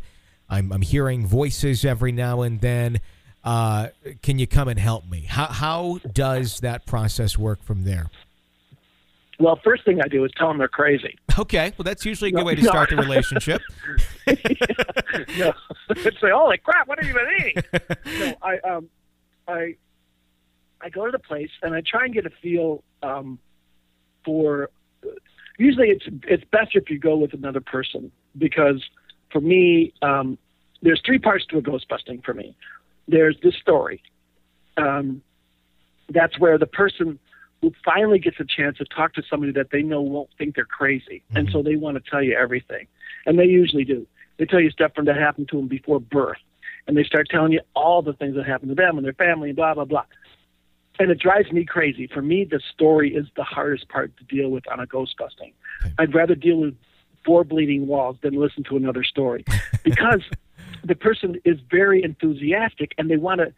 I'm, 0.49 0.71
I'm 0.71 0.82
hearing 0.82 1.25
voices 1.25 1.84
every 1.84 2.12
now 2.12 2.41
and 2.41 2.62
then. 2.62 2.99
Uh, 3.43 3.89
can 4.21 4.39
you 4.39 4.47
come 4.47 4.69
and 4.69 4.79
help 4.79 5.06
me?" 5.10 5.21
How 5.27 5.47
how 5.47 5.99
does 6.13 6.62
that 6.62 6.86
process 6.86 7.38
work 7.38 7.62
from 7.63 7.84
there? 7.84 8.10
Well, 9.39 9.60
first 9.63 9.84
thing 9.84 9.99
I 10.01 10.08
do 10.08 10.23
is 10.23 10.32
tell 10.38 10.47
them 10.47 10.60
they're 10.60 10.67
crazy. 10.69 11.17
Okay, 11.39 11.73
well, 11.77 11.83
that's 11.83 12.05
usually 12.05 12.29
a 12.29 12.33
good 12.33 12.39
No, 12.39 12.45
way 12.45 12.55
to 12.55 12.61
no. 12.61 12.69
start 12.69 12.89
the 12.89 12.95
relationship. 12.95 13.61
no, 15.37 15.53
say, 15.95 16.29
"Holy 16.31 16.57
crap! 16.59 16.87
What 16.87 17.03
are 17.03 17.07
you 17.07 17.13
been 17.13 17.27
eating?" 17.39 17.63
no, 18.19 18.35
I 18.41 18.57
um, 18.59 18.89
I 19.47 19.75
I 20.81 20.89
go 20.89 21.05
to 21.05 21.11
the 21.11 21.19
place 21.19 21.49
and 21.61 21.73
I 21.73 21.81
try 21.81 22.05
and 22.05 22.13
get 22.13 22.25
a 22.25 22.31
feel 22.41 22.83
um, 23.01 23.39
for. 24.23 24.69
Usually, 25.57 25.89
it's 25.89 26.05
it's 26.27 26.43
best 26.51 26.71
if 26.75 26.89
you 26.89 26.99
go 26.99 27.17
with 27.17 27.33
another 27.33 27.61
person 27.61 28.11
because 28.37 28.83
for 29.31 29.41
me, 29.41 29.93
um, 30.01 30.37
there's 30.81 31.01
three 31.05 31.19
parts 31.19 31.45
to 31.47 31.57
a 31.57 31.61
ghost 31.61 31.87
busting. 31.89 32.21
For 32.21 32.33
me, 32.33 32.55
there's 33.07 33.37
the 33.41 33.51
story. 33.51 34.01
Um, 34.77 35.21
that's 36.09 36.37
where 36.39 36.57
the 36.57 36.67
person 36.67 37.19
finally 37.84 38.19
gets 38.19 38.39
a 38.39 38.45
chance 38.45 38.78
to 38.78 38.86
talk 38.86 39.13
to 39.13 39.23
somebody 39.30 39.52
that 39.54 39.71
they 39.71 39.82
know 39.82 40.02
won't 40.02 40.30
think 40.38 40.56
they're 40.56 40.65
crazy, 40.65 41.23
and 41.36 41.47
mm-hmm. 41.47 41.54
so 41.54 41.63
they 41.63 41.76
want 41.76 42.04
to 42.04 42.10
tell 42.10 42.21
you 42.21 42.36
everything, 42.36 42.88
and 43.26 43.38
they 43.39 43.45
usually 43.45 43.84
do. 43.84 44.06
They 44.38 44.45
tell 44.45 44.60
you 44.60 44.71
stuff 44.71 44.93
from 44.95 45.06
that 45.06 45.17
happened 45.17 45.49
to 45.49 45.58
them 45.58 45.67
before 45.67 45.99
birth, 45.99 46.39
and 46.88 46.97
they 46.97 47.04
start 47.04 47.28
telling 47.30 47.52
you 47.52 47.62
all 47.76 48.02
the 48.02 48.13
things 48.13 48.36
that 48.36 48.45
happened 48.45 48.69
to 48.69 48.76
them 48.76 48.97
and 48.97 49.06
their 49.06 49.13
family, 49.13 49.49
and 49.49 49.56
blah 49.56 49.73
blah 49.73 49.86
blah. 49.86 50.06
And 50.99 51.10
it 51.10 51.19
drives 51.19 51.52
me 51.52 51.65
crazy. 51.65 52.08
For 52.08 52.21
me, 52.21 52.45
the 52.45 52.62
story 52.71 53.15
is 53.15 53.26
the 53.36 53.43
hardest 53.43 53.89
part 53.89 54.15
to 54.17 54.23
deal 54.26 54.49
with 54.49 54.67
on 54.71 54.80
a 54.80 54.86
ghost 54.86 55.15
busting. 55.17 55.52
Okay. 55.84 55.93
I'd 55.97 56.13
rather 56.13 56.36
deal 56.36 56.58
with 56.58 56.76
four 57.26 57.43
bleeding 57.43 57.88
walls 57.88 58.17
than 58.21 58.34
listen 58.36 58.63
to 58.65 58.78
another 58.78 59.04
story, 59.04 59.43
because 59.84 60.21
the 60.84 60.95
person 60.95 61.39
is 61.45 61.58
very 61.69 62.04
enthusiastic 62.04 62.93
and 62.97 63.10
they 63.10 63.17
want 63.17 63.39
to, 63.39 63.54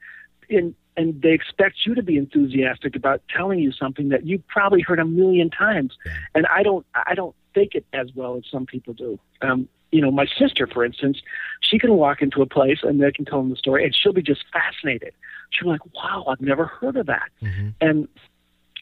in 0.50 0.76
and 0.97 1.21
they 1.21 1.31
expect 1.31 1.86
you 1.86 1.95
to 1.95 2.03
be 2.03 2.17
enthusiastic 2.17 2.95
about 2.95 3.21
telling 3.36 3.60
you 3.60 3.71
something 3.71 4.10
that 4.10 4.25
you've 4.25 4.45
probably 4.47 4.81
heard 4.81 4.99
a 4.99 5.05
million 5.05 5.49
times. 5.49 5.93
And 6.34 6.45
I 6.47 6.63
don't, 6.63 6.86
I 6.93 7.13
don't 7.15 7.36
think 7.53 7.75
it 7.75 7.86
as 7.93 8.08
well 8.15 8.38
as 8.38 8.43
some 8.49 8.65
people 8.65 8.93
do. 8.93 9.19
Um, 9.41 9.67
you 9.91 10.01
know, 10.01 10.12
my 10.12 10.25
sister, 10.25 10.67
for 10.67 10.84
instance, 10.84 11.21
she 11.62 11.79
can 11.79 11.93
walk 11.93 12.21
into 12.21 12.41
a 12.41 12.45
place 12.45 12.79
and 12.84 13.01
they 13.01 13.12
can 13.12 13.25
tell 13.25 13.39
them 13.39 13.49
the 13.49 13.55
story, 13.55 13.84
and 13.86 13.95
she'll 13.95 14.13
be 14.13 14.21
just 14.21 14.43
fascinated. 14.51 15.13
She'll 15.51 15.67
be 15.67 15.71
like, 15.71 15.93
"Wow, 15.93 16.25
I've 16.27 16.41
never 16.41 16.65
heard 16.65 16.97
of 16.97 17.05
that," 17.05 17.29
Mhm. 17.41 17.73
and 17.79 18.08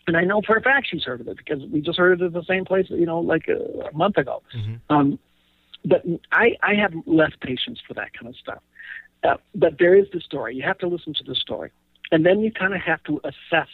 and 0.08 0.17
I 0.17 0.23
know 0.23 0.41
for 0.41 0.56
a 0.56 0.62
fact 0.62 0.88
she's 0.89 1.04
heard 1.04 1.21
of 1.21 1.28
it 1.28 1.38
because 1.38 1.63
we 1.65 1.82
just 1.82 1.99
heard 1.99 2.21
it 2.21 2.26
at 2.26 2.34
the 2.34 2.43
same 2.43 2.65
place, 2.65 2.88
you 2.89 3.06
know, 3.06 3.19
like 3.19 3.47
a, 3.47 3.88
a 3.89 3.95
month 3.95 4.17
ago. 4.17 4.41
Mhm. 4.56 4.80
Um, 4.89 5.19
but 5.86 6.04
I, 6.32 6.56
I 6.63 6.73
have 6.76 6.93
less 7.06 7.32
patience 7.41 7.80
for 7.88 7.93
that 7.93 8.13
kind 8.13 8.28
of 8.28 8.36
stuff. 8.36 8.60
Uh, 9.23 9.38
but 9.56 9.78
there 9.80 9.95
is 9.95 10.08
the 10.12 10.19
story. 10.19 10.56
You 10.56 10.63
have 10.63 10.78
to 10.80 10.88
listen 10.88 11.13
to 11.13 11.23
the 11.23 11.36
story. 11.36 11.71
And 12.12 12.26
then 12.26 12.42
you 12.42 12.52
kind 12.52 12.74
of 12.74 12.82
have 12.82 13.04
to 13.04 13.20
assess 13.24 13.70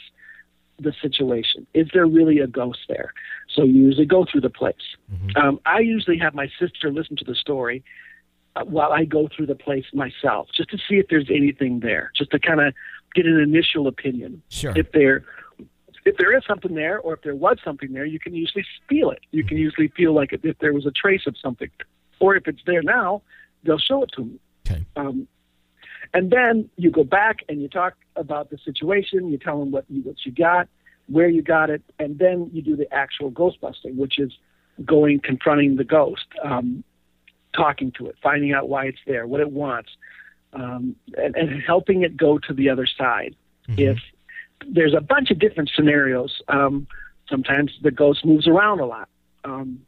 the 0.80 0.94
situation. 1.02 1.68
Is 1.74 1.88
there 1.94 2.06
really 2.06 2.40
a 2.40 2.48
ghost 2.48 2.80
there? 2.88 3.14
So 3.54 3.64
you 3.64 3.74
usually 3.82 4.06
go 4.06 4.26
through 4.30 4.42
the 4.42 4.50
place. 4.50 4.76
Mhm. 5.14 5.38
Um, 5.38 5.60
I 5.66 5.80
usually 5.80 6.18
have 6.20 6.34
my 6.34 6.50
sister 6.60 6.90
listen 6.92 7.18
to 7.18 7.26
the 7.26 7.36
story 7.36 7.84
uh, 8.56 8.64
while 8.64 8.92
I 8.94 9.04
go 9.06 9.28
through 9.28 9.48
the 9.48 9.56
place 9.56 9.86
myself, 9.94 10.48
just 10.56 10.70
to 10.70 10.78
see 10.78 10.96
if 10.96 11.08
there's 11.10 11.30
anything 11.30 11.82
there, 11.82 12.12
just 12.16 12.32
to 12.32 12.40
kind 12.40 12.62
of 12.62 12.74
get 13.14 13.26
an 13.26 13.40
initial 13.40 13.88
opinion 13.88 14.42
Sure. 14.50 14.74
if 14.76 14.92
there 14.94 15.24
if 16.06 16.16
there 16.18 16.36
is 16.36 16.44
something 16.48 16.76
there 16.76 17.00
or 17.00 17.14
if 17.16 17.22
there 17.24 17.36
was 17.36 17.58
something 17.64 17.92
there 17.92 18.06
you 18.06 18.20
can 18.20 18.34
usually 18.34 18.64
feel 18.88 19.10
it 19.12 19.20
you 19.32 19.44
can 19.44 19.58
usually 19.58 19.90
feel 19.90 20.14
like 20.14 20.32
if 20.32 20.58
there 20.60 20.74
was 20.74 20.86
a 20.86 20.92
trace 20.92 21.26
of 21.28 21.36
something 21.38 21.70
or 22.20 22.36
if 22.36 22.48
it's 22.48 22.62
there 22.66 22.82
now 22.84 23.22
they'll 23.64 23.78
show 23.80 24.04
it 24.04 24.12
to 24.16 24.24
me 24.26 24.40
Okay. 24.66 24.86
um, 24.96 25.28
and 26.14 26.32
then 26.32 26.70
you 26.78 26.90
go 26.92 27.04
back 27.04 27.40
and 27.48 27.62
you 27.62 27.68
talk 27.68 27.94
about 28.16 28.50
the 28.50 28.58
situation 28.58 29.30
you 29.30 29.38
tell 29.38 29.60
them 29.60 29.72
what 29.72 29.86
you 29.90 30.02
what 30.02 30.16
you 30.26 30.32
got 30.32 30.68
where 31.08 31.28
you 31.28 31.42
got 31.42 31.70
it 31.70 31.82
and 31.98 32.20
then 32.20 32.50
you 32.54 32.62
do 32.62 32.76
the 32.76 32.92
actual 32.94 33.30
ghost 33.30 33.60
busting 33.62 33.96
which 33.98 34.20
is 34.20 34.32
going 34.86 35.20
confronting 35.20 35.76
the 35.76 35.84
ghost 35.84 36.26
um, 36.44 36.84
talking 37.54 37.92
to 37.92 38.08
it 38.08 38.16
finding 38.22 38.54
out 38.54 38.70
why 38.70 38.86
it's 38.86 39.00
there 39.08 39.26
what 39.28 39.40
it 39.42 39.52
wants 39.52 39.90
um, 40.54 40.96
and, 41.18 41.36
and 41.36 41.62
helping 41.62 42.02
it 42.04 42.18
go 42.18 42.38
to 42.38 42.54
the 42.54 42.70
other 42.70 42.88
side 42.88 43.36
Mhm. 43.68 43.80
if 43.92 43.98
there's 44.68 44.94
a 44.94 45.02
bunch 45.02 45.32
of 45.32 45.40
different 45.40 45.70
scenarios. 45.74 46.42
Um, 46.48 46.88
sometimes 47.30 47.72
the 47.82 47.92
ghost 47.92 48.26
moves 48.26 48.48
around 48.48 48.80
a 48.80 48.86
lot. 48.86 49.08
Um, 49.44 49.82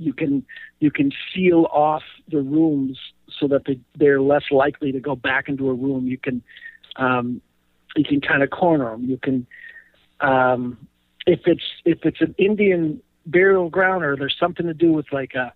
you 0.00 0.14
can 0.14 0.44
you 0.80 0.90
can 0.90 1.12
seal 1.32 1.66
off 1.70 2.02
the 2.30 2.40
rooms 2.40 2.98
so 3.38 3.46
that 3.48 3.66
they, 3.66 3.78
they're 3.96 4.22
less 4.22 4.44
likely 4.50 4.92
to 4.92 4.98
go 4.98 5.14
back 5.14 5.48
into 5.48 5.68
a 5.68 5.74
room. 5.74 6.06
You 6.06 6.18
can 6.18 6.42
um, 6.96 7.42
you 7.94 8.04
can 8.04 8.20
kind 8.20 8.42
of 8.42 8.50
corner 8.50 8.90
them. 8.90 9.04
You 9.04 9.18
can 9.18 9.46
um, 10.20 10.78
if 11.26 11.40
it's 11.44 11.64
if 11.84 11.98
it's 12.04 12.20
an 12.20 12.34
Indian 12.38 13.02
burial 13.26 13.68
ground 13.68 14.02
or 14.02 14.16
there's 14.16 14.36
something 14.40 14.66
to 14.66 14.74
do 14.74 14.90
with 14.90 15.06
like 15.12 15.34
a 15.34 15.52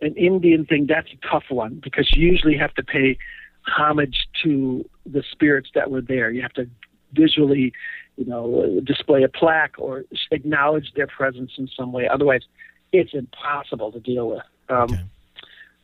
an 0.00 0.14
Indian 0.14 0.64
thing, 0.64 0.86
that's 0.88 1.08
a 1.12 1.26
tough 1.28 1.44
one 1.48 1.80
because 1.82 2.08
you 2.14 2.30
usually 2.30 2.56
have 2.56 2.72
to 2.74 2.84
pay 2.84 3.18
homage 3.66 4.28
to 4.44 4.88
the 5.04 5.24
spirits 5.32 5.70
that 5.74 5.90
were 5.90 6.00
there. 6.00 6.30
You 6.30 6.42
have 6.42 6.52
to 6.52 6.70
visually, 7.14 7.72
you 8.16 8.24
know, 8.26 8.80
display 8.84 9.24
a 9.24 9.28
plaque 9.28 9.74
or 9.76 10.04
acknowledge 10.30 10.92
their 10.94 11.08
presence 11.08 11.52
in 11.58 11.68
some 11.76 11.92
way. 11.92 12.06
Otherwise, 12.06 12.42
it's 12.92 13.14
impossible 13.14 13.92
to 13.92 14.00
deal 14.00 14.28
with. 14.28 14.42
Um, 14.68 14.92
Okay. 14.92 15.02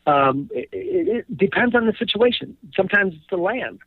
um, 0.07 0.51
it, 0.53 0.69
it, 0.73 1.09
it 1.09 1.39
depends 1.39 1.75
on 1.75 1.87
the 1.87 1.95
situation. 1.99 2.57
Sometimes 2.77 3.15
it's 3.15 3.25
the 3.31 3.37
land. 3.37 3.79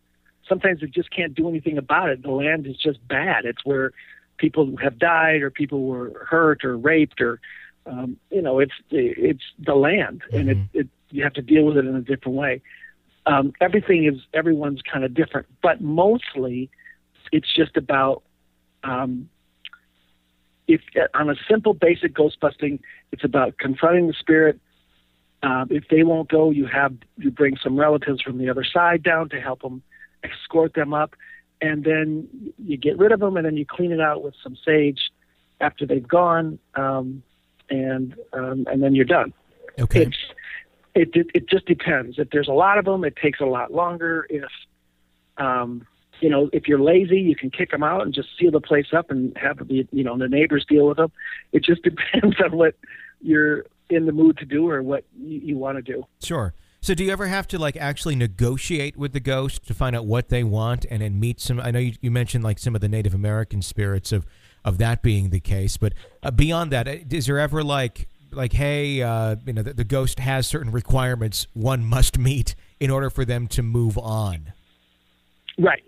Sometimes 0.48 0.82
it 0.82 0.92
just 0.92 1.12
can't 1.12 1.36
do 1.36 1.48
anything 1.48 1.78
about 1.78 2.10
it. 2.10 2.24
The 2.24 2.32
land 2.32 2.66
is 2.66 2.78
just 2.78 3.06
bad. 3.08 3.46
It's 3.46 3.64
where 3.66 3.92
people 4.38 4.76
have 4.82 4.98
died 4.98 5.42
or 5.42 5.52
people 5.52 5.86
were 5.86 6.26
hurt 6.28 6.64
or 6.64 6.78
raped 6.78 7.22
or 7.22 7.40
um, 7.86 8.18
you 8.30 8.42
know 8.42 8.60
it's 8.60 8.74
it's 8.92 9.44
the 9.66 9.74
land 9.74 10.22
and 10.34 10.50
it, 10.50 10.58
it 10.74 10.88
you 11.10 11.24
have 11.24 11.34
to 11.34 11.42
deal 11.42 11.64
with 11.64 11.78
it 11.78 11.86
in 11.86 11.96
a 11.96 12.02
different 12.02 12.38
way 12.38 12.62
um, 13.28 13.54
everything 13.60 14.06
is 14.06 14.22
everyone's 14.34 14.82
kind 14.82 15.04
of 15.04 15.14
different, 15.14 15.48
but 15.62 15.82
mostly 15.82 16.70
it's 17.32 17.54
just 17.54 17.76
about 17.76 18.24
um, 18.84 19.30
if 20.68 20.82
on 21.14 21.30
a 21.30 21.36
simple, 21.50 21.74
basic 21.74 22.14
ghost 22.14 22.40
busting, 22.40 22.80
it's 23.12 23.24
about 23.24 23.58
confronting 23.58 24.08
the 24.08 24.14
spirit. 24.14 24.60
Uh, 25.44 25.66
if 25.70 25.88
they 25.90 26.04
won't 26.04 26.30
go, 26.30 26.50
you 26.50 26.66
have 26.66 26.94
you 27.18 27.32
bring 27.32 27.58
some 27.64 27.80
relatives 27.80 28.22
from 28.22 28.38
the 28.38 28.50
other 28.50 28.64
side 28.64 29.04
down 29.04 29.30
to 29.30 29.40
help 29.40 29.62
them 29.62 29.82
escort 30.24 30.74
them 30.74 30.94
up, 30.94 31.16
and 31.62 31.84
then 31.84 32.28
you 32.58 32.76
get 32.76 32.98
rid 32.98 33.12
of 33.12 33.20
them, 33.20 33.38
and 33.38 33.46
then 33.46 33.56
you 33.56 33.66
clean 33.66 33.92
it 33.92 34.02
out 34.02 34.24
with 34.24 34.34
some 34.44 34.58
sage 34.66 35.12
after 35.62 35.86
they've 35.86 36.08
gone, 36.08 36.60
um, 36.76 37.22
and 37.70 38.16
um, 38.34 38.66
and 38.70 38.82
then 38.82 38.96
you're 38.96 39.06
done. 39.06 39.34
Okay. 39.80 40.04
It's, 40.04 40.18
it, 40.96 41.10
it 41.14 41.28
it 41.34 41.50
just 41.50 41.66
depends. 41.66 42.18
If 42.18 42.32
there's 42.32 42.48
a 42.48 42.54
lot 42.54 42.80
of 42.80 42.86
them, 42.86 43.04
it 43.04 43.16
takes 43.16 43.40
a 43.40 43.46
lot 43.46 43.72
longer. 43.72 44.26
If 44.30 44.44
um, 45.38 45.86
you 46.22 46.30
know, 46.30 46.50
if 46.54 46.68
you're 46.68 46.80
lazy, 46.80 47.20
you 47.20 47.36
can 47.36 47.50
kick 47.50 47.72
them 47.72 47.84
out 47.84 48.02
and 48.04 48.14
just 48.14 48.30
seal 48.40 48.52
the 48.52 48.62
place 48.62 48.88
up 48.96 49.12
and 49.12 49.36
have 49.38 49.58
the 49.68 49.88
you 49.92 50.04
know 50.04 50.18
the 50.18 50.28
neighbors 50.28 50.66
deal 50.68 50.88
with 50.88 50.98
them. 50.98 51.12
It 51.52 51.64
just 51.64 51.82
depends 51.84 52.36
on 52.44 52.56
what 52.58 52.76
you're 53.22 53.66
in 53.90 54.06
the 54.06 54.12
mood 54.12 54.38
to 54.38 54.46
do 54.46 54.70
or 54.70 54.84
what 54.84 55.06
you, 55.18 55.40
you 55.40 55.58
want 55.58 55.78
to 55.78 55.82
do. 55.82 56.06
Sure. 56.22 56.54
So 56.82 56.94
do 56.94 57.04
you 57.04 57.12
ever 57.12 57.28
have 57.28 57.48
to 57.48 57.58
like 57.58 57.76
actually 57.76 58.16
negotiate 58.16 58.96
with 58.98 59.14
the 59.14 59.20
ghost 59.20 59.66
to 59.68 59.74
find 59.74 59.96
out 59.96 60.06
what 60.06 60.30
they 60.30 60.44
want 60.44 60.86
and 60.90 61.02
then 61.02 61.20
meet 61.20 61.40
some 61.40 61.60
I 61.60 61.72
know 61.72 61.80
you, 61.80 61.94
you 62.02 62.12
mentioned 62.12 62.44
like 62.44 62.60
some 62.60 62.76
of 62.76 62.82
the 62.82 62.90
Native 62.90 63.14
American 63.14 63.62
spirits 63.62 64.12
of 64.12 64.26
of 64.64 64.78
that 64.80 65.02
being 65.02 65.30
the 65.30 65.40
case, 65.40 65.78
but 65.78 65.94
uh, 66.24 66.32
beyond 66.32 66.72
that, 66.72 66.88
uh, 66.88 66.96
there 67.08 67.40
ever 67.40 67.64
like 67.64 68.08
like 68.32 68.54
hey, 68.54 69.02
uh, 69.02 69.36
you 69.46 69.54
know, 69.54 69.62
the, 69.62 69.74
the 69.74 69.84
ghost 69.84 70.20
has 70.20 70.48
certain 70.48 70.72
requirements 70.72 71.48
one 71.54 71.84
must 71.84 72.18
meet 72.18 72.56
in 72.80 72.90
order 72.90 73.10
for 73.10 73.26
them 73.26 73.48
to 73.48 73.64
move 73.64 73.98
on? 73.98 74.54
Right. 75.58 75.84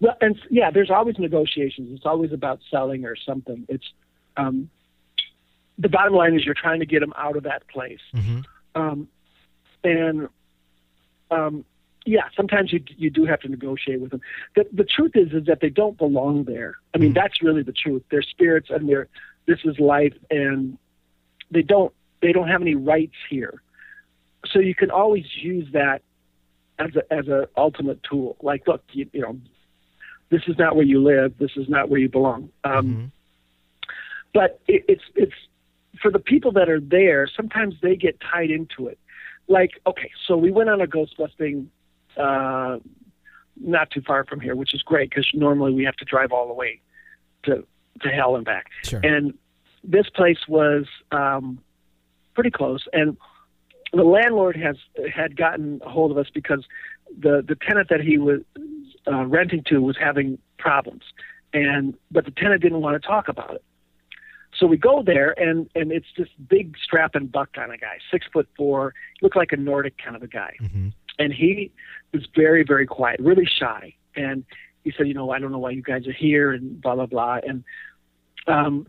Well, 0.00 0.16
and 0.20 0.38
yeah, 0.50 0.70
there's 0.70 0.90
always 0.90 1.18
negotiations. 1.18 1.88
It's 1.94 2.06
always 2.06 2.32
about 2.32 2.60
selling 2.70 3.04
or 3.04 3.16
something. 3.16 3.64
It's 3.68 3.86
um, 4.36 4.68
the 5.78 5.88
bottom 5.88 6.14
line 6.14 6.34
is 6.34 6.44
you're 6.44 6.54
trying 6.54 6.80
to 6.80 6.86
get 6.86 7.00
them 7.00 7.12
out 7.16 7.36
of 7.36 7.44
that 7.44 7.66
place. 7.68 8.00
Mm-hmm. 8.14 8.40
Um, 8.74 9.08
and 9.82 10.28
um, 11.30 11.64
yeah, 12.04 12.24
sometimes 12.36 12.72
you 12.72 12.82
you 12.96 13.10
do 13.10 13.24
have 13.24 13.40
to 13.40 13.48
negotiate 13.48 14.00
with 14.00 14.10
them. 14.10 14.20
The 14.56 14.66
the 14.72 14.84
truth 14.84 15.12
is 15.14 15.32
is 15.32 15.46
that 15.46 15.60
they 15.60 15.70
don't 15.70 15.96
belong 15.96 16.44
there. 16.44 16.74
I 16.94 16.98
mean, 16.98 17.12
Mhm. 17.12 17.14
that's 17.14 17.42
really 17.42 17.62
the 17.62 17.72
truth. 17.72 18.02
They're 18.10 18.22
spirits, 18.22 18.68
and 18.70 18.88
they're 18.88 19.08
this 19.46 19.60
is 19.64 19.78
life, 19.78 20.14
and 20.30 20.76
they 21.50 21.62
don't 21.62 21.94
they 22.20 22.32
don't 22.32 22.48
have 22.48 22.60
any 22.62 22.74
rights 22.74 23.16
here. 23.30 23.62
So 24.46 24.58
you 24.58 24.74
can 24.74 24.90
always 24.90 25.24
use 25.36 25.68
that 25.72 26.02
as 26.78 26.90
a 26.96 27.12
as 27.12 27.28
a 27.28 27.48
ultimate 27.56 28.02
tool. 28.02 28.36
Like, 28.42 28.66
look, 28.66 28.82
you, 28.92 29.08
you 29.12 29.22
know, 29.22 29.38
this 30.30 30.42
is 30.46 30.58
not 30.58 30.76
where 30.76 30.84
you 30.84 31.02
live. 31.02 31.38
This 31.38 31.52
is 31.56 31.68
not 31.68 31.88
where 31.88 32.00
you 32.00 32.08
belong. 32.08 32.50
Um, 32.64 32.86
Mhm. 32.86 33.10
but 34.32 34.60
it, 34.66 34.84
it's 34.88 35.04
it's 35.14 35.34
for 36.00 36.10
the 36.10 36.18
people 36.18 36.52
that 36.52 36.68
are 36.68 36.80
there. 36.80 37.26
Sometimes 37.26 37.74
they 37.80 37.96
get 37.96 38.20
tied 38.20 38.50
into 38.50 38.88
it. 38.88 38.98
Like, 39.46 39.80
okay, 39.86 40.10
so 40.26 40.36
we 40.36 40.50
went 40.50 40.70
on 40.70 40.80
a 40.80 40.86
ghost 40.86 41.16
busting 41.16 41.70
uh, 42.16 42.78
not 43.60 43.90
too 43.90 44.00
far 44.00 44.24
from 44.24 44.40
here, 44.40 44.56
which 44.56 44.74
is 44.74 44.82
great 44.82 45.10
because 45.10 45.28
normally 45.34 45.72
we 45.72 45.84
have 45.84 45.96
to 45.96 46.04
drive 46.04 46.32
all 46.32 46.48
the 46.48 46.54
way 46.54 46.80
to 47.44 47.64
to 48.00 48.08
hell 48.08 48.34
and 48.34 48.44
back. 48.44 48.70
Sure. 48.82 49.00
And 49.04 49.34
this 49.84 50.08
place 50.08 50.48
was 50.48 50.86
um, 51.12 51.58
pretty 52.34 52.50
close, 52.50 52.88
and 52.92 53.16
the 53.94 54.04
landlord 54.04 54.56
has 54.56 54.76
had 55.14 55.36
gotten 55.36 55.80
a 55.84 55.88
hold 55.88 56.10
of 56.10 56.18
us 56.18 56.26
because 56.32 56.64
the 57.18 57.44
the 57.46 57.54
tenant 57.54 57.88
that 57.90 58.00
he 58.00 58.18
was 58.18 58.40
uh, 59.06 59.24
renting 59.26 59.62
to 59.66 59.80
was 59.80 59.96
having 59.98 60.38
problems, 60.58 61.02
and 61.52 61.94
but 62.10 62.24
the 62.24 62.30
tenant 62.30 62.62
didn't 62.62 62.80
want 62.80 63.00
to 63.00 63.06
talk 63.06 63.28
about 63.28 63.54
it. 63.54 63.64
So 64.56 64.66
we 64.66 64.76
go 64.76 65.02
there, 65.02 65.38
and 65.38 65.68
and 65.74 65.92
it's 65.92 66.06
this 66.16 66.28
big 66.48 66.76
strapping 66.82 67.26
buck 67.26 67.52
kind 67.52 67.72
of 67.72 67.80
guy, 67.80 67.98
six 68.10 68.26
foot 68.32 68.48
four, 68.56 68.94
looked 69.22 69.36
like 69.36 69.52
a 69.52 69.56
Nordic 69.56 69.96
kind 69.98 70.16
of 70.16 70.22
a 70.22 70.28
guy, 70.28 70.54
Mhm. 70.60 70.92
and 71.18 71.32
he 71.32 71.70
was 72.12 72.26
very 72.34 72.62
very 72.62 72.86
quiet, 72.86 73.20
really 73.20 73.46
shy, 73.46 73.94
and 74.16 74.44
he 74.84 74.92
said, 74.96 75.08
you 75.08 75.14
know, 75.14 75.30
I 75.30 75.38
don't 75.38 75.50
know 75.50 75.58
why 75.58 75.70
you 75.70 75.82
guys 75.82 76.06
are 76.06 76.12
here, 76.12 76.52
and 76.52 76.80
blah 76.80 76.94
blah 76.94 77.06
blah, 77.06 77.40
and 77.46 77.64
um, 78.46 78.86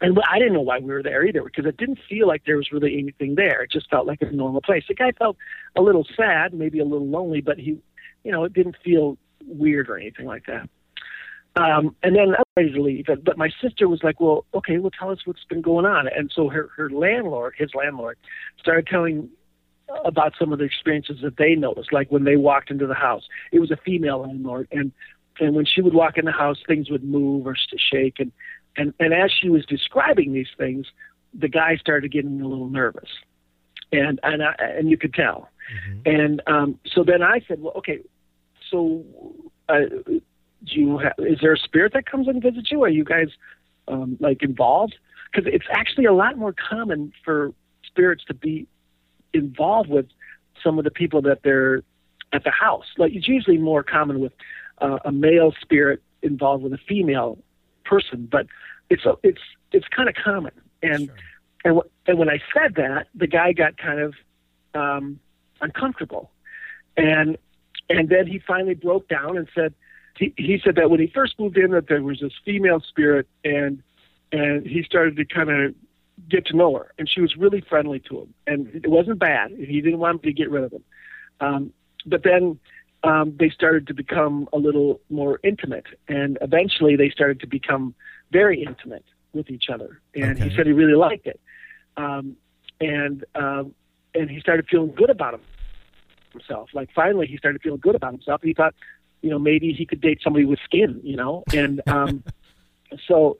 and 0.00 0.18
I 0.30 0.38
didn't 0.38 0.54
know 0.54 0.60
why 0.60 0.78
we 0.78 0.92
were 0.92 1.02
there 1.02 1.24
either 1.24 1.42
because 1.42 1.66
it 1.66 1.76
didn't 1.76 1.98
feel 2.08 2.28
like 2.28 2.44
there 2.44 2.56
was 2.56 2.70
really 2.70 2.98
anything 2.98 3.34
there. 3.34 3.62
It 3.62 3.70
just 3.70 3.90
felt 3.90 4.06
like 4.06 4.22
a 4.22 4.30
normal 4.30 4.60
place. 4.60 4.84
The 4.86 4.94
guy 4.94 5.12
felt 5.12 5.36
a 5.76 5.82
little 5.82 6.06
sad, 6.16 6.54
maybe 6.54 6.78
a 6.78 6.84
little 6.84 7.08
lonely, 7.08 7.40
but 7.40 7.58
he, 7.58 7.78
you 8.24 8.32
know, 8.32 8.44
it 8.44 8.52
didn't 8.52 8.76
feel 8.84 9.18
weird 9.46 9.88
or 9.88 9.96
anything 9.98 10.26
like 10.26 10.46
that. 10.46 10.68
Um, 11.56 11.96
and 12.04 12.14
then 12.14 12.34
I 12.36 12.38
was 12.38 12.46
ready 12.56 12.72
to 12.72 12.82
leave, 12.82 13.06
but, 13.24 13.36
my 13.36 13.50
sister 13.60 13.88
was 13.88 14.04
like, 14.04 14.20
"Well, 14.20 14.44
okay, 14.54 14.78
well, 14.78 14.92
tell 14.96 15.10
us 15.10 15.18
what's 15.24 15.44
been 15.44 15.62
going 15.62 15.86
on." 15.86 16.06
And 16.06 16.30
so 16.32 16.48
her 16.48 16.68
her 16.76 16.88
landlord, 16.88 17.54
his 17.56 17.74
landlord, 17.74 18.16
started 18.60 18.86
telling 18.86 19.28
about 20.04 20.34
some 20.38 20.52
of 20.52 20.58
the 20.58 20.64
experiences 20.64 21.18
that 21.22 21.36
they 21.36 21.54
noticed, 21.54 21.92
like 21.92 22.12
when 22.12 22.24
they 22.24 22.36
walked 22.36 22.70
into 22.70 22.86
the 22.86 22.94
house. 22.94 23.24
It 23.50 23.58
was 23.58 23.70
a 23.70 23.76
female 23.76 24.18
landlord, 24.20 24.68
and 24.70 24.92
and 25.40 25.54
when 25.54 25.64
she 25.64 25.80
would 25.80 25.94
walk 25.94 26.18
in 26.18 26.24
the 26.24 26.32
house, 26.32 26.58
things 26.66 26.90
would 26.90 27.04
move 27.04 27.46
or 27.46 27.56
shake, 27.76 28.20
and 28.20 28.30
and 28.78 28.94
and 28.98 29.12
as 29.12 29.30
she 29.30 29.48
was 29.50 29.66
describing 29.66 30.32
these 30.32 30.48
things, 30.56 30.86
the 31.34 31.48
guy 31.48 31.76
started 31.76 32.10
getting 32.10 32.40
a 32.40 32.46
little 32.46 32.70
nervous, 32.70 33.10
and 33.92 34.18
and 34.22 34.42
I, 34.42 34.54
and 34.58 34.88
you 34.88 34.96
could 34.96 35.12
tell. 35.12 35.50
Mhm. 35.68 36.20
And 36.20 36.42
um, 36.46 36.80
so 36.86 37.04
then 37.04 37.22
I 37.22 37.42
said, 37.46 37.60
well, 37.60 37.74
okay, 37.76 38.00
so 38.70 39.04
uh, 39.68 39.80
do 40.04 40.20
you 40.64 40.98
ha- 40.98 41.12
is 41.18 41.38
there 41.42 41.52
a 41.52 41.58
spirit 41.58 41.92
that 41.92 42.06
comes 42.06 42.26
and 42.28 42.42
visits 42.42 42.70
you? 42.70 42.82
Are 42.82 42.88
you 42.88 43.04
guys 43.04 43.28
um, 43.86 44.16
like 44.20 44.42
involved? 44.42 44.96
Because 45.30 45.50
it's 45.52 45.66
actually 45.70 46.06
a 46.06 46.12
lot 46.12 46.38
more 46.38 46.54
common 46.54 47.12
for 47.24 47.52
spirits 47.86 48.24
to 48.26 48.34
be 48.34 48.66
involved 49.34 49.90
with 49.90 50.06
some 50.62 50.78
of 50.78 50.84
the 50.84 50.90
people 50.90 51.20
that 51.22 51.40
they're 51.42 51.82
at 52.32 52.44
the 52.44 52.50
house. 52.50 52.86
Like 52.96 53.12
it's 53.14 53.28
usually 53.28 53.58
more 53.58 53.82
common 53.82 54.20
with 54.20 54.32
uh, 54.80 54.98
a 55.04 55.12
male 55.12 55.52
spirit 55.60 56.02
involved 56.22 56.64
with 56.64 56.72
a 56.72 56.78
female 56.88 57.38
person, 57.84 58.28
but 58.30 58.46
it's 58.90 59.04
a, 59.04 59.16
it's 59.22 59.40
it's 59.72 59.86
kind 59.88 60.08
of 60.08 60.14
common. 60.14 60.52
And 60.82 61.06
Sure. 61.06 61.16
and 61.64 61.74
w- 61.76 61.90
and 62.06 62.18
when 62.18 62.30
I 62.30 62.40
said 62.54 62.74
that, 62.76 63.08
the 63.14 63.26
guy 63.26 63.52
got 63.52 63.76
kind 63.76 64.00
of 64.00 64.14
um, 64.74 65.20
uncomfortable, 65.60 66.30
and 66.96 67.36
and 67.90 68.08
then 68.08 68.26
he 68.26 68.38
finally 68.38 68.74
broke 68.74 69.08
down 69.08 69.36
and 69.36 69.48
said 69.54 69.74
he 70.16 70.32
he 70.36 70.60
said 70.62 70.76
that 70.76 70.90
when 70.90 71.00
he 71.00 71.06
first 71.08 71.38
moved 71.38 71.56
in 71.56 71.70
that 71.72 71.88
there 71.88 72.02
was 72.02 72.20
this 72.20 72.32
female 72.44 72.80
spirit 72.80 73.26
and 73.44 73.82
and 74.32 74.66
he 74.66 74.82
started 74.82 75.16
to 75.16 75.24
kind 75.24 75.50
of 75.50 75.74
get 76.28 76.46
to 76.46 76.56
know 76.56 76.74
her. 76.76 76.92
And 76.98 77.08
she 77.08 77.20
was 77.20 77.36
really 77.36 77.60
friendly 77.60 78.00
to 78.00 78.20
him. 78.22 78.34
And 78.46 78.68
it 78.74 78.88
wasn't 78.90 79.18
bad. 79.18 79.52
He 79.52 79.80
didn't 79.80 80.00
want 80.00 80.22
me 80.22 80.30
to 80.30 80.36
get 80.36 80.50
rid 80.50 80.64
of 80.64 80.72
him. 80.72 80.84
Um, 81.40 81.72
but 82.06 82.22
then 82.24 82.58
um, 83.04 83.36
they 83.38 83.50
started 83.50 83.86
to 83.86 83.94
become 83.94 84.48
a 84.52 84.58
little 84.58 85.00
more 85.10 85.38
intimate. 85.42 85.86
And 86.08 86.38
eventually 86.40 86.96
they 86.96 87.10
started 87.10 87.40
to 87.40 87.46
become 87.46 87.94
very 88.32 88.62
intimate 88.62 89.04
with 89.32 89.50
each 89.50 89.68
other 89.72 90.00
and 90.14 90.32
Okay. 90.38 90.48
he 90.48 90.56
said 90.56 90.66
he 90.66 90.72
really 90.72 90.94
liked 90.94 91.26
it 91.26 91.40
um, 91.96 92.36
and 92.80 93.24
um, 93.34 93.74
and 94.14 94.30
he 94.30 94.40
started 94.40 94.66
feeling 94.70 94.92
good 94.94 95.10
about 95.10 95.34
him, 95.34 95.40
himself 96.32 96.70
like 96.72 96.88
finally 96.94 97.26
he 97.26 97.36
started 97.36 97.60
feeling 97.62 97.80
good 97.80 97.94
about 97.94 98.12
himself 98.12 98.40
and 98.42 98.48
he 98.48 98.54
thought 98.54 98.74
you 99.22 99.30
know 99.30 99.38
maybe 99.38 99.72
he 99.72 99.84
could 99.84 100.00
date 100.00 100.20
somebody 100.22 100.44
with 100.44 100.58
skin 100.64 101.00
you 101.02 101.16
know 101.16 101.44
and 101.54 101.80
um, 101.88 102.22
so 103.06 103.36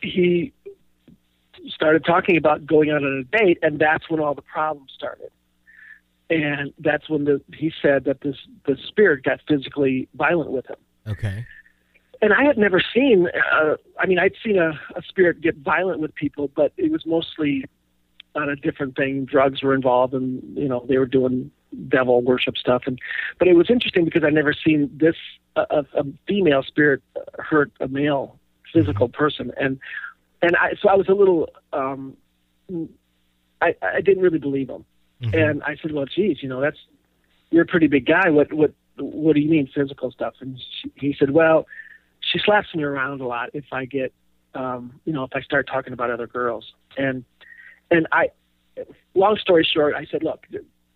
he 0.00 0.52
started 1.66 2.04
talking 2.04 2.36
about 2.36 2.66
going 2.66 2.90
out 2.90 3.02
on 3.02 3.24
a 3.26 3.36
date, 3.36 3.58
and 3.62 3.78
that's 3.78 4.08
when 4.08 4.20
all 4.20 4.34
the 4.34 4.42
problems 4.42 4.92
started. 4.94 5.30
And 6.30 6.72
that's 6.78 7.08
when 7.08 7.24
the 7.24 7.40
he 7.54 7.72
said 7.80 8.04
that 8.04 8.20
this 8.20 8.36
the 8.66 8.76
spirit 8.86 9.24
got 9.24 9.40
physically 9.48 10.08
violent 10.14 10.50
with 10.50 10.66
him. 10.66 10.76
Okay. 11.06 11.46
And 12.20 12.32
I 12.32 12.44
had 12.44 12.58
never 12.58 12.80
seen. 12.94 13.28
Uh, 13.28 13.76
I 13.98 14.06
mean, 14.06 14.18
I'd 14.18 14.34
seen 14.44 14.58
a, 14.58 14.70
a 14.96 15.02
spirit 15.08 15.40
get 15.40 15.56
violent 15.56 16.00
with 16.00 16.14
people, 16.14 16.50
but 16.54 16.72
it 16.76 16.90
was 16.90 17.06
mostly 17.06 17.64
on 18.34 18.48
a 18.48 18.56
different 18.56 18.96
thing. 18.96 19.24
Drugs 19.24 19.62
were 19.62 19.74
involved, 19.74 20.14
and 20.14 20.42
you 20.56 20.68
know 20.68 20.84
they 20.88 20.98
were 20.98 21.06
doing 21.06 21.50
devil 21.88 22.22
worship 22.22 22.56
stuff. 22.56 22.82
And 22.86 22.98
but 23.38 23.48
it 23.48 23.54
was 23.54 23.70
interesting 23.70 24.04
because 24.04 24.24
I'd 24.24 24.34
never 24.34 24.52
seen 24.52 24.90
this 24.92 25.16
a, 25.56 25.84
a 25.94 26.04
female 26.26 26.62
spirit 26.62 27.02
hurt 27.38 27.70
a 27.80 27.88
male 27.88 28.38
physical 28.72 29.08
person, 29.08 29.52
and 29.56 29.78
and 30.42 30.56
I 30.56 30.74
so 30.80 30.88
I 30.88 30.94
was 30.94 31.08
a 31.08 31.14
little 31.14 31.48
um 31.72 32.16
I 33.60 33.74
I 33.82 34.00
didn't 34.00 34.22
really 34.22 34.38
believe 34.38 34.68
him. 34.68 34.84
Mhm. 35.22 35.50
And 35.50 35.62
I 35.64 35.76
said, 35.80 35.92
"Well, 35.92 36.06
geez, 36.06 36.42
you 36.42 36.48
know, 36.48 36.60
that's 36.60 36.78
you're 37.50 37.62
a 37.62 37.66
pretty 37.66 37.86
big 37.88 38.06
guy. 38.06 38.30
What 38.30 38.52
what 38.52 38.72
what 38.98 39.34
do 39.34 39.40
you 39.40 39.48
mean 39.50 39.68
physical 39.72 40.10
stuff?" 40.10 40.34
And 40.40 40.58
she, 40.80 40.92
he 40.94 41.16
said, 41.18 41.30
"Well, 41.30 41.66
she 42.32 42.38
slaps 42.44 42.74
me 42.74 42.82
around 42.82 43.20
a 43.20 43.26
lot 43.26 43.50
if 43.54 43.64
I 43.72 43.84
get, 43.84 44.12
um, 44.54 45.00
you 45.04 45.12
know, 45.12 45.24
if 45.24 45.30
I 45.34 45.40
start 45.40 45.66
talking 45.66 45.92
about 45.92 46.10
other 46.10 46.26
girls." 46.26 46.72
And 46.96 47.24
and 47.90 48.06
I, 48.12 48.30
long 49.14 49.36
story 49.36 49.66
short, 49.70 49.94
I 49.94 50.06
said, 50.10 50.22
"Look, 50.22 50.46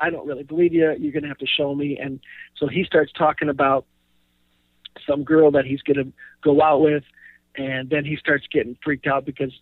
I 0.01 0.11
don't 0.11 0.27
really 0.27 0.43
believe 0.43 0.73
you. 0.73 0.95
You're 0.99 1.13
going 1.13 1.23
to 1.23 1.29
have 1.29 1.39
to 1.39 1.47
show 1.47 1.75
me." 1.75 1.99
And 1.99 2.21
so 2.57 2.67
he 2.67 2.85
starts 2.85 3.13
talking 3.13 3.49
about 3.49 3.87
some 5.07 5.25
girl 5.25 5.51
that 5.53 5.65
he's 5.65 5.83
going 5.83 6.05
to 6.05 6.13
go 6.43 6.63
out 6.63 6.81
with, 6.81 7.05
and 7.57 7.89
then 7.89 8.05
he 8.05 8.17
starts 8.17 8.47
getting 8.53 8.77
freaked 8.83 9.07
out 9.07 9.25
because 9.25 9.53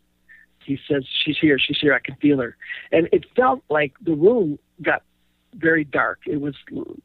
he 0.64 0.79
says 0.89 1.05
she's 1.25 1.39
here, 1.41 1.59
she's 1.59 1.79
here, 1.81 1.95
I 1.95 2.01
can 2.01 2.16
feel 2.16 2.39
her, 2.39 2.57
and 2.93 3.09
it 3.12 3.25
felt 3.35 3.62
like 3.71 3.95
the 4.03 4.14
room 4.14 4.59
got 4.83 5.03
very 5.55 5.85
dark. 5.85 6.21
It 6.27 6.41
was 6.41 6.55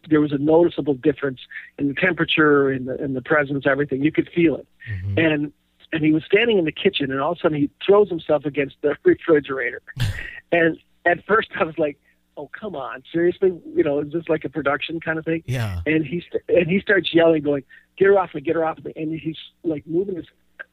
there 0.10 0.22
was 0.22 0.32
a 0.32 0.38
noticeable 0.38 0.94
difference 0.94 1.40
in 1.80 1.88
the 1.88 1.94
temperature, 1.96 2.72
in 2.72 2.86
the 2.86 3.02
in 3.04 3.14
the 3.14 3.22
presence, 3.22 3.66
everything. 3.68 4.04
You 4.04 4.12
could 4.12 4.30
feel 4.34 4.56
it, 4.58 4.68
Mhm. 4.92 5.18
and 5.34 5.54
and 5.94 6.04
he 6.04 6.12
was 6.12 6.24
standing 6.26 6.58
in 6.58 6.66
the 6.66 6.72
kitchen, 6.72 7.12
and 7.12 7.20
all 7.22 7.32
of 7.34 7.38
a 7.38 7.42
sudden 7.42 7.58
he 7.58 7.70
throws 7.86 8.10
himself 8.10 8.46
against 8.46 8.76
the 8.82 8.96
refrigerator, 9.04 9.82
and 10.52 10.78
at 11.06 11.26
first 11.26 11.50
I 11.60 11.64
was 11.64 11.78
like, 11.78 11.98
"Oh 12.38 12.50
come 12.60 12.76
on, 12.76 13.04
seriously? 13.12 13.54
You 13.76 13.84
know, 13.84 14.00
is 14.00 14.12
this 14.12 14.28
like 14.30 14.46
a 14.46 14.50
production 14.50 15.00
kind 15.00 15.18
of 15.20 15.26
thing?" 15.26 15.44
Yeah. 15.46 15.82
and 15.86 16.06
he 16.06 16.22
st- 16.22 16.44
and 16.50 16.68
he 16.68 16.80
starts 16.80 17.14
yelling, 17.14 17.42
going, 17.44 17.64
"Get 17.98 18.06
her 18.06 18.20
off 18.20 18.34
me! 18.36 18.42
Get 18.42 18.56
her 18.56 18.66
off 18.66 18.84
me!" 18.84 18.94
And 18.96 19.20
he's 19.20 19.38
like 19.64 19.86
moving 19.88 20.16
his 20.16 20.26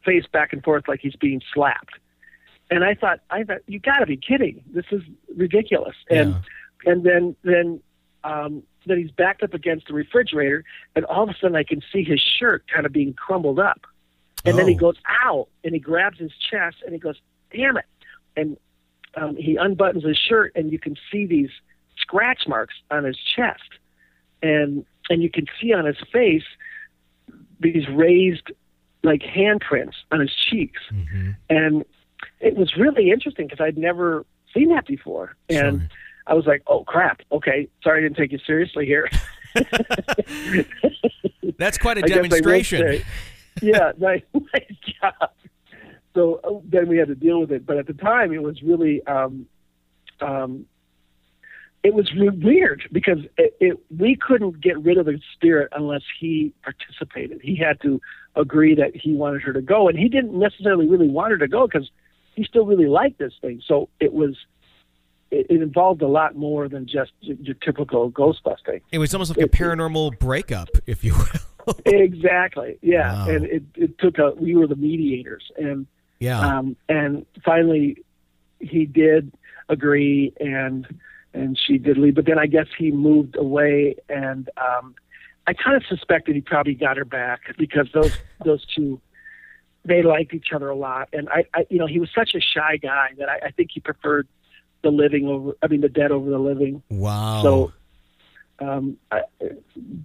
face 0.05 0.25
back 0.33 0.53
and 0.53 0.63
forth 0.63 0.89
like 0.89 1.01
he's 1.01 1.17
being 1.17 1.41
slapped. 1.55 1.95
And 2.71 2.85
I 2.85 2.95
thought, 2.95 3.21
I 3.31 3.45
thought, 3.45 3.59
you 3.67 3.79
got 3.79 3.99
to 3.99 4.07
be 4.07 4.17
kidding! 4.17 4.63
This 4.73 4.87
is 4.93 5.03
ridiculous. 5.37 5.95
And 6.11 6.37
and 6.87 7.05
then 7.05 7.37
then 7.43 7.81
um, 8.25 8.63
then 8.87 8.99
he's 8.99 9.11
backed 9.11 9.43
up 9.43 9.55
against 9.55 9.87
the 9.89 9.95
refrigerator, 9.95 10.65
and 10.95 11.05
all 11.07 11.23
of 11.25 11.29
a 11.29 11.35
sudden 11.41 11.57
I 11.57 11.65
can 11.65 11.83
see 11.93 12.05
his 12.05 12.21
shirt 12.21 12.65
kind 12.73 12.87
of 12.87 12.93
being 12.93 13.15
crumbled 13.15 13.59
up. 13.59 13.81
And 14.45 14.59
then 14.59 14.67
he 14.69 14.75
Oh. 14.75 14.79
goes, 14.79 14.97
"Ow!" 15.25 15.49
and 15.65 15.73
he 15.75 15.81
grabs 15.81 16.19
his 16.19 16.33
chest 16.51 16.77
and 16.85 16.93
he 16.93 16.99
goes, 16.99 17.17
"Damn 17.53 17.77
it!" 17.77 17.85
And 18.37 18.57
um, 19.15 19.37
he 19.37 19.57
unbuttons 19.57 20.05
his 20.07 20.17
shirt, 20.19 20.53
and 20.55 20.73
you 20.73 20.79
can 20.79 20.97
see 21.11 21.27
these 21.27 21.51
scratch 21.97 22.47
marks 22.49 22.75
on 22.91 23.05
his 23.05 23.17
chest, 23.17 23.79
and 24.43 24.85
and 25.11 25.23
you 25.23 25.31
can 25.31 25.47
see 25.61 25.73
on 25.73 25.85
his 25.85 25.99
face 26.13 26.45
these 27.61 27.89
raised 27.89 28.51
like 29.05 29.23
handprints 29.23 29.95
on 30.13 30.21
his 30.21 30.33
cheeks, 30.35 30.81
Mhm. 30.93 31.37
and 31.51 31.85
it 32.41 32.55
was 32.57 32.77
really 32.77 33.11
interesting 33.11 33.47
because 33.49 33.61
I'd 33.61 33.77
never 33.79 34.25
seen 34.55 34.69
that 34.71 34.87
before, 34.87 35.37
and 35.49 35.81
Sure. 35.81 35.89
I 36.27 36.35
was 36.35 36.47
like, 36.47 36.63
"Oh 36.67 36.85
crap! 36.85 37.23
Okay, 37.31 37.69
sorry 37.83 38.01
I 38.01 38.03
didn't 38.03 38.17
take 38.17 38.33
you 38.33 38.39
seriously 38.47 38.87
here." 38.87 39.09
That's 41.59 41.79
quite 41.79 41.99
a 41.99 42.03
guess 42.03 42.17
I 42.17 42.21
will 42.21 42.29
demonstration. 42.29 43.03
yeah, 43.61 43.93
nice, 43.99 44.23
nice 44.35 44.77
job. 45.01 45.31
So 46.15 46.41
uh, 46.45 46.61
then 46.65 46.89
we 46.89 46.99
had 46.99 47.09
to 47.09 47.15
deal 47.15 47.41
with 47.41 47.53
it, 47.53 47.67
but 47.67 47.79
at 47.79 47.87
the 47.87 47.95
time 47.95 48.33
it 48.33 48.43
was 48.43 48.63
really, 48.63 49.05
um, 49.07 49.47
um, 50.21 50.67
it 51.83 51.95
was 51.95 52.13
re- 52.15 52.29
weird 52.29 52.89
because 52.93 53.19
it, 53.39 53.57
it, 53.61 53.79
we 53.97 54.17
couldn't 54.17 54.61
get 54.61 54.83
rid 54.83 54.99
of 54.99 55.07
the 55.07 55.21
spirit 55.35 55.69
unless 55.73 56.03
he 56.21 56.53
participated. 56.63 57.41
He 57.43 57.57
had 57.57 57.81
to 57.83 58.01
agree 58.37 58.75
that 58.75 58.95
he 58.95 59.15
wanted 59.15 59.43
her 59.43 59.53
to 59.53 59.63
go, 59.63 59.89
and 59.89 59.99
he 59.99 60.09
didn't 60.09 60.39
necessarily 60.39 60.87
really 60.87 61.09
want 61.09 61.33
her 61.33 61.39
to 61.39 61.49
go 61.49 61.67
because 61.67 61.91
he 62.35 62.45
still 62.45 62.67
really 62.67 62.87
liked 62.87 63.19
this 63.19 63.35
thing. 63.41 63.63
So 63.67 63.89
it 64.01 64.13
was. 64.13 64.37
It, 65.33 65.47
it 65.49 65.63
involved 65.63 66.03
a 66.03 66.07
lot 66.09 66.37
more 66.37 66.69
than 66.69 66.87
just 66.87 67.13
your, 67.21 67.37
your 67.41 67.55
typical 67.55 68.09
ghost 68.11 68.45
busting. 68.45 68.81
It 68.93 68.99
was 68.99 69.15
almost 69.15 69.31
like 69.31 69.39
a 69.39 69.45
It- 69.45 69.53
paranormal 69.53 70.19
breakup, 70.19 70.69
if 70.87 71.03
you 71.03 71.15
will. 71.15 71.75
exactly 71.87 72.77
yeah 72.83 73.13
Wow. 73.25 73.29
and 73.31 73.45
it, 73.47 73.63
it 73.77 73.99
took 74.01 74.19
a 74.19 74.33
we 74.33 74.57
were 74.57 74.67
the 74.67 74.75
mediators 74.75 75.45
and 75.57 75.87
yeah. 76.19 76.41
um 76.41 76.75
and 76.89 77.25
finally 77.45 77.99
he 78.59 78.85
did 78.85 79.33
agree 79.69 80.33
and 80.41 80.89
and 81.35 81.57
she 81.57 81.79
did 81.79 81.99
leave 81.99 82.17
but 82.17 82.27
then 82.27 82.37
i 82.37 82.47
guess 82.47 82.67
he 82.77 82.91
moved 82.91 83.37
away 83.37 83.95
and 84.09 84.51
um 84.57 84.97
i 85.47 85.53
kind 85.53 85.77
of 85.77 85.85
suspected 85.87 86.35
he 86.35 86.41
probably 86.41 86.75
got 86.75 86.97
her 86.97 87.05
back 87.05 87.43
because 87.57 87.87
those 87.95 88.13
those 88.45 88.67
two 88.75 89.01
they 89.85 90.03
liked 90.03 90.35
each 90.35 90.49
other 90.53 90.69
a 90.69 90.75
lot 90.77 91.09
and 91.13 91.29
i, 91.29 91.45
I 91.55 91.65
you 91.71 91.79
know 91.79 91.87
he 91.87 92.01
was 92.01 92.11
such 92.13 92.35
a 92.35 92.41
shy 92.41 92.77
guy 92.77 93.11
that 93.19 93.29
I, 93.29 93.39
I 93.47 93.51
think 93.53 93.71
he 93.73 93.79
preferred 93.79 94.27
the 94.83 94.91
living 94.91 95.27
over 95.29 95.57
i 95.63 95.67
mean 95.67 95.81
the 95.81 95.89
dead 95.89 96.11
over 96.11 96.31
the 96.31 96.39
living 96.39 96.83
wow. 96.91 97.43
so 97.43 97.73
um 98.61 98.97
I, 99.11 99.23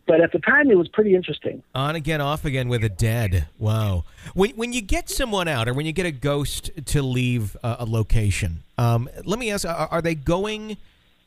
but 0.07 0.21
at 0.21 0.32
the 0.32 0.39
time 0.39 0.71
it 0.71 0.78
was 0.78 0.88
pretty 0.88 1.15
interesting 1.15 1.61
On 1.75 1.95
again, 1.95 2.21
off 2.21 2.45
again 2.45 2.69
with 2.69 2.84
a 2.84 2.89
dead. 2.89 3.47
Wow. 3.59 4.05
When 4.34 4.51
when 4.51 4.73
you 4.73 4.82
get 4.82 5.09
someone 5.09 5.47
out, 5.47 5.67
or 5.67 5.73
when 5.73 5.86
you 5.86 5.91
get 5.91 6.05
a 6.05 6.11
ghost 6.11 6.71
to 6.86 7.01
leave 7.01 7.55
a, 7.63 7.78
a 7.80 7.86
location, 7.86 8.63
um, 8.78 9.09
let 9.25 9.38
me 9.38 9.51
ask: 9.51 9.67
are, 9.67 9.88
are 9.91 10.01
they 10.01 10.15
going? 10.15 10.78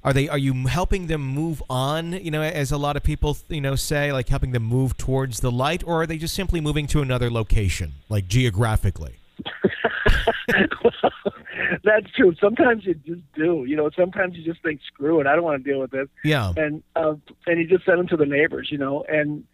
Are 0.03 0.13
they? 0.13 0.29
Are 0.29 0.39
you 0.39 0.67
helping 0.67 1.07
them 1.07 1.23
move 1.23 1.63
on? 1.69 2.13
You 2.13 2.31
know, 2.31 2.43
as 2.43 2.73
a 2.73 2.79
lot 2.79 2.97
of 2.97 3.03
people, 3.03 3.37
you 3.49 3.61
know, 3.61 3.77
say, 3.77 4.13
like 4.13 4.29
helping 4.29 4.53
them 4.53 4.65
move 4.65 4.97
towards 4.97 5.41
the 5.41 5.53
light, 5.53 5.85
or 5.87 6.03
are 6.03 6.07
they 6.07 6.19
just 6.19 6.35
simply 6.35 6.61
moving 6.61 6.87
to 6.89 7.03
another 7.03 7.31
location, 7.31 7.93
like 8.09 8.27
geographically? 8.27 9.17
That's 11.85 12.11
true. 12.17 12.35
Sometimes 12.41 12.85
you 12.85 12.95
just 12.95 13.23
do. 13.35 13.65
You 13.67 13.77
know, 13.77 13.91
sometimes 13.97 14.37
you 14.37 14.45
just 14.45 14.63
think, 14.63 14.81
screw 14.87 15.21
it, 15.21 15.27
I 15.27 15.35
don't 15.35 15.45
want 15.45 15.63
to 15.65 15.71
deal 15.71 15.81
with 15.81 15.91
this, 15.91 16.09
Yeah. 16.25 16.53
and 16.57 16.83
uh, 16.97 17.15
and 17.47 17.59
you 17.61 17.67
just 17.67 17.85
send 17.85 17.99
them 17.99 18.07
to 18.09 18.17
the 18.17 18.27
neighbors. 18.27 18.69
You 18.71 18.79
know, 18.79 19.05
and 19.09 19.45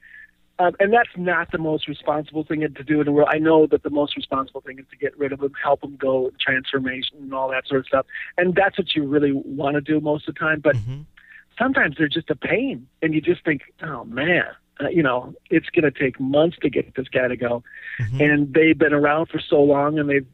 um, 0.58 0.74
and 0.80 0.92
that's 0.92 1.10
not 1.16 1.52
the 1.52 1.58
most 1.58 1.86
responsible 1.88 2.44
thing 2.44 2.60
to 2.60 2.68
do 2.84 3.00
in 3.00 3.06
the 3.06 3.12
world. 3.12 3.28
I 3.30 3.38
know 3.38 3.66
that 3.66 3.82
the 3.82 3.90
most 3.90 4.16
responsible 4.16 4.60
thing 4.62 4.78
is 4.78 4.86
to 4.90 4.96
get 4.96 5.16
rid 5.18 5.32
of 5.32 5.40
them, 5.40 5.52
help 5.62 5.80
them 5.82 5.96
go 5.96 6.30
transformation 6.40 7.18
and 7.20 7.34
all 7.34 7.50
that 7.50 7.66
sort 7.66 7.80
of 7.80 7.86
stuff, 7.86 8.06
and 8.38 8.54
that's 8.54 8.78
what 8.78 8.94
you 8.94 9.04
really 9.04 9.32
want 9.32 9.74
to 9.74 9.80
do 9.80 10.00
most 10.00 10.28
of 10.28 10.34
the 10.34 10.38
time. 10.40 10.60
But 10.60 10.76
Mhm. 10.76 11.04
sometimes 11.58 11.96
they're 11.98 12.08
just 12.08 12.30
a 12.30 12.36
pain, 12.36 12.86
and 13.02 13.14
you 13.14 13.20
just 13.20 13.44
think, 13.44 13.62
oh 13.82 14.04
man. 14.04 14.44
Uh, 14.78 14.88
you 14.88 15.02
know, 15.02 15.34
it's 15.48 15.70
going 15.70 15.90
to 15.90 15.98
take 15.98 16.20
months 16.20 16.58
to 16.60 16.68
get 16.68 16.94
this 16.96 17.08
guy 17.08 17.26
to 17.28 17.36
go, 17.36 17.62
Mhm. 17.98 18.20
and 18.20 18.54
they've 18.54 18.76
been 18.76 18.92
around 18.92 19.26
for 19.26 19.38
so 19.38 19.62
long, 19.62 19.98
and 19.98 20.08
they've 20.10 20.26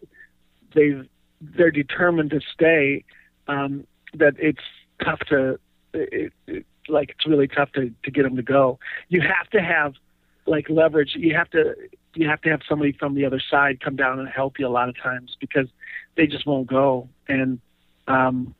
they've 0.74 1.06
they're 1.40 1.70
determined 1.70 2.30
to 2.30 2.40
stay 2.40 3.04
um, 3.48 3.86
that 4.14 4.34
it's 4.38 4.62
tough 5.04 5.20
to 5.28 5.58
it, 5.92 6.32
it, 6.46 6.66
like 6.88 7.10
it's 7.10 7.26
really 7.26 7.46
tough 7.46 7.70
to 7.72 7.92
to 8.02 8.10
get 8.10 8.24
them 8.24 8.36
to 8.36 8.42
go. 8.42 8.78
You 9.08 9.20
have 9.20 9.48
to 9.50 9.60
have 9.60 9.94
like 10.46 10.68
leverage. 10.68 11.14
You 11.14 11.34
have 11.34 11.50
to 11.50 11.74
you 12.14 12.28
have 12.28 12.40
to 12.42 12.50
have 12.50 12.60
somebody 12.68 12.92
from 12.92 13.14
the 13.14 13.24
other 13.24 13.40
side 13.40 13.80
come 13.80 13.96
down 13.96 14.18
and 14.18 14.28
help 14.28 14.58
you 14.58 14.66
a 14.66 14.70
lot 14.70 14.88
of 14.88 14.96
times 14.96 15.36
because 15.40 15.68
they 16.16 16.26
just 16.26 16.46
won't 16.46 16.66
go. 16.66 17.08
And 17.28 17.60
um, 18.08 18.54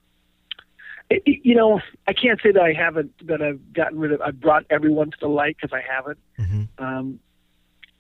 it, 1.27 1.41
you 1.45 1.55
know, 1.55 1.81
I 2.07 2.13
can't 2.13 2.41
say 2.43 2.53
that 2.53 2.63
I 2.63 2.73
haven't 2.73 3.13
that 3.27 3.43
I've 3.43 3.61
gotten 3.73 3.99
rid 3.99 4.13
of. 4.13 4.21
I've 4.21 4.41
brought 4.41 4.65
everyone 4.71 5.11
to 5.11 5.17
the 5.21 5.29
light 5.29 5.57
because 5.61 5.77
I 5.77 5.83
haven't. 5.87 6.19
Mhm. 6.39 6.69
Um, 6.79 7.19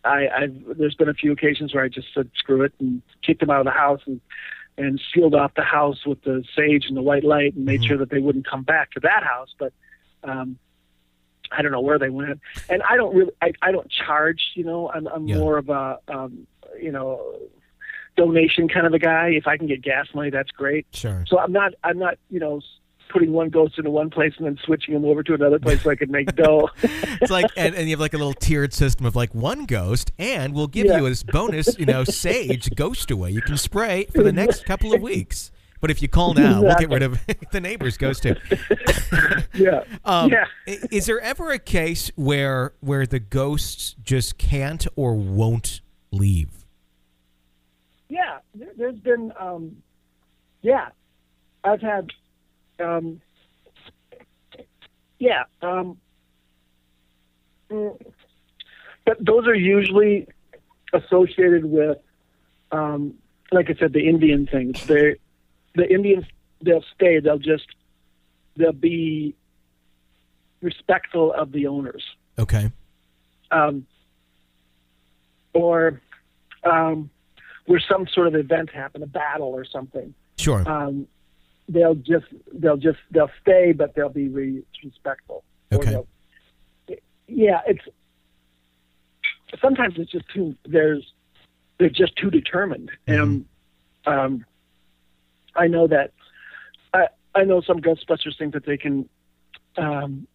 I, 0.04 0.28
I've 0.28 0.56
there's 0.78 0.94
been 0.96 1.08
a 1.08 1.14
few 1.14 1.32
occasions 1.32 1.74
where 1.74 1.84
I 1.84 1.88
just 1.88 2.08
said 2.14 2.30
screw 2.36 2.62
it 2.62 2.72
and 2.80 3.02
kicked 3.24 3.40
them 3.40 3.50
out 3.50 3.60
of 3.60 3.66
the 3.66 3.70
house 3.70 4.00
and 4.06 4.20
and 4.78 5.00
sealed 5.14 5.34
off 5.34 5.52
the 5.54 5.62
house 5.62 6.06
with 6.06 6.22
the 6.22 6.42
sage 6.56 6.86
and 6.88 6.96
the 6.96 7.02
white 7.02 7.24
light 7.24 7.54
and 7.54 7.64
made 7.66 7.82
Mhm. 7.82 7.88
sure 7.88 7.98
that 7.98 8.10
they 8.10 8.20
wouldn't 8.20 8.46
come 8.48 8.62
back 8.62 8.90
to 8.92 9.00
that 9.00 9.22
house. 9.22 9.54
But 9.58 9.72
um, 10.24 10.58
I 11.50 11.60
don't 11.62 11.72
know 11.72 11.80
where 11.82 11.98
they 11.98 12.08
went, 12.10 12.40
and 12.68 12.82
I 12.88 12.96
don't 12.96 13.14
really 13.14 13.32
I, 13.42 13.52
I 13.62 13.72
don't 13.72 13.90
charge. 13.90 14.42
You 14.54 14.64
know, 14.64 14.90
I'm 14.92 15.06
I'm 15.08 15.26
Yeah. 15.28 15.36
more 15.38 15.58
of 15.58 15.68
a 15.68 15.98
um, 16.08 16.46
you 16.80 16.90
know 16.90 17.20
donation 18.16 18.68
kind 18.68 18.86
of 18.86 18.92
a 18.92 18.98
guy. 18.98 19.28
If 19.30 19.46
I 19.46 19.56
can 19.56 19.66
get 19.66 19.82
gas 19.82 20.06
money, 20.14 20.30
that's 20.30 20.50
great. 20.50 20.86
Sure. 20.92 21.24
So 21.28 21.38
I'm 21.38 21.52
not 21.52 21.72
I'm 21.84 21.98
not 21.98 22.18
you 22.30 22.40
know 22.40 22.60
putting 23.12 23.32
one 23.32 23.50
ghost 23.50 23.78
into 23.78 23.90
one 23.90 24.10
place 24.10 24.32
and 24.38 24.46
then 24.46 24.58
switching 24.64 24.94
them 24.94 25.04
over 25.04 25.22
to 25.22 25.34
another 25.34 25.58
place 25.58 25.82
so 25.82 25.90
I 25.90 25.94
can 25.96 26.10
make 26.10 26.34
dough. 26.34 26.68
It's 26.82 27.30
like, 27.30 27.46
and, 27.56 27.74
and 27.74 27.88
you 27.88 27.92
have 27.94 28.00
like 28.00 28.14
a 28.14 28.18
little 28.18 28.32
tiered 28.34 28.72
system 28.72 29.06
of 29.06 29.14
like 29.14 29.34
one 29.34 29.64
ghost, 29.66 30.10
and 30.18 30.54
we'll 30.54 30.66
give 30.66 30.86
Yeah. 30.86 30.98
you 30.98 31.08
this 31.08 31.22
bonus, 31.22 31.78
you 31.78 31.86
know, 31.86 32.02
sage 32.04 32.74
ghost 32.74 33.10
away. 33.10 33.30
You 33.30 33.42
can 33.42 33.56
spray 33.56 34.06
for 34.06 34.22
the 34.22 34.32
next 34.32 34.64
couple 34.64 34.92
of 34.94 35.00
weeks. 35.00 35.50
But 35.80 35.90
if 35.90 36.00
you 36.00 36.08
call 36.08 36.34
now, 36.34 36.62
we'll 36.62 36.76
get 36.76 36.90
rid 36.90 37.02
of 37.02 37.18
the 37.52 37.60
neighbor's 37.60 37.96
ghost 37.96 38.22
too. 38.22 38.36
yeah. 39.54 39.82
Um, 40.04 40.30
yeah. 40.30 40.44
Is 40.66 41.06
there 41.06 41.20
ever 41.20 41.50
a 41.50 41.58
case 41.58 42.10
where 42.16 42.72
where 42.80 43.04
the 43.06 43.18
ghosts 43.18 43.94
just 44.02 44.38
can't 44.38 44.86
or 44.96 45.14
won't 45.14 45.80
leave? 46.12 46.64
Yeah, 48.08 48.38
there, 48.54 48.68
there's 48.76 48.98
been, 48.98 49.32
um, 49.40 49.76
yeah, 50.60 50.88
I've 51.64 51.80
had, 51.80 52.10
um, 52.82 53.20
yeah, 55.18 55.44
um, 55.62 55.98
mm, 57.70 57.96
but 59.06 59.24
those 59.24 59.46
are 59.46 59.54
usually 59.54 60.26
associated 60.92 61.64
with, 61.64 61.98
um, 62.70 63.14
like 63.50 63.70
I 63.70 63.74
said, 63.74 63.92
the 63.92 64.06
Indian 64.08 64.46
things. 64.46 64.84
They, 64.86 65.16
the 65.74 65.90
Indians, 65.90 66.24
they'll 66.60 66.84
stay. 66.94 67.20
They'll 67.20 67.38
just, 67.38 67.66
they'll 68.56 68.72
be 68.72 69.34
respectful 70.60 71.32
of 71.32 71.50
the 71.52 71.66
owners 71.66 72.04
Okay. 72.38 72.70
um, 73.50 73.86
or 75.54 76.00
um, 76.64 77.10
where 77.66 77.80
some 77.80 78.06
sort 78.06 78.28
of 78.28 78.34
event 78.34 78.70
happened, 78.70 79.04
a 79.04 79.08
battle 79.08 79.48
or 79.48 79.64
something. 79.64 80.14
Sure. 80.38 80.68
Um, 80.68 81.06
they'll 81.68 81.94
just 81.94 82.26
they'll 82.52 82.76
just 82.76 82.98
they'll 83.10 83.30
stay, 83.40 83.72
but 83.72 83.94
they'll 83.94 84.08
be 84.08 84.28
re- 84.28 84.62
respectful. 84.82 85.44
Okay. 85.72 85.98
Yeah, 87.28 87.60
it's 87.66 87.84
sometimes 89.60 89.94
it's 89.96 90.10
just 90.10 90.28
too. 90.34 90.54
There's 90.64 91.12
they're 91.78 91.88
just 91.88 92.16
too 92.16 92.30
determined. 92.30 92.90
And 93.06 93.46
um, 94.06 94.44
I 95.54 95.66
know 95.66 95.86
that 95.88 96.12
I 96.92 97.06
I 97.34 97.44
know 97.44 97.60
some 97.60 97.80
Ghostbusters 97.80 98.38
think 98.38 98.54
that 98.54 98.66
they 98.66 98.76
can. 98.76 99.08
Um, 99.76 100.26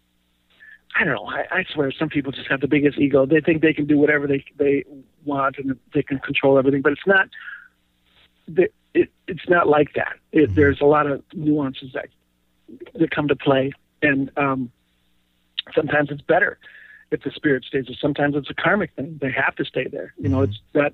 I 1.00 1.04
don't 1.04 1.14
know. 1.14 1.28
I, 1.28 1.60
I 1.60 1.64
swear, 1.72 1.92
some 1.92 2.10
people 2.10 2.32
just 2.32 2.50
have 2.50 2.60
the 2.60 2.68
biggest 2.68 2.98
ego. 2.98 3.26
They 3.28 3.40
think 3.40 3.62
they 3.62 3.74
can 3.74 3.86
do 3.86 3.98
whatever 3.98 4.26
they 4.26 4.44
they 4.58 4.84
want 5.26 5.58
and 5.58 5.78
they 5.94 6.02
can 6.02 6.20
control 6.20 6.58
everything. 6.58 6.82
But 6.82 6.94
it's 6.94 7.08
not. 7.08 7.28
It, 8.48 8.74
it, 8.98 9.12
it's 9.28 9.48
not 9.48 9.68
like 9.68 9.94
that. 9.94 10.14
It, 10.32 10.56
There's 10.56 10.82
a 10.82 10.86
lot 10.86 11.06
of 11.08 11.24
nuances 11.34 11.94
that 11.94 12.08
that 12.96 13.12
come 13.12 13.28
to 13.30 13.36
play, 13.36 13.72
and 14.02 14.32
um, 14.38 14.72
sometimes 15.74 16.10
it's 16.12 16.22
better 16.22 16.58
if 17.12 17.22
the 17.24 17.32
spirit 17.32 17.64
stays 17.64 17.86
there. 17.88 17.96
Sometimes 18.02 18.36
it's 18.36 18.50
a 18.50 18.54
karmic 18.54 18.92
thing; 18.96 19.20
they 19.22 19.32
have 19.32 19.56
to 19.56 19.66
stay 19.66 19.86
there. 19.88 20.14
You 20.18 20.30
know, 20.30 20.42
it's 20.42 20.60
that. 20.74 20.94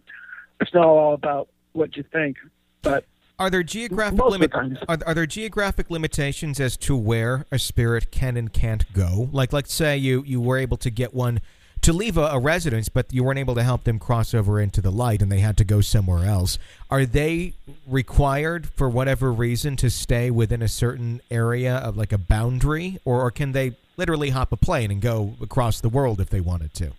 It's 0.61 0.73
not 0.73 0.85
all 0.85 1.13
about 1.13 1.49
what 1.73 1.97
you 1.97 2.03
think, 2.03 2.37
but 2.83 3.05
Are 3.39 3.49
there 3.49 3.63
geographic 3.63 4.17
Most 4.17 4.35
of 4.35 4.41
the 4.41 4.57
limit? 4.57 4.83
Are, 4.87 4.97
are 5.07 5.13
there 5.13 5.25
geographic 5.25 5.89
limitations 5.89 6.59
as 6.59 6.77
to 6.77 6.95
where 6.95 7.45
a 7.51 7.57
spirit 7.57 8.11
can 8.11 8.37
and 8.37 8.53
can't 8.53 8.91
go? 8.93 9.29
Like, 9.31 9.51
let's 9.51 9.73
say 9.73 9.97
you 9.97 10.23
you 10.25 10.39
were 10.39 10.57
able 10.57 10.77
to 10.77 10.89
get 10.89 11.13
one 11.13 11.41
to 11.83 11.93
leave 11.93 12.17
a, 12.17 12.23
a 12.27 12.39
residence, 12.39 12.89
but 12.89 13.11
you 13.13 13.23
weren't 13.23 13.39
able 13.39 13.55
to 13.55 13.63
help 13.63 13.83
them 13.83 13.99
cross 13.99 14.33
over 14.33 14.59
into 14.59 14.81
the 14.81 14.91
light, 14.91 15.21
and 15.21 15.31
they 15.31 15.39
had 15.39 15.57
to 15.57 15.63
go 15.63 15.81
somewhere 15.81 16.25
else. 16.25 16.57
Are 16.89 17.05
they 17.05 17.53
required 17.87 18.67
for 18.69 18.89
whatever 18.89 19.31
reason 19.31 19.75
to 19.77 19.89
stay 19.89 20.31
within 20.31 20.61
a 20.61 20.67
certain 20.67 21.21
area 21.29 21.75
of 21.77 21.95
like 21.97 22.11
a 22.11 22.17
boundary, 22.17 22.99
or, 23.05 23.21
or 23.21 23.31
can 23.31 23.51
they 23.51 23.75
literally 23.97 24.31
hop 24.31 24.51
a 24.51 24.57
plane 24.57 24.91
and 24.91 25.01
go 25.01 25.35
across 25.41 25.81
the 25.81 25.89
world 25.89 26.19
if 26.19 26.29
they 26.29 26.41
wanted 26.41 26.73
to? 26.75 26.91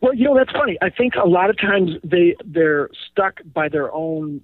Well, 0.00 0.14
you 0.14 0.24
know 0.24 0.36
that's 0.36 0.52
funny. 0.52 0.76
I 0.82 0.90
think 0.90 1.14
a 1.14 1.26
lot 1.26 1.48
of 1.50 1.58
times 1.58 1.92
they 2.04 2.36
they're 2.44 2.90
stuck 3.10 3.40
by 3.54 3.68
their 3.68 3.92
own 3.92 4.42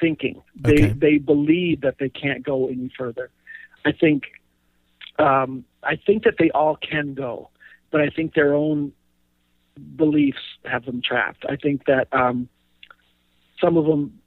thinking. 0.00 0.42
They 0.56 0.72
Okay. 0.72 0.88
they 0.88 1.18
believe 1.18 1.82
that 1.82 1.98
they 1.98 2.08
can't 2.08 2.42
go 2.42 2.66
any 2.68 2.90
further. 2.98 3.30
I 3.84 3.92
think 3.92 4.24
um, 5.18 5.64
I 5.84 5.96
think 5.96 6.24
that 6.24 6.34
they 6.38 6.50
all 6.50 6.76
can 6.76 7.14
go, 7.14 7.48
but 7.92 8.00
I 8.00 8.08
think 8.08 8.34
their 8.34 8.54
own 8.54 8.92
beliefs 9.96 10.38
have 10.64 10.84
them 10.84 11.00
trapped. 11.04 11.44
I 11.48 11.54
think 11.56 11.84
that 11.86 12.08
um, 12.12 12.48
some 13.60 13.76
of 13.76 13.86
them 13.86 14.18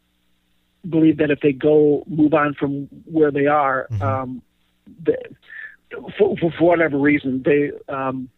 believe 0.89 1.17
that 1.17 1.31
if 1.31 1.39
they 1.41 1.51
go 1.51 2.03
move 2.07 2.33
on 2.33 2.53
from 2.53 2.85
where 3.05 3.31
they 3.31 3.47
are, 3.47 3.87
Mhm. 3.91 4.01
um, 4.01 4.41
they, 5.03 5.17
for, 6.17 6.37
for 6.37 6.51
for 6.51 6.63
whatever 6.67 6.97
reason 6.97 7.41
they 7.43 7.71
um, 7.89 8.29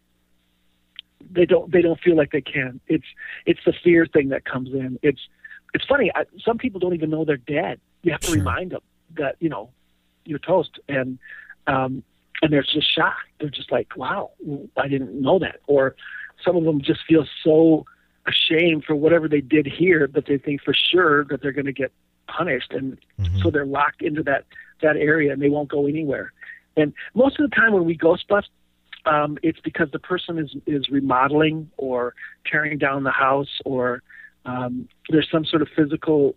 they 1.29 1.45
don't 1.45 1.71
they 1.71 1.81
don't 1.81 1.99
feel 1.99 2.15
like 2.15 2.31
they 2.31 2.41
can. 2.41 2.79
It's 2.87 3.05
it's 3.45 3.59
the 3.65 3.73
fear 3.83 4.05
thing 4.05 4.29
that 4.29 4.45
comes 4.45 4.69
in. 4.73 4.97
It's 5.01 5.19
it's 5.73 5.85
funny. 5.85 6.11
I, 6.15 6.23
some 6.43 6.57
people 6.57 6.79
don't 6.79 6.93
even 6.93 7.09
know 7.09 7.25
they're 7.25 7.37
dead. 7.37 7.79
You 8.03 8.11
have 8.13 8.21
to 8.21 8.27
Sure. 8.27 8.35
remind 8.37 8.71
them 8.71 8.81
that 9.17 9.35
you 9.39 9.49
know 9.49 9.71
you're 10.25 10.39
toast, 10.39 10.79
and 10.87 11.19
um, 11.67 12.03
and 12.41 12.51
they're 12.53 12.63
just 12.63 12.93
shocked. 12.93 13.27
They're 13.39 13.49
just 13.49 13.71
like, 13.71 13.95
wow, 13.95 14.31
I 14.77 14.87
didn't 14.87 15.19
know 15.19 15.39
that. 15.39 15.59
Or 15.67 15.95
some 16.43 16.55
of 16.55 16.63
them 16.63 16.81
just 16.81 17.01
feel 17.07 17.25
so 17.43 17.85
ashamed 18.25 18.83
for 18.85 18.95
whatever 18.95 19.27
they 19.27 19.41
did 19.41 19.65
here 19.65 20.07
that 20.13 20.25
they 20.27 20.37
think 20.37 20.61
for 20.61 20.73
sure 20.73 21.25
that 21.25 21.41
they're 21.41 21.51
going 21.53 21.65
to 21.65 21.73
get 21.73 21.91
punished, 22.27 22.73
and 22.73 22.97
Mhm. 23.19 23.41
so 23.41 23.49
they're 23.49 23.65
locked 23.65 24.01
into 24.01 24.21
that 24.23 24.45
that 24.81 24.95
area 24.97 25.33
and 25.33 25.41
they 25.41 25.49
won't 25.49 25.69
go 25.69 25.87
anywhere. 25.87 26.31
And 26.75 26.93
most 27.15 27.39
of 27.39 27.49
the 27.49 27.55
time 27.55 27.73
when 27.73 27.83
we 27.85 27.95
ghost 27.95 28.27
bust, 28.27 28.49
um, 29.07 29.39
it's 29.41 29.59
because 29.61 29.89
the 29.91 29.97
person 29.99 30.37
is 30.37 30.55
is 30.67 30.89
remodeling 30.89 31.71
or 31.77 32.13
tearing 32.45 32.77
down 32.77 33.03
the 33.03 33.11
house 33.11 33.59
or 33.65 34.03
um, 34.45 34.87
there's 35.09 35.29
some 35.31 35.45
sort 35.45 35.61
of 35.61 35.69
physical 35.69 36.35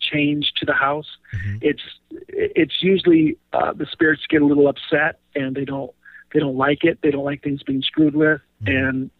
change 0.00 0.52
to 0.56 0.66
the 0.66 0.72
house. 0.72 1.06
Mhm. 1.34 1.58
It's 1.62 1.82
it's 2.28 2.82
usually 2.82 3.36
uh, 3.52 3.72
the 3.72 3.86
spirits 3.86 4.22
get 4.28 4.42
a 4.42 4.46
little 4.46 4.68
upset 4.68 5.20
and 5.34 5.54
they 5.56 5.64
don't 5.64 5.90
they 6.32 6.40
don't 6.40 6.56
like 6.56 6.84
it. 6.84 6.98
They 7.02 7.10
don't 7.10 7.24
like 7.24 7.42
things 7.42 7.62
being 7.62 7.82
screwed 7.82 8.14
with, 8.16 8.40
Mhm. 8.64 8.76
and 8.88 9.10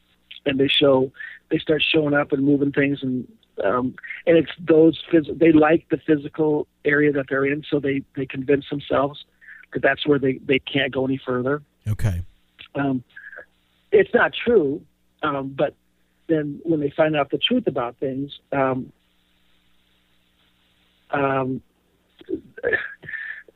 and 0.47 0.59
they 0.61 0.69
show 0.69 1.13
they 1.51 1.59
start 1.59 1.83
showing 1.83 2.15
up 2.15 2.33
and 2.33 2.45
moving 2.45 2.73
things 2.73 3.03
and 3.03 3.27
um, 3.65 3.95
and 4.27 4.37
it's 4.37 4.51
those 4.59 5.03
phys- 5.11 5.39
they 5.39 5.51
like 5.51 5.89
the 5.89 5.97
physical 5.97 6.67
area 6.85 7.11
that 7.13 7.27
they're 7.31 7.47
in, 7.47 7.63
so 7.71 7.81
they 7.81 8.03
they 8.15 8.27
convince 8.27 8.69
themselves 8.69 9.25
that 9.73 9.83
that's 9.83 10.07
where 10.07 10.19
they 10.19 10.35
they 10.45 10.59
can't 10.59 10.93
go 10.93 11.05
any 11.07 11.17
further. 11.17 11.63
Okay. 11.89 12.21
Um, 12.75 13.03
it's 13.93 14.13
not 14.13 14.35
true, 14.35 14.83
um, 15.23 15.55
but 15.57 15.75
then 16.27 16.61
when 16.65 16.81
they 16.81 16.91
find 16.91 17.17
out 17.17 17.31
the 17.31 17.39
truth 17.39 17.67
about 17.67 17.97
things, 17.97 18.41
um, 18.53 18.93
um, 21.11 21.61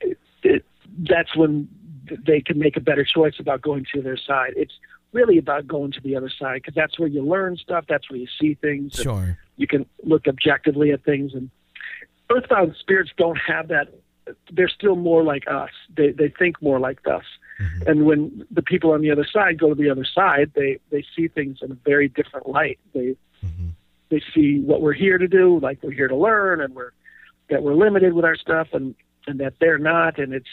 it, 0.01 0.19
it, 0.43 0.65
that's 1.09 1.35
when 1.37 1.69
they 2.27 2.41
can 2.41 2.59
make 2.59 2.77
a 2.77 2.81
better 2.81 3.05
choice 3.05 3.35
about 3.39 3.63
going 3.63 3.87
to 3.95 4.03
their 4.03 4.17
side. 4.17 4.53
It's 4.57 4.75
really 5.13 5.39
about 5.39 5.67
going 5.67 5.93
to 5.93 6.01
the 6.01 6.17
other 6.17 6.31
side 6.31 6.63
because 6.63 6.75
that's 6.75 6.99
where 6.99 7.09
you 7.09 7.23
learn 7.23 7.57
stuff. 7.57 7.85
That's 7.89 8.11
where 8.11 8.19
you 8.19 8.29
see 8.41 8.55
things. 8.55 8.95
Sure. 8.95 9.39
You 9.57 9.67
can 9.67 9.87
look 10.03 10.27
objectively 10.27 10.93
at 10.93 11.05
things. 11.05 11.35
And 11.35 11.51
earthbound 12.31 12.77
spirits 12.79 13.11
don't 13.17 13.39
have 13.39 13.69
that. 13.69 13.89
They're 14.53 14.69
still 14.69 14.97
more 14.97 15.23
like 15.25 15.45
us. 15.49 15.71
They 15.97 16.13
they 16.13 16.29
think 16.39 16.63
more 16.63 16.79
like 16.79 17.01
us. 17.07 17.25
Mhm. 17.61 17.87
And 17.89 18.05
when 18.07 18.47
the 18.51 18.63
people 18.63 18.93
on 18.93 19.01
the 19.01 19.11
other 19.11 19.25
side 19.25 19.59
go 19.59 19.71
to 19.71 19.75
the 19.75 19.91
other 19.91 20.05
side, 20.05 20.53
they 20.55 20.79
they 20.91 21.05
see 21.17 21.29
things 21.29 21.59
in 21.63 21.73
a 21.73 21.77
very 21.85 22.09
different 22.09 22.49
light. 22.49 22.79
They 22.95 23.17
Mhm. 23.45 23.73
they 24.09 24.23
see 24.35 24.61
what 24.61 24.83
we're 24.83 24.93
here 24.93 25.19
to 25.19 25.27
do, 25.27 25.59
like 25.61 25.83
we're 25.83 25.91
here 25.91 26.09
to 26.09 26.17
learn, 26.17 26.61
and 26.61 26.75
we're 26.75 26.93
that 27.51 27.63
we're 27.63 27.75
limited 27.75 28.13
with 28.15 28.25
our 28.25 28.37
stuff, 28.37 28.69
and 28.73 28.95
and 29.27 29.39
that 29.41 29.55
they're 29.61 29.79
not, 29.79 30.19
and 30.19 30.33
it's 30.33 30.49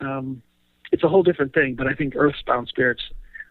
um, 0.00 0.42
it's 0.90 1.04
a 1.04 1.08
whole 1.08 1.22
different 1.22 1.52
thing. 1.54 1.74
But 1.74 1.86
I 1.86 1.94
think 1.94 2.14
earthbound 2.16 2.68
spirits 2.68 3.02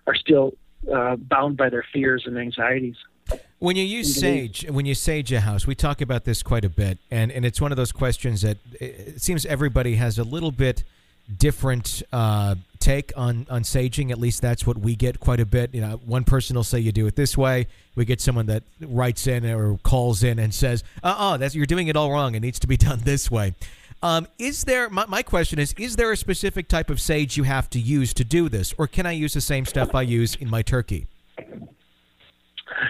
are 0.08 0.16
still 0.16 0.54
uh, 0.94 1.16
bound 1.18 1.58
by 1.58 1.70
their 1.70 1.86
fears 1.94 2.24
and 2.26 2.38
anxieties. 2.38 2.96
When 3.60 3.76
you 3.76 3.84
use 3.84 4.16
sage, 4.20 4.66
when 4.70 4.86
you 4.86 4.96
sage 4.96 5.32
a 5.32 5.42
house, 5.42 5.68
we 5.68 5.76
talk 5.76 6.02
about 6.02 6.26
this 6.26 6.42
quite 6.42 6.66
a 6.66 6.70
bit, 6.70 6.98
and, 7.12 7.32
and 7.32 7.46
it's 7.46 7.62
one 7.62 7.72
of 7.72 7.78
those 7.78 7.92
questions 7.92 8.42
that 8.42 8.58
it 8.80 9.22
seems 9.22 9.46
everybody 9.46 9.96
has 9.96 10.18
a 10.18 10.24
little 10.24 10.52
bit 10.52 10.84
different 11.38 12.04
uh, 12.12 12.56
take 12.80 13.12
on 13.16 13.48
on 13.50 13.64
saging. 13.64 14.12
At 14.12 14.20
least 14.20 14.42
that's 14.42 14.68
what 14.68 14.78
we 14.78 14.96
get 14.96 15.20
quite 15.20 15.40
a 15.40 15.46
bit. 15.46 15.74
You 15.74 15.82
know, 15.82 16.02
one 16.06 16.24
person 16.24 16.56
will 16.56 16.64
say 16.64 16.80
you 16.80 16.92
do 16.92 17.08
it 17.08 17.16
this 17.16 17.38
way. 17.38 17.68
We 17.96 18.06
get 18.06 18.20
someone 18.22 18.48
that 18.48 18.64
writes 18.82 19.28
in 19.28 19.46
or 19.46 19.78
calls 19.84 20.24
in 20.24 20.40
and 20.40 20.54
says, 20.54 20.84
"Uh 21.04 21.16
oh, 21.18 21.38
that's 21.38 21.56
you're 21.56 21.66
doing 21.66 21.88
it 21.88 21.96
all 21.96 22.12
wrong. 22.12 22.36
It 22.36 22.42
needs 22.42 22.60
to 22.60 22.68
be 22.68 22.78
done 22.90 23.00
this 23.04 23.32
way." 23.32 23.54
Um, 24.04 24.28
is 24.40 24.64
there? 24.64 24.90
My, 24.90 25.06
my 25.06 25.24
question 25.24 25.60
is: 25.60 25.74
Is 25.78 25.96
there 25.96 26.12
a 26.12 26.18
specific 26.18 26.68
type 26.68 26.90
of 26.90 27.00
sage 27.00 27.38
you 27.38 27.44
have 27.44 27.70
to 27.72 27.80
use 27.80 28.14
to 28.16 28.24
do 28.24 28.50
this, 28.50 28.74
or 28.78 28.88
can 28.88 29.06
I 29.06 29.12
use 29.12 29.34
the 29.34 29.42
same 29.42 29.66
stuff 29.66 29.94
I 29.94 30.02
use 30.02 30.36
in 30.36 30.50
my 30.50 30.62
turkey? 30.62 31.08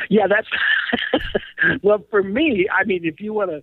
Yeah, 0.09 0.27
that's 0.27 0.47
well 1.83 2.03
for 2.09 2.23
me. 2.23 2.67
I 2.71 2.85
mean, 2.85 3.03
if 3.03 3.19
you 3.19 3.33
want 3.33 3.51
to, 3.51 3.57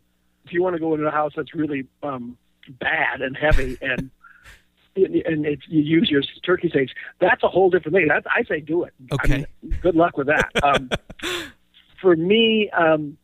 if 0.44 0.52
you 0.52 0.62
want 0.62 0.76
to 0.76 0.80
go 0.80 0.94
into 0.94 1.06
a 1.06 1.10
house 1.10 1.32
that's 1.36 1.54
really 1.54 1.86
um, 2.02 2.36
bad 2.80 3.22
and 3.22 3.34
heavy, 3.34 3.78
and 3.80 4.10
and 5.04 5.46
it's, 5.46 5.62
you 5.68 5.82
use 5.82 6.08
your 6.10 6.22
turkey 6.44 6.70
sage, 6.72 6.90
that's 7.20 7.42
a 7.42 7.48
whole 7.48 7.70
different 7.70 7.96
thing. 7.96 8.08
That's 8.08 8.26
I 8.26 8.44
say 8.44 8.60
do 8.60 8.84
it. 8.84 8.94
Okay. 9.12 9.34
I 9.34 9.36
mean, 9.62 9.78
good 9.82 9.94
luck 9.96 10.16
with 10.16 10.28
that. 10.28 10.50
Um, 10.62 10.90
for 12.00 12.14
me, 12.14 12.70
um, 12.76 13.16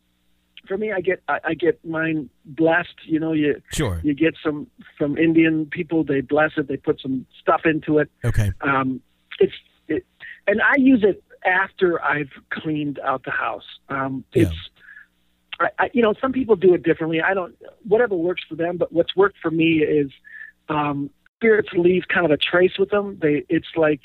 for 0.67 0.77
me, 0.77 0.91
I 0.91 0.99
get 1.01 1.21
I, 1.27 1.39
I 1.45 1.53
get 1.53 1.83
mine 1.85 2.29
blessed. 2.43 2.95
You 3.05 3.19
know, 3.19 3.31
you 3.33 3.61
Sure. 3.71 4.01
you 4.03 4.13
get 4.13 4.35
some 4.43 4.67
from 4.97 5.17
Indian 5.17 5.67
people. 5.67 6.03
They 6.03 6.21
bless 6.21 6.51
it. 6.57 6.67
They 6.67 6.77
put 6.77 6.99
some 7.01 7.25
stuff 7.39 7.61
into 7.65 7.99
it. 7.99 8.09
Okay. 8.23 8.51
Um, 8.61 9.01
it's 9.39 9.53
it, 9.87 10.05
and 10.47 10.61
I 10.61 10.73
use 10.77 11.03
it 11.03 11.23
after 11.45 12.03
I've 12.03 12.31
cleaned 12.49 12.99
out 12.99 13.23
the 13.23 13.31
house. 13.31 13.65
Um, 13.89 14.23
Yeah. 14.33 14.43
it's 14.43 14.55
I, 15.59 15.69
I, 15.79 15.89
you 15.93 16.01
know 16.01 16.13
some 16.19 16.33
people 16.33 16.55
do 16.55 16.73
it 16.73 16.83
differently. 16.83 17.21
I 17.21 17.33
don't 17.33 17.55
whatever 17.87 18.15
works 18.15 18.43
for 18.47 18.55
them, 18.55 18.77
but 18.77 18.91
what's 18.91 19.15
worked 19.15 19.37
for 19.41 19.51
me 19.51 19.83
is 19.83 20.11
um, 20.67 21.09
spirits 21.37 21.69
leave 21.73 22.03
kind 22.07 22.25
of 22.25 22.31
a 22.31 22.37
trace 22.37 22.77
with 22.79 22.89
them. 22.89 23.17
They 23.21 23.45
it's 23.49 23.67
like 23.75 24.01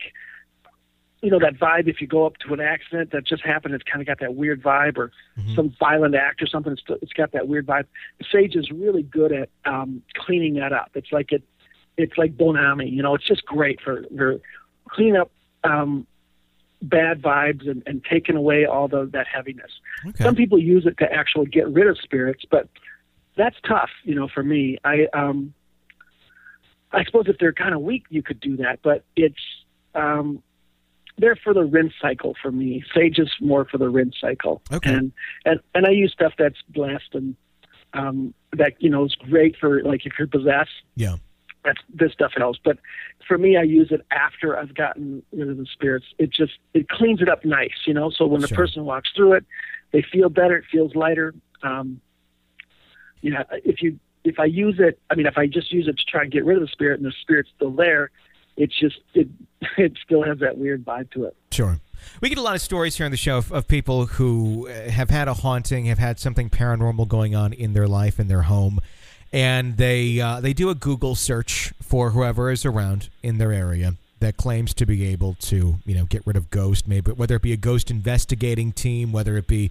you 1.22 1.30
know 1.30 1.38
that 1.38 1.54
vibe 1.58 1.86
if 1.86 2.00
you 2.00 2.06
go 2.06 2.24
up 2.26 2.36
to 2.38 2.54
an 2.54 2.60
accident 2.60 3.10
that 3.12 3.26
just 3.26 3.42
happened 3.44 3.74
it's 3.74 3.84
kind 3.84 4.00
of 4.00 4.06
got 4.06 4.20
that 4.20 4.34
weird 4.34 4.62
vibe 4.62 4.96
or 4.96 5.12
Mhm. 5.38 5.54
some 5.54 5.74
violent 5.78 6.14
act 6.14 6.40
or 6.40 6.46
something 6.46 6.72
it's, 6.72 6.82
it's 7.02 7.12
got 7.12 7.32
that 7.32 7.46
weird 7.46 7.66
vibe 7.66 7.84
sage 8.32 8.56
is 8.56 8.70
really 8.70 9.02
good 9.02 9.30
at 9.30 9.50
um 9.66 10.02
cleaning 10.14 10.54
that 10.54 10.72
up 10.72 10.90
it's 10.94 11.12
like 11.12 11.30
it 11.30 11.42
it's 11.98 12.16
like 12.16 12.38
Bon 12.38 12.56
Ami 12.56 12.88
you 12.88 13.02
know 13.02 13.14
it's 13.14 13.26
just 13.26 13.44
great 13.44 13.82
for, 13.82 14.02
for 14.16 14.40
cleaning 14.88 15.16
up 15.16 15.30
um 15.62 16.06
bad 16.80 17.20
vibes 17.20 17.68
and, 17.68 17.82
and 17.84 18.02
taking 18.02 18.34
away 18.36 18.64
all 18.64 18.88
the 18.88 19.04
that 19.12 19.26
heaviness 19.26 19.72
Okay. 20.06 20.24
some 20.24 20.34
people 20.34 20.58
use 20.58 20.86
it 20.86 20.96
to 20.96 21.12
actually 21.12 21.46
get 21.46 21.68
rid 21.68 21.86
of 21.86 21.98
spirits 21.98 22.44
but 22.50 22.66
that's 23.36 23.56
tough 23.68 23.90
you 24.04 24.14
know 24.14 24.26
for 24.26 24.42
me 24.42 24.78
i 24.84 25.06
um 25.12 25.52
i 26.92 27.04
suppose 27.04 27.24
if 27.26 27.38
they're 27.38 27.52
kind 27.52 27.74
of 27.74 27.80
weak 27.80 28.04
you 28.10 28.22
could 28.22 28.40
do 28.40 28.56
that 28.56 28.80
but 28.82 29.04
it's 29.16 29.40
um 29.94 30.42
they're 31.20 31.36
for 31.36 31.52
the 31.52 31.64
rinse 31.64 31.92
cycle 32.00 32.34
for 32.40 32.50
me. 32.50 32.82
Sage 32.94 33.18
is 33.18 33.30
more 33.40 33.66
for 33.66 33.78
the 33.78 33.88
rinse 33.88 34.16
cycle. 34.20 34.62
Okay. 34.72 34.92
And 34.92 35.12
and 35.44 35.60
and 35.74 35.86
I 35.86 35.90
use 35.90 36.12
stuff 36.12 36.32
that's 36.38 36.56
blessed 36.70 37.14
and 37.14 37.36
um, 37.92 38.34
that 38.52 38.74
you 38.78 38.90
know 38.90 39.04
is 39.04 39.14
great 39.14 39.56
for 39.60 39.82
like 39.82 40.06
if 40.06 40.14
you're 40.18 40.28
possessed. 40.28 40.70
Yeah. 40.96 41.16
That's 41.64 41.80
this 41.92 42.12
stuff 42.12 42.32
helps. 42.36 42.58
But 42.64 42.78
for 43.28 43.36
me, 43.36 43.58
I 43.58 43.62
use 43.62 43.88
it 43.90 44.00
after 44.10 44.58
I've 44.58 44.74
gotten 44.74 45.22
rid 45.32 45.50
of 45.50 45.58
the 45.58 45.66
spirits. 45.66 46.06
It 46.18 46.30
just 46.30 46.54
it 46.72 46.88
cleans 46.88 47.20
it 47.20 47.28
up 47.28 47.44
nice, 47.44 47.86
you 47.86 47.92
know. 47.92 48.10
So 48.10 48.26
when 48.26 48.40
the 48.40 48.48
person 48.48 48.86
walks 48.86 49.10
through 49.14 49.34
it, 49.34 49.44
they 49.92 50.02
feel 50.10 50.30
better. 50.30 50.56
It 50.56 50.64
feels 50.72 50.94
lighter. 50.94 51.34
Um, 51.62 52.00
you 53.20 53.32
know, 53.32 53.44
if 53.50 53.82
you 53.82 53.98
if 54.24 54.38
I 54.38 54.44
use 54.44 54.76
it, 54.78 54.98
I 55.10 55.14
mean, 55.14 55.26
if 55.26 55.38
I 55.38 55.46
just 55.46 55.72
use 55.72 55.88
it 55.88 55.98
to 55.98 56.04
try 56.04 56.22
and 56.22 56.30
get 56.30 56.44
rid 56.44 56.56
of 56.56 56.62
the 56.62 56.68
spirit 56.68 57.00
and 57.00 57.06
the 57.06 57.14
spirit's 57.20 57.50
still 57.56 57.70
there, 57.70 58.10
it's 58.56 58.78
just 58.78 58.96
it 59.14 59.28
it 59.78 59.92
still 60.04 60.22
has 60.22 60.38
that 60.40 60.58
weird 60.58 60.84
vibe 60.84 61.10
to 61.12 61.24
it. 61.24 61.36
Sure. 61.50 61.80
We 62.22 62.30
get 62.30 62.38
a 62.38 62.42
lot 62.42 62.54
of 62.54 62.62
stories 62.62 62.96
here 62.96 63.04
on 63.04 63.10
the 63.10 63.18
show 63.18 63.38
of, 63.38 63.52
of 63.52 63.68
people 63.68 64.06
who 64.06 64.68
uh, 64.68 64.90
have 64.90 65.10
had 65.10 65.28
a 65.28 65.34
haunting, 65.34 65.84
have 65.86 65.98
had 65.98 66.18
something 66.18 66.48
paranormal 66.48 67.08
going 67.08 67.34
on 67.34 67.52
in 67.52 67.74
their 67.74 67.86
life, 67.86 68.18
in 68.18 68.28
their 68.28 68.42
home, 68.42 68.80
and 69.32 69.76
they 69.76 70.20
uh, 70.20 70.40
they 70.40 70.52
do 70.52 70.70
a 70.70 70.74
Google 70.74 71.14
search 71.14 71.72
for 71.82 72.10
whoever 72.10 72.50
is 72.50 72.64
around 72.64 73.10
in 73.22 73.38
their 73.38 73.52
area 73.52 73.94
that 74.20 74.36
claims 74.36 74.74
to 74.74 74.84
be 74.84 75.06
able 75.06 75.34
to, 75.40 75.76
you 75.86 75.94
know, 75.94 76.04
get 76.04 76.26
rid 76.26 76.36
of 76.36 76.50
ghost, 76.50 76.86
maybe 76.86 77.10
whether 77.12 77.36
it 77.36 77.42
be 77.42 77.54
a 77.54 77.56
ghost 77.56 77.90
investigating 77.90 78.70
team, 78.70 79.12
whether 79.12 79.36
it 79.38 79.46
be 79.46 79.70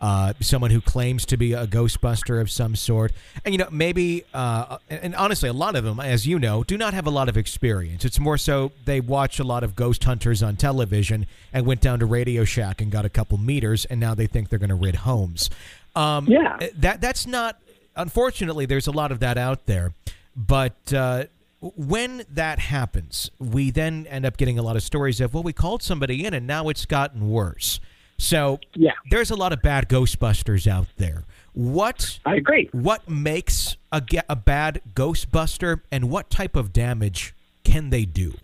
uh, 0.00 0.32
someone 0.40 0.70
who 0.70 0.80
claims 0.80 1.26
to 1.26 1.36
be 1.36 1.52
a 1.52 1.66
ghostbuster 1.66 2.40
of 2.40 2.50
some 2.50 2.76
sort. 2.76 3.12
And, 3.44 3.52
you 3.52 3.58
know, 3.58 3.68
maybe, 3.70 4.24
uh, 4.32 4.78
and 4.88 5.00
and 5.02 5.16
honestly, 5.16 5.48
a 5.48 5.52
lot 5.52 5.74
of 5.74 5.84
them, 5.84 5.98
as 6.00 6.26
you 6.26 6.38
know, 6.38 6.62
do 6.62 6.76
not 6.78 6.94
have 6.94 7.06
a 7.06 7.10
lot 7.10 7.28
of 7.28 7.36
experience. 7.36 8.04
It's 8.04 8.20
more 8.20 8.38
so 8.38 8.72
they 8.84 9.00
watch 9.00 9.38
a 9.38 9.44
lot 9.44 9.64
of 9.64 9.74
ghost 9.74 10.04
hunters 10.04 10.42
on 10.42 10.56
television 10.56 11.26
and 11.52 11.66
went 11.66 11.80
down 11.80 11.98
to 11.98 12.06
Radio 12.06 12.44
Shack 12.44 12.80
and 12.80 12.92
got 12.92 13.04
a 13.04 13.08
couple 13.08 13.38
meters, 13.38 13.84
and 13.86 13.98
now 13.98 14.14
they 14.14 14.26
think 14.26 14.48
they're 14.50 14.58
going 14.58 14.68
to 14.68 14.74
rid 14.74 14.96
homes. 14.96 15.50
Um, 15.96 16.26
Yeah. 16.26 16.58
That, 16.76 17.00
that's 17.00 17.26
not, 17.26 17.58
unfortunately, 17.96 18.66
there's 18.66 18.86
a 18.86 18.92
lot 18.92 19.10
of 19.10 19.20
that 19.20 19.38
out 19.38 19.66
there. 19.66 19.94
But, 20.36 20.92
uh, 20.92 21.24
when 21.60 22.24
that 22.30 22.60
happens, 22.60 23.32
we 23.40 23.72
then 23.72 24.06
end 24.08 24.24
up 24.24 24.36
getting 24.36 24.60
a 24.60 24.62
lot 24.62 24.76
of 24.76 24.82
stories 24.84 25.20
of, 25.20 25.34
well, 25.34 25.42
we 25.42 25.52
called 25.52 25.82
somebody 25.82 26.24
in 26.24 26.32
and 26.32 26.46
now 26.46 26.68
it's 26.68 26.86
gotten 26.86 27.28
worse. 27.30 27.80
So 28.18 28.58
Yeah, 28.74 28.92
there's 29.10 29.30
a 29.30 29.36
lot 29.36 29.52
of 29.52 29.62
bad 29.62 29.88
Ghostbusters 29.88 30.66
out 30.66 30.88
there. 30.96 31.24
What 31.52 32.18
I 32.24 32.36
agree. 32.36 32.68
what 32.72 33.08
makes 33.08 33.76
a 33.92 34.02
a 34.28 34.36
bad 34.36 34.80
Ghostbuster, 34.94 35.80
and 35.90 36.10
what 36.10 36.30
type 36.30 36.56
of 36.56 36.72
damage 36.72 37.34
can 37.64 37.90
they 37.90 38.04
do? 38.04 38.34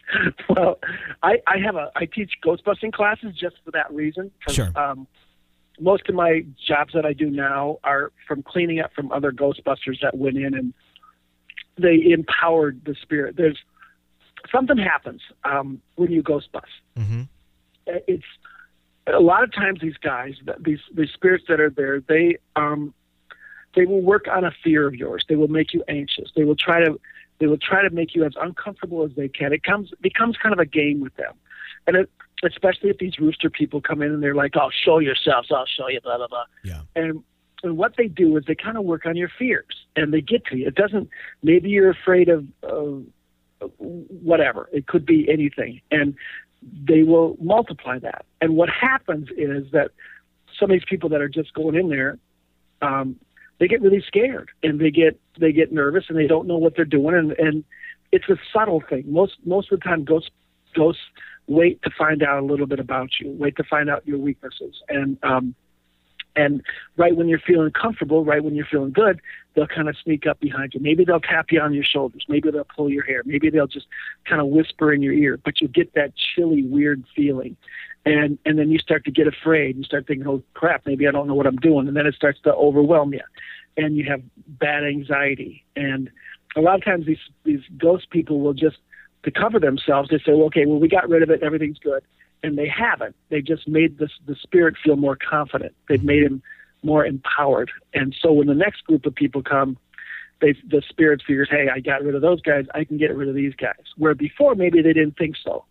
well, 0.49 0.79
I, 1.23 1.39
I 1.47 1.59
have 1.59 1.77
a 1.77 1.91
I 1.97 2.07
teach 2.07 2.33
ghostbusting 2.45 2.93
classes 2.93 3.35
just 3.35 3.57
for 3.65 3.73
that 3.73 3.93
reason. 3.93 4.31
Sure. 4.49 4.71
Um, 4.77 5.07
most 5.81 6.09
of 6.09 6.15
my 6.15 6.45
jobs 6.67 6.93
that 6.95 7.05
I 7.05 7.13
do 7.13 7.31
now 7.31 7.79
are 7.83 8.13
from 8.29 8.43
cleaning 8.43 8.81
up 8.81 8.93
from 8.95 9.11
other 9.11 9.33
Ghostbusters 9.33 10.01
that 10.03 10.17
went 10.17 10.37
in 10.37 10.55
and 10.55 10.75
they 11.79 12.13
empowered 12.13 12.83
the 12.85 12.95
spirit. 13.01 13.37
There's 13.37 13.59
something 14.51 14.77
happens 14.77 15.23
um, 15.45 15.81
when 15.97 16.13
you 16.13 16.23
ghost 16.23 16.53
bust. 16.53 16.67
Mm-hmm. 16.97 17.23
It's 17.87 18.25
a 19.07 19.21
lot 19.21 19.43
of 19.43 19.53
times 19.53 19.81
these 19.81 19.97
guys, 19.97 20.35
these 20.61 20.81
these 20.95 21.11
spirits 21.11 21.45
that 21.49 21.61
are 21.61 21.71
there, 21.71 22.01
they 22.01 22.37
um, 22.57 22.95
they 23.75 23.85
will 23.85 24.03
work 24.03 24.27
on 24.29 24.45
a 24.45 24.53
fear 24.63 24.87
of 24.87 24.95
yours. 24.95 25.25
They 25.29 25.37
will 25.37 25.49
make 25.49 25.73
you 25.73 25.83
anxious. 25.89 26.31
They 26.37 26.45
will 26.45 26.57
try 26.57 26.85
to 26.85 27.01
they 27.39 27.47
will 27.47 27.59
try 27.59 27.83
to 27.83 27.91
make 27.91 28.15
you 28.15 28.25
as 28.25 28.35
uncomfortable 28.41 29.05
as 29.05 29.11
they 29.17 29.29
can. 29.29 29.53
It 29.53 29.63
comes 29.63 29.91
becomes 30.01 30.37
kind 30.37 30.53
of 30.53 30.59
a 30.59 30.67
game 30.67 31.01
with 31.01 31.15
them, 31.17 31.35
and 31.87 31.97
it, 31.97 32.11
especially 32.45 32.91
if 32.91 32.99
these 32.99 33.19
rooster 33.19 33.51
people 33.51 33.81
come 33.81 34.03
in 34.03 34.13
and 34.13 34.23
they're 34.23 34.35
like, 34.35 34.57
"I'll 34.57 34.71
show 34.71 34.99
yourselves. 34.99 35.51
I'll 35.51 35.67
show 35.67 35.89
you." 35.89 36.01
Blah 36.01 36.19
blah 36.19 36.29
blah. 36.29 36.45
Yeah. 36.63 36.83
And 36.95 37.23
and 37.65 37.77
what 37.77 37.95
they 37.97 38.09
do 38.09 38.37
is 38.37 38.45
they 38.47 38.55
kind 38.55 38.77
of 38.77 38.85
work 38.85 39.07
on 39.07 39.17
your 39.17 39.31
fears 39.39 39.87
and 39.97 40.13
they 40.13 40.21
get 40.21 40.45
to 40.47 40.57
you. 40.57 40.69
It 40.69 40.75
doesn't. 40.75 41.09
Maybe 41.43 41.71
you're 41.71 41.91
afraid 41.91 42.29
of. 42.29 42.47
of 42.63 43.05
whatever 43.79 44.69
it 44.73 44.89
could 44.89 45.07
be 45.07 45.31
anything 45.31 45.81
and 45.93 46.17
they 46.63 47.03
will 47.03 47.37
multiply 47.41 47.99
that. 47.99 48.25
And 48.41 48.57
what 48.57 48.69
happens 48.69 49.29
is 49.37 49.71
that 49.73 49.91
some 50.59 50.71
of 50.71 50.75
these 50.75 50.87
people 50.89 51.09
that 51.11 51.21
are 51.21 51.29
just 51.29 51.53
going 51.55 51.75
in 51.75 51.89
there 51.89 52.19
um, 52.83 53.17
they 53.63 53.69
get 53.69 53.81
really 53.81 54.03
scared 54.05 54.51
and 54.63 54.81
they 54.81 54.91
get 54.91 55.21
they 55.39 55.53
get 55.53 55.73
nervous 55.73 56.07
and 56.09 56.19
they 56.19 56.27
don't 56.27 56.49
know 56.49 56.59
what 56.59 56.75
they're 56.75 56.85
doing. 56.85 57.15
And 57.15 57.33
and 57.33 57.65
it's 58.11 58.29
a 58.29 58.37
subtle 58.53 58.83
thing. 58.89 59.05
Most 59.07 59.35
most 59.45 59.71
of 59.71 59.79
the 59.79 59.85
time 59.85 60.05
ghosts 60.05 60.31
ghosts 60.75 61.03
wait 61.47 61.81
to 61.83 61.91
find 61.97 62.23
out 62.23 62.43
a 62.43 62.45
little 62.45 62.67
bit 62.67 62.81
about 62.81 63.11
you 63.21 63.31
wait 63.39 63.57
to 63.57 63.65
find 63.65 63.89
out 63.89 64.07
your 64.07 64.19
weaknesses. 64.19 64.83
And 64.89 65.17
um 65.23 65.55
and 66.35 66.63
right 66.97 67.17
when 67.17 67.29
you're 67.29 67.39
feeling 67.39 67.71
comfortable 67.71 68.25
right 68.25 68.43
when 68.43 68.55
you're 68.55 68.67
feeling 68.67 68.93
good 68.93 69.21
they'll 69.55 69.67
kind 69.67 69.89
of 69.89 69.97
sneak 70.03 70.27
up 70.27 70.41
behind 70.41 70.73
you. 70.75 70.81
Maybe 70.81 71.05
they'll 71.05 71.21
tap 71.21 71.47
you 71.51 71.61
on 71.61 71.75
your 71.75 71.85
shoulders. 71.85 72.25
Maybe 72.29 72.51
they'll 72.51 72.67
pull 72.77 72.91
your 72.91 73.05
hair. 73.05 73.23
Maybe 73.25 73.51
they'll 73.51 73.67
just 73.67 73.87
kind 74.29 74.41
of 74.41 74.49
whisper 74.49 74.93
in 74.93 75.03
your 75.03 75.13
ear. 75.13 75.39
But 75.43 75.61
you 75.61 75.69
get 75.69 75.95
that 75.95 76.13
chilly 76.35 76.63
weird 76.63 77.05
feeling. 77.15 77.57
And 78.05 78.39
and 78.45 78.59
then 78.59 78.71
you 78.71 78.79
start 78.79 79.05
to 79.05 79.11
get 79.11 79.27
afraid. 79.27 79.77
You 79.77 79.85
start 79.85 80.07
thinking 80.07 80.27
oh 80.27 80.43
crap 80.55 80.85
maybe 80.87 81.07
i 81.07 81.13
don't 81.13 81.29
know 81.29 81.35
what 81.35 81.47
i'm 81.47 81.57
doing. 81.57 81.87
And 81.87 81.97
then 81.97 82.07
it 82.07 82.15
starts 82.15 82.41
to 82.43 82.55
overwhelm 82.55 83.13
you. 83.13 83.23
And 83.77 83.97
you 83.97 84.05
have 84.11 84.23
bad 84.47 84.85
anxiety. 84.85 85.65
And 85.77 86.11
a 86.57 86.61
lot 86.61 86.75
of 86.75 86.85
times 86.85 87.07
these 87.07 87.19
these 87.45 87.61
ghost 87.79 88.11
people 88.11 88.41
will 88.41 88.55
just 88.55 88.79
to 89.23 89.31
cover 89.31 89.61
themselves 89.61 90.09
they 90.09 90.19
say 90.19 90.33
well 90.33 90.47
okay 90.47 90.67
well 90.67 90.81
we 90.81 90.89
got 90.89 91.09
rid 91.09 91.23
of 91.23 91.31
it. 91.31 91.43
Everything's 91.43 91.79
good 91.79 92.03
and 92.43 92.59
they 92.59 92.69
haven't. 92.69 93.15
They 93.29 93.41
just 93.41 93.69
made 93.69 93.99
this 93.99 94.11
the 94.27 94.37
spirit 94.37 94.75
feel 94.83 94.97
more 94.97 95.17
confident. 95.17 95.75
They've 95.89 96.03
made 96.03 96.23
him 96.23 96.43
more 96.83 97.07
empowered. 97.07 97.71
And 97.95 98.15
so 98.21 98.33
when 98.33 98.49
the 98.49 98.55
next 98.55 98.85
group 98.85 99.07
of 99.07 99.15
people 99.15 99.43
come 99.43 99.79
they 100.41 100.55
the 100.69 100.83
spirit 100.89 101.23
figures 101.25 101.49
hey 101.49 101.69
i 101.73 101.79
got 101.79 102.03
rid 102.03 102.15
of 102.15 102.23
those 102.23 102.43
guys. 102.43 102.67
I 102.75 102.85
can 102.85 102.99
get 102.99 103.15
rid 103.15 103.29
of 103.29 103.35
these 103.35 103.55
guys. 103.55 103.85
Where 103.97 104.15
before 104.15 104.55
maybe 104.55 104.83
they 104.83 104.93
didn't 104.93 105.17
think 105.17 105.37
so. 105.43 105.65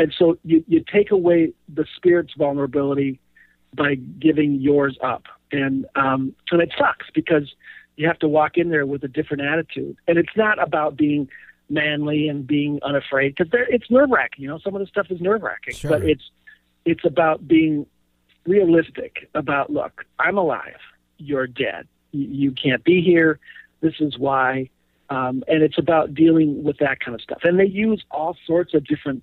And 0.00 0.14
so 0.16 0.38
you, 0.44 0.64
you 0.68 0.84
take 0.92 1.10
away 1.10 1.52
the 1.72 1.86
spirit's 1.96 2.34
vulnerability 2.36 3.20
by 3.74 3.96
giving 3.96 4.60
yours 4.60 4.96
up. 5.02 5.24
And 5.50 5.86
um, 5.96 6.34
and 6.50 6.60
it 6.60 6.72
sucks 6.76 7.06
because 7.14 7.54
you 7.96 8.06
have 8.06 8.18
to 8.20 8.28
walk 8.28 8.56
in 8.56 8.68
there 8.70 8.86
with 8.86 9.02
a 9.02 9.08
different 9.08 9.42
attitude. 9.42 9.96
And 10.06 10.18
it's 10.18 10.36
not 10.36 10.62
about 10.62 10.96
being 10.96 11.28
manly 11.70 12.28
and 12.28 12.46
being 12.46 12.78
unafraid 12.82 13.34
because 13.36 13.52
it's 13.68 13.90
nerve 13.90 14.10
wracking. 14.10 14.42
You 14.42 14.48
know, 14.48 14.58
some 14.58 14.74
of 14.74 14.80
the 14.80 14.86
stuff 14.86 15.06
is 15.10 15.20
nerve 15.20 15.42
wracking, 15.42 15.74
Sure. 15.74 15.90
but 15.90 16.02
it's 16.02 16.30
it's 16.84 17.04
about 17.04 17.46
being 17.46 17.86
realistic. 18.46 19.28
About 19.34 19.70
look, 19.70 20.04
I'm 20.18 20.38
alive. 20.38 20.78
You're 21.18 21.46
dead. 21.46 21.86
You, 22.12 22.26
you 22.28 22.52
can't 22.52 22.82
be 22.84 23.02
here. 23.02 23.38
This 23.80 23.94
is 24.00 24.18
why. 24.18 24.70
Um, 25.10 25.42
and 25.48 25.62
it's 25.62 25.78
about 25.78 26.14
dealing 26.14 26.62
with 26.64 26.78
that 26.78 27.00
kind 27.00 27.14
of 27.14 27.22
stuff. 27.22 27.40
And 27.42 27.58
they 27.58 27.66
use 27.66 28.04
all 28.10 28.36
sorts 28.46 28.74
of 28.74 28.84
different 28.84 29.22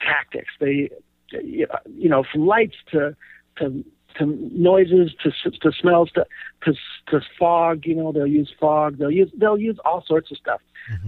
tactics. 0.00 0.48
They, 0.58 0.90
you 1.32 1.68
know, 2.08 2.24
from 2.30 2.46
lights 2.46 2.76
to 2.92 3.14
to 3.56 3.84
to 4.18 4.26
noises 4.26 5.14
to 5.22 5.30
to 5.50 5.72
smells 5.72 6.10
to 6.12 6.26
to 6.64 6.74
to 7.08 7.20
fog. 7.38 7.86
You 7.86 7.96
know, 7.96 8.12
they'll 8.12 8.26
use 8.26 8.52
fog. 8.58 8.98
They'll 8.98 9.10
use 9.10 9.30
they'll 9.36 9.58
use 9.58 9.78
all 9.84 10.04
sorts 10.06 10.30
of 10.30 10.38
stuff. 10.38 10.60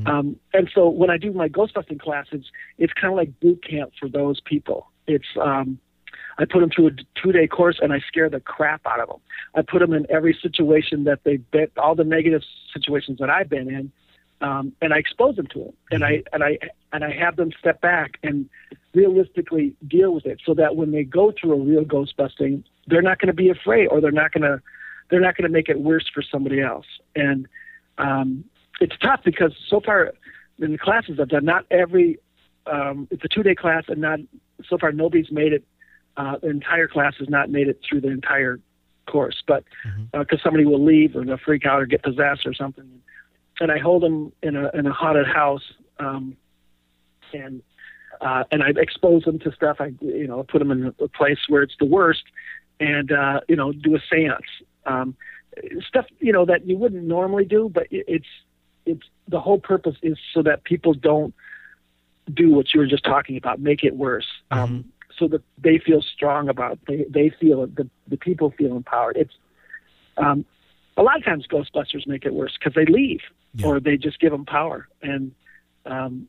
Um, 0.06 0.36
and 0.52 0.70
so 0.74 0.88
when 0.88 1.11
I 1.11 1.16
do 1.16 1.32
my 1.32 1.48
ghostbusting 1.48 2.00
classes, 2.00 2.44
it's 2.78 2.92
kind 2.92 3.12
of 3.12 3.16
like 3.16 3.38
boot 3.40 3.64
camp 3.68 3.92
for 3.98 4.08
those 4.08 4.40
people. 4.40 4.88
It's 5.06 5.24
um, 5.40 5.78
I 6.38 6.44
put 6.44 6.61
them 6.61 6.70
through 6.70 6.88
a 6.88 6.90
two 7.22 7.32
day 7.32 7.46
course 7.46 7.78
and 7.82 7.92
I 7.92 8.00
scare 8.00 8.30
the 8.30 8.40
crap 8.40 8.80
out 8.86 9.00
of 9.00 9.08
them. 9.08 9.20
I 9.54 9.62
put 9.62 9.80
them 9.80 9.92
in 9.92 10.06
every 10.11 10.36
situation 10.40 11.04
that 11.04 11.20
they've 11.24 11.48
been, 11.50 11.68
all 11.76 11.94
the 11.94 12.04
negative 12.04 12.42
situations 12.72 13.18
that 13.18 13.30
I've 13.30 13.48
been 13.48 13.68
in, 13.68 13.92
um, 14.40 14.72
and 14.80 14.94
I 14.94 14.98
expose 14.98 15.36
them 15.36 15.46
to 15.48 15.66
it. 15.66 15.74
And 15.90 16.04
I 16.04 16.22
and 16.32 16.42
I 16.42 16.58
and 16.92 17.04
I 17.04 17.12
have 17.12 17.36
them 17.36 17.50
step 17.58 17.80
back 17.80 18.18
and 18.22 18.48
realistically 18.94 19.74
deal 19.86 20.12
with 20.12 20.26
it, 20.26 20.40
so 20.44 20.54
that 20.54 20.76
when 20.76 20.92
they 20.92 21.04
go 21.04 21.32
through 21.38 21.52
a 21.52 21.64
real 21.64 21.84
ghost 21.84 22.16
busting, 22.16 22.64
they're 22.86 23.02
not 23.02 23.18
going 23.18 23.28
to 23.28 23.34
be 23.34 23.50
afraid, 23.50 23.86
or 23.88 24.00
they're 24.00 24.10
not 24.10 24.32
going 24.32 24.42
to 24.42 24.60
they're 25.10 25.20
not 25.20 25.36
going 25.36 25.48
to 25.48 25.52
make 25.52 25.68
it 25.68 25.80
worse 25.80 26.08
for 26.12 26.22
somebody 26.22 26.60
else. 26.60 26.86
And 27.16 27.48
um, 27.98 28.44
it's 28.80 28.96
tough 28.98 29.20
because 29.24 29.52
so 29.68 29.80
far 29.80 30.12
in 30.58 30.72
the 30.72 30.78
classes 30.78 31.18
I've 31.20 31.28
done, 31.28 31.44
not 31.44 31.66
every 31.70 32.18
um, 32.66 33.08
it's 33.10 33.24
a 33.24 33.28
two 33.28 33.42
day 33.42 33.54
class, 33.54 33.84
and 33.88 34.00
not 34.00 34.20
so 34.68 34.78
far 34.78 34.92
nobody's 34.92 35.30
made 35.30 35.52
it. 35.52 35.64
Uh, 36.16 36.36
the 36.38 36.48
entire 36.48 36.88
class 36.88 37.14
has 37.18 37.28
not 37.28 37.50
made 37.50 37.68
it 37.68 37.80
through 37.88 38.00
the 38.00 38.10
entire 38.10 38.60
course, 39.06 39.42
but 39.46 39.64
because 40.12 40.40
somebody 40.42 40.64
will 40.64 40.84
leave 40.84 41.16
or 41.16 41.24
they'll 41.24 41.38
freak 41.38 41.64
out 41.64 41.80
or 41.80 41.86
get 41.86 42.02
possessed 42.02 42.46
or 42.46 42.54
something, 42.54 43.00
and 43.60 43.72
I 43.72 43.78
hold 43.78 44.02
them 44.02 44.32
in 44.42 44.56
a 44.56 44.70
in 44.74 44.86
a 44.86 44.92
haunted 44.92 45.26
house, 45.26 45.72
um, 45.98 46.36
and 47.32 47.62
uh, 48.20 48.44
and 48.50 48.62
I 48.62 48.70
expose 48.76 49.24
them 49.24 49.38
to 49.40 49.52
stuff. 49.52 49.76
I 49.80 49.92
you 50.00 50.26
know 50.26 50.42
put 50.42 50.58
them 50.58 50.70
in 50.70 50.94
a 51.00 51.08
place 51.08 51.38
where 51.48 51.62
it's 51.62 51.76
the 51.78 51.86
worst, 51.86 52.24
and 52.80 53.12
uh, 53.12 53.40
you 53.48 53.54
know 53.54 53.72
do 53.72 53.94
a 53.94 54.00
séance, 54.12 54.40
um, 54.86 55.14
stuff 55.86 56.06
you 56.18 56.32
know 56.32 56.44
that 56.46 56.66
you 56.66 56.76
wouldn't 56.76 57.04
normally 57.04 57.44
do, 57.44 57.70
but 57.72 57.86
it's 57.90 58.26
it's 58.86 59.06
the 59.28 59.38
whole 59.38 59.60
purpose 59.60 59.96
is 60.02 60.18
so 60.34 60.42
that 60.42 60.64
people 60.64 60.94
don't 60.94 61.34
do 62.32 62.50
what 62.50 62.72
you 62.74 62.80
were 62.80 62.86
just 62.86 63.04
talking 63.04 63.36
about, 63.36 63.60
make 63.60 63.84
it 63.84 63.94
worse. 63.96 64.26
Um, 64.50 64.86
so 65.18 65.28
that 65.28 65.42
they 65.58 65.78
feel 65.78 66.00
strong 66.02 66.48
about 66.48 66.78
they 66.88 67.04
they 67.08 67.30
feel 67.40 67.66
the 67.66 67.88
the 68.08 68.16
people 68.16 68.50
feel 68.56 68.74
empowered. 68.74 69.16
It's 69.16 69.34
um, 70.16 70.44
a 70.96 71.02
lot 71.02 71.18
of 71.18 71.24
times 71.24 71.46
Ghostbusters 71.46 72.06
make 72.06 72.24
it 72.24 72.32
worse 72.34 72.56
because 72.58 72.74
they 72.74 72.86
leave 72.86 73.20
Yeah. 73.54 73.66
or 73.66 73.80
they 73.80 73.96
just 73.96 74.18
give 74.20 74.32
them 74.32 74.44
power 74.46 74.88
and 75.02 75.32
um, 75.86 76.28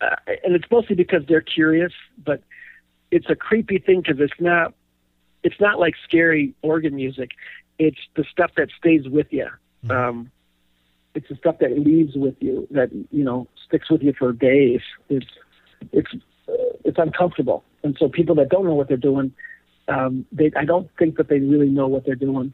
uh, 0.00 0.16
and 0.44 0.54
it's 0.54 0.64
mostly 0.70 0.96
because 0.96 1.22
they're 1.28 1.40
curious, 1.40 1.92
but 2.24 2.42
it's 3.10 3.26
a 3.28 3.34
creepy 3.36 3.78
thing 3.78 4.00
because 4.00 4.20
it's 4.20 4.40
not 4.40 4.74
it's 5.44 5.60
not 5.60 5.78
like 5.78 5.94
scary 6.02 6.54
organ 6.62 6.96
music. 6.96 7.30
It's 7.78 7.98
the 8.16 8.24
stuff 8.24 8.50
that 8.56 8.70
stays 8.76 9.08
with 9.08 9.28
you. 9.30 9.48
Um, 9.90 10.30
it's 11.14 11.28
the 11.28 11.36
stuff 11.36 11.58
that 11.60 11.78
leaves 11.78 12.16
with 12.16 12.34
you 12.40 12.66
that 12.70 12.90
you 13.10 13.22
know 13.22 13.46
sticks 13.66 13.90
with 13.90 14.02
you 14.02 14.14
for 14.18 14.32
days. 14.32 14.80
It's 15.08 15.26
it's 15.92 16.12
uh, 16.48 16.52
it's 16.84 16.98
uncomfortable, 16.98 17.62
and 17.82 17.96
so 18.00 18.08
people 18.08 18.34
that 18.36 18.48
don't 18.48 18.64
know 18.64 18.74
what 18.74 18.88
they're 18.88 18.96
doing, 18.96 19.32
um, 19.88 20.26
they 20.32 20.50
I 20.56 20.64
don't 20.64 20.90
think 20.98 21.16
that 21.18 21.28
they 21.28 21.38
really 21.38 21.68
know 21.68 21.86
what 21.86 22.04
they're 22.04 22.14
doing. 22.14 22.52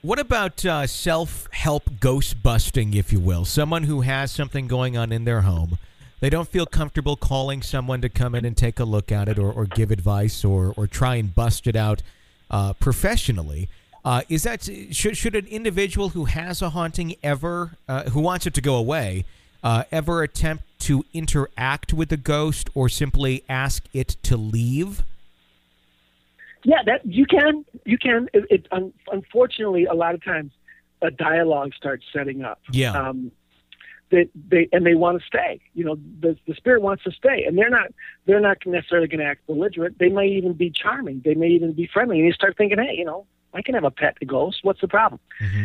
What 0.00 0.18
about 0.18 0.64
uh, 0.64 0.86
self 0.86 1.48
help 1.52 2.00
ghost 2.00 2.42
busting, 2.42 2.94
if 2.94 3.12
you 3.12 3.20
will? 3.20 3.44
Someone 3.44 3.84
who 3.84 4.00
has 4.00 4.32
something 4.32 4.66
going 4.66 4.96
on 4.96 5.12
in 5.12 5.24
their 5.24 5.42
home. 5.42 5.78
They 6.22 6.30
don't 6.30 6.46
feel 6.46 6.66
comfortable 6.66 7.16
calling 7.16 7.62
someone 7.62 8.00
to 8.02 8.08
come 8.08 8.36
in 8.36 8.44
and 8.44 8.56
take 8.56 8.78
a 8.78 8.84
look 8.84 9.10
at 9.10 9.28
it 9.28 9.40
or, 9.40 9.50
or 9.50 9.66
give 9.66 9.90
advice 9.90 10.44
or, 10.44 10.72
or 10.76 10.86
try 10.86 11.16
and 11.16 11.34
bust 11.34 11.66
it 11.66 11.74
out 11.74 12.00
uh, 12.48 12.74
professionally. 12.74 13.68
Uh, 14.04 14.22
is 14.28 14.44
that 14.44 14.62
should, 14.92 15.16
should 15.16 15.34
an 15.34 15.46
individual 15.48 16.10
who 16.10 16.26
has 16.26 16.62
a 16.62 16.70
haunting 16.70 17.16
ever 17.24 17.72
uh, 17.88 18.04
who 18.10 18.20
wants 18.20 18.46
it 18.46 18.54
to 18.54 18.60
go 18.60 18.76
away 18.76 19.24
uh, 19.64 19.82
ever 19.90 20.22
attempt 20.22 20.62
to 20.78 21.04
interact 21.12 21.92
with 21.92 22.08
the 22.08 22.16
ghost 22.16 22.70
or 22.72 22.88
simply 22.88 23.42
ask 23.48 23.82
it 23.92 24.16
to 24.22 24.36
leave? 24.36 25.02
Yeah, 26.62 26.84
that 26.86 27.04
you 27.04 27.26
can 27.26 27.64
you 27.84 27.98
can. 27.98 28.28
It, 28.32 28.44
it 28.48 28.66
un, 28.70 28.92
unfortunately 29.10 29.86
a 29.86 29.94
lot 29.94 30.14
of 30.14 30.22
times 30.22 30.52
a 31.02 31.10
dialogue 31.10 31.72
starts 31.74 32.04
setting 32.12 32.44
up. 32.44 32.60
Yeah. 32.70 32.92
Um, 32.92 33.32
they 34.12 34.28
they 34.48 34.68
and 34.70 34.86
they 34.86 34.94
want 34.94 35.20
to 35.20 35.26
stay. 35.26 35.60
You 35.74 35.84
know, 35.84 35.96
the 36.20 36.36
the 36.46 36.54
spirit 36.54 36.82
wants 36.82 37.02
to 37.04 37.10
stay, 37.10 37.44
and 37.44 37.58
they're 37.58 37.70
not 37.70 37.88
they're 38.26 38.40
not 38.40 38.58
necessarily 38.64 39.08
going 39.08 39.20
to 39.20 39.26
act 39.26 39.46
belligerent. 39.48 39.98
They 39.98 40.10
may 40.10 40.28
even 40.28 40.52
be 40.52 40.70
charming. 40.70 41.22
They 41.24 41.34
may 41.34 41.48
even 41.48 41.72
be 41.72 41.88
friendly. 41.92 42.18
And 42.18 42.26
you 42.26 42.32
start 42.32 42.56
thinking, 42.56 42.78
hey, 42.78 42.94
you 42.96 43.04
know, 43.04 43.26
I 43.52 43.62
can 43.62 43.74
have 43.74 43.84
a 43.84 43.90
pet 43.90 44.16
ghost. 44.24 44.58
What's 44.62 44.80
the 44.80 44.88
problem? 44.88 45.18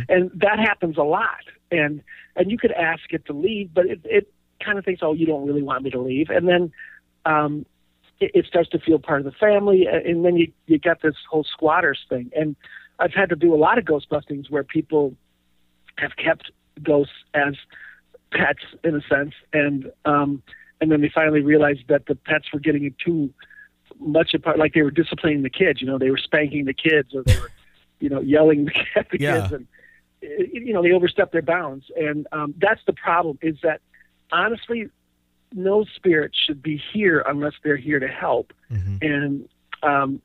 And 0.10 0.32
that 0.36 0.58
happens 0.58 0.98
a 0.98 1.04
lot. 1.04 1.44
And 1.70 2.02
and 2.36 2.50
you 2.50 2.58
could 2.58 2.72
ask 2.72 3.04
it 3.12 3.26
to 3.26 3.34
leave, 3.34 3.74
but 3.74 3.86
it 3.86 4.02
it 4.06 4.34
kind 4.64 4.80
of 4.80 4.86
thinks, 4.86 5.02
oh, 5.04 5.14
you 5.14 5.26
don't 5.28 5.46
really 5.46 5.62
want 5.62 5.84
me 5.84 5.92
to 5.92 6.02
leave, 6.02 6.30
and 6.30 6.48
then. 6.48 6.72
Um, 7.26 7.66
it, 8.20 8.32
it 8.34 8.46
starts 8.48 8.70
to 8.70 8.80
feel 8.80 8.98
part 8.98 9.20
of 9.20 9.26
the 9.26 9.32
family, 9.34 9.86
and 9.86 10.26
then 10.26 10.38
you 10.38 10.52
you 10.66 10.80
got 10.80 11.04
this 11.04 11.14
whole 11.30 11.44
squatters 11.44 12.00
thing. 12.10 12.32
And 12.36 12.56
I've 12.98 13.14
had 13.14 13.30
to 13.30 13.36
do 13.36 13.54
a 13.54 13.58
lot 13.58 13.78
of 13.78 13.86
ghost 13.86 14.10
bustings 14.10 14.50
where 14.50 14.64
people 14.64 15.14
have 15.98 16.16
kept 16.16 16.50
ghosts 16.82 17.14
as 17.34 17.54
pets 18.32 18.64
in 18.84 18.96
a 18.96 19.02
sense, 19.02 19.34
and 19.54 19.92
um, 20.06 20.42
and 20.82 20.92
then 20.92 21.02
they 21.02 21.10
finally 21.14 21.42
realized 21.42 21.88
that 21.88 22.06
the 22.06 22.16
pets 22.16 22.46
were 22.54 22.60
getting 22.60 22.86
it 22.86 22.94
too 23.04 23.34
much 24.00 24.34
apart, 24.34 24.60
like 24.60 24.74
they 24.74 24.82
were 24.82 24.92
disciplining 24.92 25.42
the 25.44 25.50
kids. 25.50 25.82
You 25.82 25.88
know, 25.88 25.98
they 25.98 26.12
were 26.12 26.18
spanking 26.18 26.66
the 26.66 26.74
kids, 26.74 27.16
or 27.16 27.24
they 27.24 27.38
were, 27.38 27.52
you 28.00 28.10
know, 28.10 28.22
yelling 28.22 28.70
at 28.96 29.10
the 29.12 29.20
Yeah. 29.20 29.42
kids, 29.42 29.54
and 29.54 29.68
you 30.22 30.74
know 30.74 30.82
they 30.84 30.92
overstepped 30.92 31.32
their 31.32 31.42
bounds. 31.42 31.86
And 31.96 32.28
um, 32.32 32.54
that's 32.58 32.82
the 32.86 32.94
problem. 32.94 33.40
Is 33.42 33.58
that 33.64 33.82
honestly, 34.32 34.90
no 35.54 35.86
spirit 35.86 36.32
should 36.36 36.62
be 36.62 36.82
here 36.94 37.24
unless 37.28 37.54
they're 37.64 37.78
here 37.78 38.00
to 38.00 38.08
help. 38.08 38.54
And 39.02 39.50
um, 39.84 40.22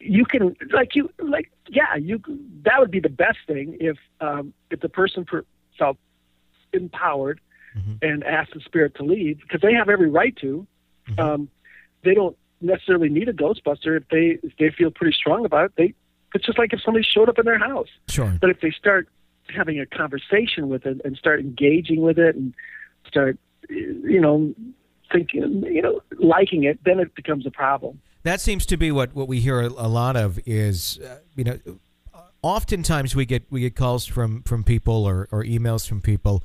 you 0.00 0.24
can, 0.24 0.56
like 0.72 0.94
you, 0.94 1.10
like 1.18 1.50
yeah, 1.68 1.94
you. 1.96 2.20
That 2.64 2.78
would 2.78 2.90
be 2.90 3.00
the 3.00 3.08
best 3.10 3.38
thing 3.46 3.76
if 3.80 3.96
um, 4.20 4.52
if 4.70 4.80
the 4.80 4.88
person 4.88 5.24
per, 5.24 5.44
felt 5.78 5.98
empowered 6.74 7.40
and 8.02 8.22
ask 8.22 8.52
the 8.52 8.60
spirit 8.60 8.94
to 8.96 9.02
leave 9.02 9.40
because 9.40 9.60
they 9.60 9.74
have 9.74 9.88
every 9.88 10.08
right 10.08 10.36
to. 10.36 10.66
Um, 11.18 11.48
they 12.04 12.14
don't 12.14 12.36
necessarily 12.60 13.08
need 13.08 13.28
a 13.28 13.32
Ghostbuster 13.32 13.96
if 13.96 14.08
they 14.10 14.38
if 14.46 14.56
they 14.58 14.70
feel 14.70 14.90
pretty 14.90 15.14
strong 15.16 15.44
about 15.44 15.66
it. 15.66 15.72
They 15.76 15.94
it's 16.34 16.46
just 16.46 16.58
like 16.58 16.72
if 16.72 16.80
somebody 16.82 17.04
showed 17.04 17.28
up 17.28 17.38
in 17.38 17.44
their 17.44 17.58
house. 17.58 17.88
Sure. 18.08 18.36
But 18.40 18.50
if 18.50 18.60
they 18.60 18.70
start 18.70 19.08
having 19.54 19.78
a 19.78 19.86
conversation 19.86 20.68
with 20.68 20.86
it 20.86 21.00
and 21.04 21.16
start 21.16 21.40
engaging 21.40 22.00
with 22.00 22.18
it 22.18 22.34
and 22.34 22.54
start, 23.06 23.38
you 23.68 24.20
know, 24.20 24.54
thinking, 25.12 25.62
you 25.64 25.82
know, 25.82 26.00
liking 26.18 26.64
it, 26.64 26.78
then 26.84 26.98
it 26.98 27.14
becomes 27.14 27.46
a 27.46 27.50
problem. 27.50 28.00
That 28.22 28.40
seems 28.40 28.66
to 28.66 28.76
be 28.76 28.90
what, 28.90 29.14
what 29.14 29.28
we 29.28 29.40
hear 29.40 29.60
a, 29.60 29.66
a 29.66 29.88
lot 29.88 30.16
of 30.16 30.40
is, 30.46 30.98
uh, 30.98 31.18
you 31.36 31.44
know, 31.44 31.58
oftentimes 32.42 33.14
we 33.14 33.26
get 33.26 33.44
we 33.50 33.60
get 33.60 33.76
calls 33.76 34.06
from 34.06 34.42
from 34.42 34.64
people 34.64 35.04
or, 35.06 35.28
or 35.30 35.44
emails 35.44 35.86
from 35.86 36.00
people 36.00 36.42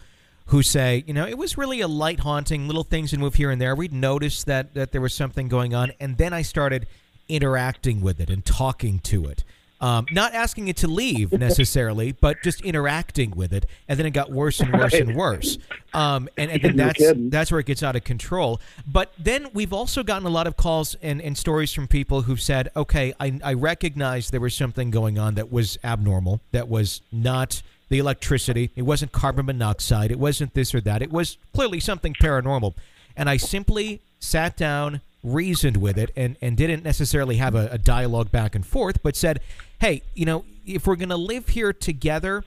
who 0.50 0.64
say, 0.64 1.04
you 1.06 1.14
know, 1.14 1.28
it 1.28 1.38
was 1.38 1.58
really 1.58 1.80
a 1.82 1.88
light 1.88 2.22
haunting, 2.22 2.68
little 2.68 2.84
things 2.84 3.12
would 3.12 3.20
move 3.20 3.36
here 3.36 3.52
and 3.52 3.62
there. 3.62 3.76
We'd 3.76 3.94
noticed 3.94 4.48
that 4.48 4.74
that 4.74 4.92
there 4.92 5.02
was 5.02 5.14
something 5.14 5.48
going 5.48 5.74
on, 5.74 5.92
and 6.00 6.18
then 6.18 6.34
I 6.34 6.42
started 6.42 6.88
interacting 7.28 8.02
with 8.02 8.20
it 8.20 8.30
and 8.30 8.44
talking 8.44 9.00
to 9.00 9.28
it. 9.28 9.44
Um, 9.82 10.08
not 10.12 10.34
asking 10.34 10.68
it 10.68 10.76
to 10.78 10.88
leave 10.88 11.32
necessarily, 11.48 12.12
but 12.12 12.42
just 12.44 12.62
interacting 12.62 13.32
with 13.32 13.54
it, 13.54 13.68
and 13.88 13.98
then 14.00 14.08
it 14.08 14.12
got 14.12 14.32
worse 14.32 14.60
and 14.60 14.74
worse 14.74 14.96
and 14.96 15.16
worse. 15.16 15.60
Um, 15.94 16.28
and 16.36 16.50
and 16.50 16.62
then 16.64 16.76
that's 16.76 16.98
kidding. 16.98 17.30
that's 17.30 17.52
where 17.52 17.60
it 17.60 17.68
gets 17.68 17.84
out 17.84 17.96
of 17.96 18.04
control. 18.04 18.60
But 18.88 19.14
then 19.20 19.50
we've 19.54 19.72
also 19.72 20.02
gotten 20.04 20.26
a 20.26 20.32
lot 20.32 20.48
of 20.48 20.58
calls 20.58 20.96
and, 21.02 21.22
and 21.22 21.38
stories 21.38 21.72
from 21.72 21.88
people 21.88 22.24
who've 22.24 22.42
said, 22.42 22.70
okay, 22.76 23.14
I, 23.20 23.40
I 23.44 23.54
recognize 23.54 24.32
there 24.32 24.42
was 24.42 24.56
something 24.56 24.90
going 24.90 25.20
on 25.20 25.36
that 25.36 25.52
was 25.52 25.78
abnormal, 25.84 26.42
that 26.52 26.68
was 26.68 27.02
not 27.12 27.62
the 27.90 28.00
electricity, 28.00 28.72
it 28.76 28.84
wasn't 28.84 29.12
carbon 29.12 29.46
monoxide, 29.48 30.12
it 30.12 30.20
wasn't 30.20 30.54
this 30.54 30.74
or 30.74 30.82
that, 30.82 31.02
it 31.02 31.12
was 31.12 31.38
clearly 31.54 31.80
something 31.80 32.14
paranormal. 32.14 32.74
And 33.16 33.30
I 33.30 33.38
simply 33.38 34.02
sat 34.20 34.56
down, 34.56 35.02
reasoned 35.24 35.78
with 35.78 35.98
it, 35.98 36.12
and, 36.16 36.38
and 36.42 36.56
didn't 36.56 36.84
necessarily 36.84 37.38
have 37.38 37.56
a, 37.56 37.68
a 37.72 37.78
dialogue 37.78 38.32
back 38.32 38.56
and 38.56 38.66
forth, 38.66 39.02
but 39.04 39.16
said, 39.16 39.42
hey, 39.80 40.04
you 40.14 40.26
know, 40.26 40.46
if 40.66 40.88
we're 40.88 40.96
going 40.96 41.10
to 41.10 41.18
live 41.18 41.50
here 41.50 41.74
together, 41.74 42.44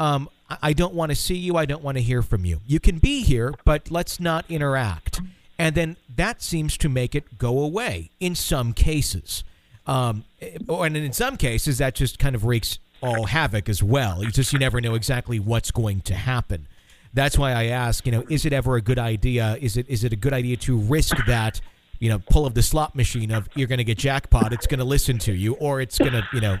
um, 0.00 0.28
I- 0.62 0.72
don't 0.72 0.94
want 0.94 1.10
to 1.10 1.16
see 1.16 1.36
you. 1.36 1.56
I 1.56 1.66
don't 1.66 1.82
want 1.82 1.96
to 1.96 2.02
hear 2.02 2.22
from 2.22 2.44
you. 2.44 2.60
You 2.66 2.80
can 2.80 2.98
be 2.98 3.22
here, 3.22 3.54
but 3.64 3.90
let's 3.90 4.18
not 4.20 4.44
interact. 4.48 5.20
And 5.58 5.74
then 5.74 5.96
that 6.14 6.42
seems 6.42 6.76
to 6.78 6.88
make 6.88 7.14
it 7.14 7.38
go 7.38 7.60
away 7.60 8.10
in 8.20 8.34
some 8.34 8.72
cases. 8.72 9.42
Um, 9.86 10.24
eh, 10.40 10.58
and 10.68 10.96
in 10.96 11.12
some 11.12 11.36
cases, 11.36 11.78
that 11.78 11.94
just 11.94 12.18
kind 12.18 12.34
of 12.34 12.44
wreaks 12.44 12.78
all 13.00 13.26
havoc 13.26 13.68
as 13.68 13.82
well. 13.82 14.24
You 14.24 14.30
just 14.30 14.52
you 14.52 14.58
never 14.58 14.80
know 14.80 14.94
exactly 14.94 15.38
what's 15.38 15.70
going 15.70 16.00
to 16.02 16.14
happen. 16.14 16.66
That's 17.14 17.38
why 17.38 17.52
I 17.52 17.66
ask, 17.66 18.04
you 18.04 18.12
know, 18.12 18.24
is 18.28 18.44
it 18.44 18.52
ever 18.52 18.76
a 18.76 18.82
good 18.82 18.98
idea? 18.98 19.56
Is 19.60 19.76
it 19.76 19.88
is 19.88 20.04
it 20.04 20.12
a 20.12 20.16
good 20.16 20.32
idea 20.32 20.56
to 20.58 20.78
risk 20.78 21.16
that, 21.26 21.60
you 21.98 22.10
know, 22.10 22.20
pull 22.30 22.44
of 22.46 22.54
the 22.54 22.62
slot 22.62 22.94
machine 22.94 23.30
of 23.30 23.48
you're 23.54 23.68
going 23.68 23.78
to 23.78 23.84
get 23.84 23.98
jackpot, 23.98 24.52
it's 24.52 24.66
going 24.66 24.80
to 24.80 24.84
listen 24.84 25.18
to 25.20 25.32
you, 25.32 25.54
or 25.54 25.80
it's 25.80 25.98
going 25.98 26.12
to, 26.12 26.22
you 26.32 26.40
know, 26.40 26.58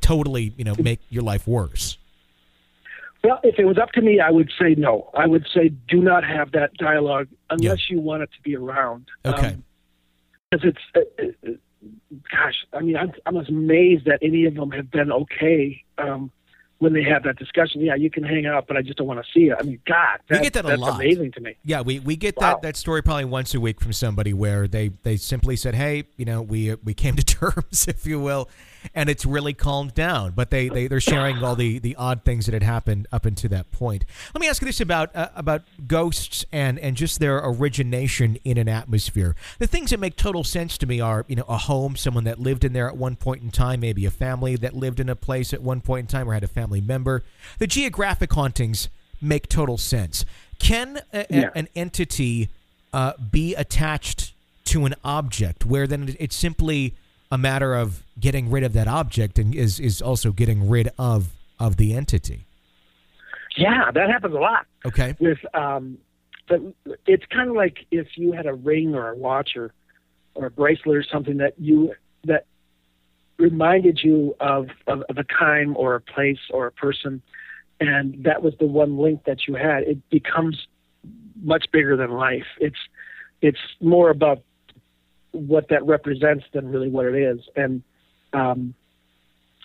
totally, 0.00 0.52
you 0.56 0.64
know, 0.64 0.74
make 0.78 1.00
your 1.08 1.22
life 1.22 1.46
worse. 1.46 1.98
Well, 3.24 3.40
if 3.42 3.58
it 3.58 3.64
was 3.64 3.78
up 3.78 3.90
to 3.92 4.00
me, 4.00 4.20
I 4.20 4.30
would 4.30 4.52
say 4.60 4.76
no. 4.76 5.10
I 5.12 5.26
would 5.26 5.46
say 5.52 5.70
do 5.88 6.00
not 6.00 6.22
have 6.22 6.52
that 6.52 6.74
dialogue 6.74 7.26
unless 7.50 7.90
you 7.90 8.00
want 8.00 8.22
it 8.22 8.30
to 8.36 8.42
be 8.42 8.54
around. 8.54 9.08
Okay. 9.24 9.56
Because 10.50 10.68
it's, 10.68 10.78
uh, 10.94 11.48
uh, 11.48 11.52
gosh, 12.30 12.54
I 12.72 12.80
mean, 12.80 12.96
I'm, 12.96 13.12
I'm 13.26 13.36
amazed 13.36 14.04
that 14.06 14.18
any 14.22 14.44
of 14.46 14.54
them 14.54 14.70
have 14.70 14.90
been 14.90 15.10
okay 15.12 15.82
um, 15.98 16.30
when 16.78 16.92
they 16.92 17.02
have 17.02 17.22
that 17.24 17.36
discussion. 17.36 17.80
Yeah, 17.80 17.94
you 17.94 18.10
can 18.10 18.22
hang 18.22 18.46
out, 18.46 18.66
but 18.66 18.76
I 18.76 18.82
just 18.82 18.98
don't 18.98 19.06
want 19.06 19.20
to 19.24 19.26
see 19.32 19.46
you. 19.46 19.56
I 19.58 19.62
mean, 19.62 19.80
God, 19.86 20.18
We 20.28 20.36
that, 20.36 20.42
get 20.42 20.52
that 20.54 20.64
a 20.64 20.68
that's 20.68 20.80
lot. 20.80 20.94
amazing 21.00 21.32
to 21.32 21.40
me. 21.40 21.56
Yeah, 21.64 21.80
we, 21.80 22.00
we 22.00 22.16
get 22.16 22.36
Wow. 22.36 22.52
that, 22.54 22.62
that 22.62 22.76
story 22.76 23.02
probably 23.02 23.24
once 23.24 23.54
a 23.54 23.60
week 23.60 23.80
from 23.80 23.92
somebody 23.92 24.32
where 24.34 24.68
they, 24.68 24.88
they 25.02 25.16
simply 25.16 25.56
said, 25.56 25.74
"Hey, 25.74 26.04
you 26.16 26.24
know, 26.24 26.42
we 26.42 26.74
we 26.84 26.92
came 26.94 27.16
to 27.16 27.24
terms, 27.24 27.86
if 27.88 28.06
you 28.06 28.20
will, 28.20 28.48
and 28.94 29.08
it's 29.08 29.24
really 29.26 29.52
calmed 29.54 29.94
down." 29.94 30.32
But 30.32 30.50
they, 30.50 30.68
they 30.68 30.86
they're 30.88 31.00
sharing 31.00 31.42
all 31.42 31.54
the, 31.56 31.78
the 31.78 31.96
odd 31.96 32.22
things 32.24 32.46
that 32.46 32.52
had 32.52 32.62
happened 32.62 33.06
up 33.12 33.26
until 33.26 33.50
that 33.50 33.70
point. 33.72 34.04
Let 34.34 34.40
me 34.40 34.48
ask 34.48 34.60
you 34.62 34.66
this 34.66 34.80
about 34.80 35.14
uh, 35.14 35.28
about 35.36 35.62
ghosts 35.86 36.44
and 36.52 36.78
and 36.78 36.96
just 36.96 37.20
their 37.20 37.38
origination 37.38 38.38
in 38.44 38.58
an 38.58 38.68
atmosphere. 38.68 39.34
The 39.58 39.66
things 39.66 39.90
that 39.90 40.00
make 40.00 40.16
total 40.16 40.44
sense 40.44 40.78
to 40.78 40.86
me 40.86 41.00
are 41.00 41.24
you 41.28 41.36
know 41.36 41.44
a 41.48 41.58
home, 41.58 41.96
someone 41.96 42.24
that 42.24 42.38
lived 42.38 42.64
in 42.64 42.72
there 42.72 42.88
at 42.88 42.96
one 42.96 43.16
point 43.16 43.42
in 43.42 43.50
time, 43.50 43.80
maybe 43.80 44.06
a 44.06 44.10
family 44.10 44.56
that 44.56 44.74
lived 44.74 45.00
in 45.00 45.08
a 45.08 45.16
place 45.16 45.52
at 45.52 45.62
one 45.62 45.80
point 45.80 46.04
in 46.04 46.06
time 46.06 46.28
or 46.28 46.34
had 46.34 46.44
a 46.44 46.48
family 46.48 46.80
member. 46.80 47.22
The 47.58 47.66
geographic 47.66 48.32
hauntings 48.32 48.88
make 49.20 49.48
total 49.48 49.78
sense. 49.78 50.24
Can 50.58 51.00
a, 51.12 51.20
a- 51.20 51.26
Yeah. 51.30 51.50
an 51.54 51.68
entity 51.76 52.48
uh, 52.92 53.12
be 53.30 53.54
attached 53.54 54.32
to 54.66 54.84
an 54.84 54.94
object 55.04 55.64
where 55.66 55.86
then 55.86 56.16
it's 56.18 56.34
simply 56.36 56.94
a 57.30 57.38
matter 57.38 57.74
of 57.74 58.02
getting 58.18 58.50
rid 58.50 58.64
of 58.64 58.72
that 58.74 58.88
object 58.88 59.38
and 59.38 59.54
is, 59.54 59.80
is 59.80 60.00
also 60.00 60.32
getting 60.32 60.68
rid 60.68 60.90
of 60.98 61.28
of 61.58 61.76
the 61.76 61.94
entity? 61.94 62.46
Yeah, 63.56 63.90
that 63.90 64.10
happens 64.10 64.34
a 64.34 64.38
lot. 64.38 64.66
Okay. 64.84 65.16
with 65.18 65.38
um, 65.54 65.98
but 66.48 66.60
it's 67.06 67.24
kind 67.26 67.48
of 67.48 67.56
like 67.56 67.78
if 67.90 68.06
you 68.16 68.32
had 68.32 68.46
a 68.46 68.54
ring 68.54 68.94
or 68.94 69.10
a 69.10 69.16
watch 69.16 69.56
or 69.56 69.72
or 70.34 70.46
a 70.46 70.50
bracelet 70.50 70.96
or 70.96 71.02
something 71.02 71.38
that 71.38 71.54
you 71.58 71.94
that 72.24 72.44
reminded 73.38 74.00
you 74.02 74.34
of, 74.40 74.68
of, 74.86 75.02
of 75.08 75.18
a 75.18 75.24
time 75.24 75.76
or 75.76 75.94
a 75.94 76.00
place 76.00 76.38
or 76.50 76.66
a 76.66 76.72
person, 76.72 77.22
and 77.80 78.24
that 78.24 78.42
was 78.42 78.54
the 78.58 78.66
one 78.66 78.98
link 78.98 79.24
that 79.24 79.46
you 79.46 79.54
had. 79.54 79.82
It 79.82 80.08
becomes 80.10 80.66
much 81.42 81.66
bigger 81.72 81.96
than 81.96 82.10
life. 82.10 82.46
It's 82.58 82.78
it's 83.42 83.58
more 83.80 84.10
about 84.10 84.42
what 85.36 85.68
that 85.68 85.84
represents 85.86 86.44
than 86.52 86.68
really 86.68 86.88
what 86.88 87.06
it 87.06 87.14
is, 87.14 87.40
and 87.54 87.82
um, 88.32 88.74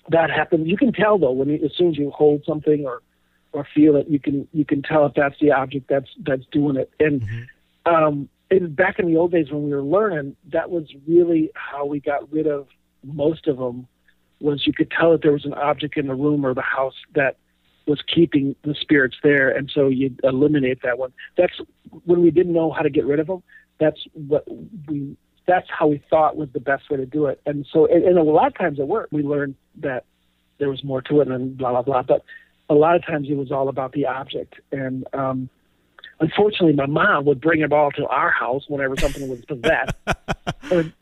that 0.10 0.30
happens. 0.30 0.68
You 0.68 0.78
can 0.78 0.94
tell 0.94 1.18
though 1.18 1.32
when 1.32 1.50
you, 1.50 1.60
as 1.64 1.72
soon 1.76 1.90
as 1.90 1.98
you 1.98 2.12
hold 2.12 2.44
something 2.46 2.86
or 2.86 3.02
or 3.54 3.68
feel 3.74 3.96
it, 3.96 4.08
you 4.08 4.20
can 4.20 4.48
you 4.54 4.66
can 4.66 4.82
tell 4.82 5.06
if 5.06 5.14
that's 5.14 5.40
the 5.40 5.52
object 5.52 5.88
that's 5.90 6.10
that's 6.24 6.46
doing 6.52 6.78
it. 6.78 6.92
And 7.00 7.22
mm-hmm. 7.22 7.94
um, 7.94 8.30
and 8.50 8.76
back 8.76 9.00
in 9.00 9.08
the 9.08 9.18
old 9.18 9.32
days 9.32 9.52
when 9.52 9.64
we 9.64 9.72
were 9.72 9.84
learning, 9.84 10.36
that 10.52 10.70
was 10.70 10.86
really 11.08 11.52
how 11.56 11.86
we 11.86 12.00
got 12.00 12.32
rid 12.32 12.48
of 12.48 12.68
most 13.04 13.48
of 13.48 13.58
them. 13.58 13.88
Was 14.40 14.66
you 14.66 14.74
could 14.74 14.90
tell 14.92 15.12
that 15.12 15.22
there 15.22 15.34
was 15.34 15.46
an 15.46 15.54
object 15.54 15.98
in 15.98 16.08
the 16.08 16.16
room 16.16 16.46
or 16.46 16.54
the 16.54 16.62
house 16.62 16.96
that 17.14 17.38
was 17.86 18.02
keeping 18.14 18.56
the 18.64 18.74
spirits 18.74 19.18
there, 19.22 19.50
and 19.50 19.72
so 19.74 19.88
you 19.88 20.16
eliminate 20.24 20.82
that 20.84 20.98
one. 20.98 21.14
That's 21.38 21.54
when 22.06 22.22
we 22.22 22.32
didn't 22.32 22.54
know 22.54 22.72
how 22.72 22.82
to 22.82 22.90
get 22.90 23.06
rid 23.06 23.20
of 23.20 23.28
them. 23.28 23.44
That's 23.80 24.00
what 24.14 24.46
we. 24.88 25.16
That's 25.48 25.68
how 25.70 25.88
we 25.88 26.02
thought 26.10 26.38
was 26.38 26.50
the 26.54 26.60
best 26.60 26.90
way 26.90 26.98
to 26.98 27.06
do 27.06 27.26
it. 27.26 27.42
And 27.46 27.66
so, 27.72 27.86
and, 27.86 28.04
and 28.04 28.18
a 28.18 28.24
lot 28.24 28.48
of 28.48 28.58
times 28.58 28.80
it 28.80 28.88
worked. 28.88 29.12
We 29.12 29.24
learned 29.24 29.56
that 29.78 30.06
there 30.60 30.70
was 30.70 30.84
more 30.84 31.02
to 31.04 31.22
it, 31.22 31.28
and 31.28 31.58
blah 31.58 31.72
blah 31.72 31.82
blah. 31.82 32.04
But 32.04 32.24
a 32.70 32.76
lot 32.76 32.96
of 32.96 33.06
times 33.06 33.28
it 33.30 33.36
was 33.36 33.52
all 33.52 33.68
about 33.68 33.92
the 33.92 34.06
object. 34.06 34.56
And 34.72 35.06
um, 35.14 35.50
unfortunately, 36.20 36.74
my 36.74 36.86
mom 36.86 37.26
would 37.26 37.42
bring 37.42 37.62
it 37.62 37.74
all 37.74 37.92
to 37.92 38.06
our 38.08 38.32
house 38.32 38.64
whenever 38.68 38.96
something 38.96 39.28
was 39.28 39.44
possessed. 39.46 39.94
and 40.72 40.94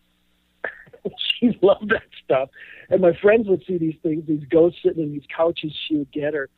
she 1.39 1.57
loved 1.61 1.89
that 1.89 2.03
stuff. 2.23 2.49
And 2.89 3.01
my 3.01 3.13
friends 3.13 3.47
would 3.47 3.63
see 3.67 3.77
these 3.77 3.95
things, 4.01 4.25
these 4.27 4.43
ghosts 4.49 4.79
sitting 4.83 5.03
in 5.03 5.11
these 5.11 5.27
couches 5.35 5.77
she 5.87 5.97
would 5.97 6.11
get, 6.11 6.33
or 6.33 6.49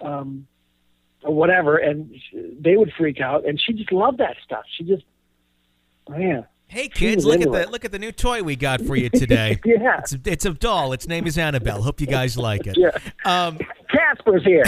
um, 0.00 0.46
or 1.22 1.34
whatever, 1.34 1.76
and 1.76 2.14
they 2.32 2.76
would 2.76 2.92
freak 2.96 3.20
out. 3.20 3.46
And 3.46 3.60
she 3.60 3.72
just 3.72 3.90
loved 3.92 4.18
that 4.18 4.36
stuff. 4.44 4.64
She 4.76 4.84
just, 4.84 5.04
man, 6.08 6.46
Hey 6.70 6.88
kids, 6.88 7.24
look 7.24 7.40
at 7.40 7.50
the 7.50 7.66
look 7.70 7.86
at 7.86 7.92
the 7.92 7.98
new 7.98 8.12
toy 8.12 8.42
we 8.42 8.54
got 8.54 8.82
for 8.82 8.94
you 8.94 9.08
today. 9.08 9.58
yeah, 9.64 10.00
it's, 10.00 10.14
it's, 10.26 10.44
a 10.44 10.52
doll. 10.52 10.92
Its 10.92 11.08
name 11.08 11.26
is 11.26 11.38
Annabelle. 11.38 11.80
Hope 11.80 11.98
you 11.98 12.06
guys 12.06 12.36
like 12.36 12.66
it. 12.66 12.76
Yeah. 12.76 12.90
Um, 13.24 13.58
Casper's 13.90 14.44
here. 14.44 14.64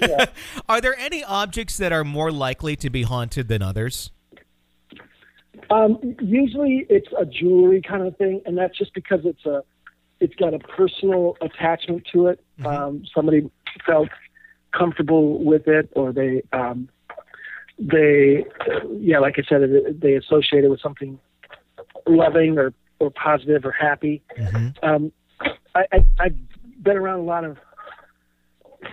yeah. 0.00 0.26
Are 0.68 0.80
there 0.80 0.98
any 0.98 1.22
objects 1.22 1.76
that 1.76 1.92
are 1.92 2.02
more 2.02 2.32
likely 2.32 2.74
to 2.76 2.90
be 2.90 3.02
haunted 3.02 3.46
than 3.46 3.62
others? 3.62 4.10
Um, 5.70 6.16
usually, 6.20 6.86
it's 6.90 7.08
a 7.16 7.24
jewelry 7.24 7.82
kind 7.82 8.02
of 8.02 8.16
thing, 8.16 8.42
and 8.44 8.58
that's 8.58 8.76
just 8.76 8.92
because 8.92 9.20
it's 9.22 9.46
a 9.46 9.62
it's 10.18 10.34
got 10.34 10.54
a 10.54 10.58
personal 10.58 11.36
attachment 11.40 12.04
to 12.12 12.26
it. 12.26 12.40
Mm-hmm. 12.58 12.66
Um, 12.66 13.04
somebody 13.14 13.48
felt 13.86 14.08
comfortable 14.76 15.44
with 15.44 15.68
it, 15.68 15.88
or 15.94 16.12
they 16.12 16.42
um, 16.52 16.88
they 17.78 18.44
yeah, 18.90 19.20
like 19.20 19.36
I 19.38 19.42
said, 19.48 20.00
they 20.00 20.14
associate 20.14 20.64
it 20.64 20.68
with 20.68 20.80
something 20.80 21.20
loving 22.06 22.58
or, 22.58 22.72
or 22.98 23.10
positive 23.10 23.64
or 23.64 23.72
happy. 23.72 24.22
Mm-hmm. 24.38 24.88
Um, 24.88 25.12
I, 25.74 25.84
I, 25.92 26.06
I've 26.20 26.36
been 26.82 26.96
around 26.96 27.20
a 27.20 27.24
lot 27.24 27.44
of 27.44 27.58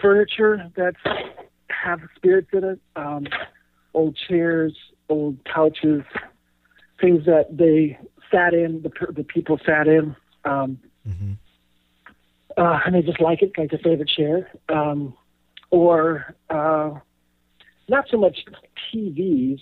furniture 0.02 0.72
that 0.76 0.94
have 1.70 2.02
spirits 2.16 2.50
in 2.54 2.64
it, 2.64 2.80
um, 2.96 3.28
old 3.94 4.18
chairs, 4.28 4.76
old 5.10 5.38
couches, 5.46 6.04
things 7.00 7.26
that 7.26 7.56
they 7.56 7.98
sat 8.32 8.54
in, 8.54 8.82
the, 8.82 8.92
the 9.14 9.24
people 9.24 9.60
sat 9.66 9.88
in. 9.88 10.16
Um, 10.44 10.80
mm-hmm. 11.08 11.34
uh, 12.58 12.80
and 12.86 12.96
they 12.96 13.02
just 13.02 13.22
like 13.22 13.42
it, 13.42 13.54
like 13.58 13.70
their 13.70 13.80
favorite 13.80 14.10
chair. 14.10 14.50
Um, 14.70 15.14
or 15.72 16.36
uh, 16.50 16.92
not 17.90 18.06
so 18.10 18.18
much 18.18 18.46
TVs, 18.94 19.60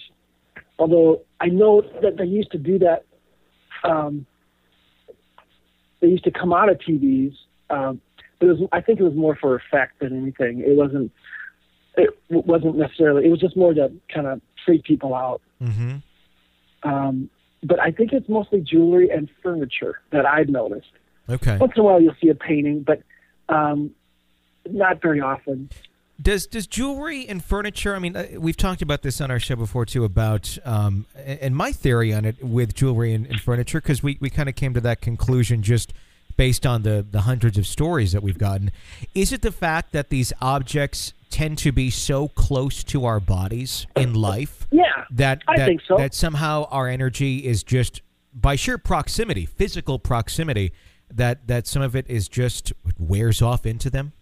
although 0.77 1.21
I 1.39 1.47
know 1.47 1.81
that 2.01 2.17
they 2.17 2.25
used 2.25 2.51
to 2.51 2.57
do 2.57 2.79
that 2.79 3.05
um, 3.83 4.25
they 6.01 6.07
used 6.07 6.23
to 6.25 6.31
come 6.31 6.53
out 6.53 6.69
of 6.69 6.77
TVs. 6.79 7.35
Um, 7.69 8.01
but 8.39 8.47
it 8.47 8.59
was, 8.59 8.69
I 8.71 8.81
think 8.81 8.99
it 8.99 9.03
was 9.03 9.15
more 9.15 9.35
for 9.35 9.55
effect 9.55 9.99
than 9.99 10.21
anything. 10.21 10.59
It 10.59 10.75
wasn't. 10.75 11.11
It 11.95 12.09
wasn't 12.29 12.77
necessarily. 12.77 13.25
It 13.25 13.29
was 13.29 13.39
just 13.39 13.55
more 13.55 13.73
to 13.73 13.91
kind 14.13 14.27
of 14.27 14.41
freak 14.65 14.83
people 14.83 15.13
out. 15.13 15.41
Mm-hmm. 15.61 15.97
Um, 16.89 17.29
but 17.61 17.79
I 17.79 17.91
think 17.91 18.11
it's 18.11 18.27
mostly 18.27 18.61
jewelry 18.61 19.09
and 19.09 19.29
furniture 19.41 19.99
that 20.11 20.25
I've 20.25 20.49
noticed. 20.49 20.91
Okay. 21.29 21.57
Once 21.57 21.73
in 21.75 21.81
a 21.81 21.83
while, 21.83 22.01
you'll 22.01 22.15
see 22.21 22.29
a 22.29 22.35
painting, 22.35 22.83
but 22.83 23.01
um, 23.47 23.91
not 24.69 25.01
very 25.01 25.21
often. 25.21 25.69
Does 26.21 26.45
does 26.45 26.67
jewelry 26.67 27.27
and 27.27 27.43
furniture? 27.43 27.95
I 27.95 27.99
mean, 27.99 28.15
uh, 28.15 28.27
we've 28.37 28.57
talked 28.57 28.81
about 28.81 29.01
this 29.01 29.19
on 29.19 29.31
our 29.31 29.39
show 29.39 29.55
before 29.55 29.85
too 29.85 30.03
about 30.03 30.57
um, 30.63 31.05
and 31.15 31.55
my 31.55 31.71
theory 31.71 32.13
on 32.13 32.23
it 32.23 32.43
with 32.43 32.75
jewelry 32.75 33.13
and, 33.13 33.25
and 33.25 33.41
furniture 33.41 33.81
because 33.81 34.03
we, 34.03 34.17
we 34.21 34.29
kind 34.29 34.47
of 34.47 34.55
came 34.55 34.73
to 34.75 34.81
that 34.81 35.01
conclusion 35.01 35.63
just 35.63 35.91
based 36.37 36.65
on 36.67 36.83
the 36.83 37.05
the 37.09 37.21
hundreds 37.21 37.57
of 37.57 37.65
stories 37.65 38.11
that 38.11 38.21
we've 38.21 38.37
gotten. 38.37 38.71
Is 39.15 39.33
it 39.33 39.41
the 39.41 39.51
fact 39.51 39.91
that 39.93 40.09
these 40.09 40.31
objects 40.39 41.13
tend 41.31 41.57
to 41.57 41.71
be 41.71 41.89
so 41.89 42.27
close 42.27 42.83
to 42.83 43.05
our 43.05 43.19
bodies 43.19 43.87
in 43.95 44.13
life? 44.13 44.67
Yeah, 44.71 45.05
that 45.09 45.41
I 45.47 45.57
that, 45.57 45.65
think 45.65 45.81
so. 45.87 45.97
That 45.97 46.13
somehow 46.13 46.67
our 46.69 46.87
energy 46.87 47.39
is 47.39 47.63
just 47.63 48.03
by 48.33 48.55
sheer 48.55 48.77
proximity, 48.77 49.47
physical 49.47 49.97
proximity. 49.97 50.73
That 51.11 51.47
that 51.47 51.65
some 51.65 51.81
of 51.81 51.95
it 51.95 52.05
is 52.07 52.29
just 52.29 52.71
wears 52.99 53.41
off 53.41 53.65
into 53.65 53.89
them. 53.89 54.13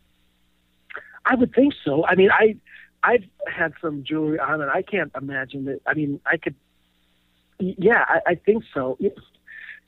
I 1.25 1.35
would 1.35 1.53
think 1.53 1.73
so. 1.85 2.05
I 2.05 2.15
mean, 2.15 2.29
I 2.31 2.55
I've 3.03 3.23
had 3.47 3.73
some 3.81 4.03
jewelry 4.03 4.39
on, 4.39 4.61
and 4.61 4.69
I 4.69 4.81
can't 4.81 5.11
imagine 5.15 5.65
that. 5.65 5.81
I 5.87 5.93
mean, 5.93 6.19
I 6.25 6.37
could. 6.37 6.55
Yeah, 7.59 8.05
I, 8.07 8.31
I 8.31 8.35
think 8.35 8.63
so. 8.73 8.97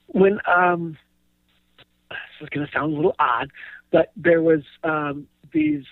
When 0.07 0.39
um, 0.45 0.97
this 2.09 2.17
is 2.41 2.49
going 2.49 2.65
to 2.65 2.71
sound 2.71 2.93
a 2.93 2.95
little 2.95 3.15
odd, 3.19 3.51
but 3.91 4.11
there 4.15 4.41
was 4.41 4.61
um, 4.83 5.27
these 5.51 5.85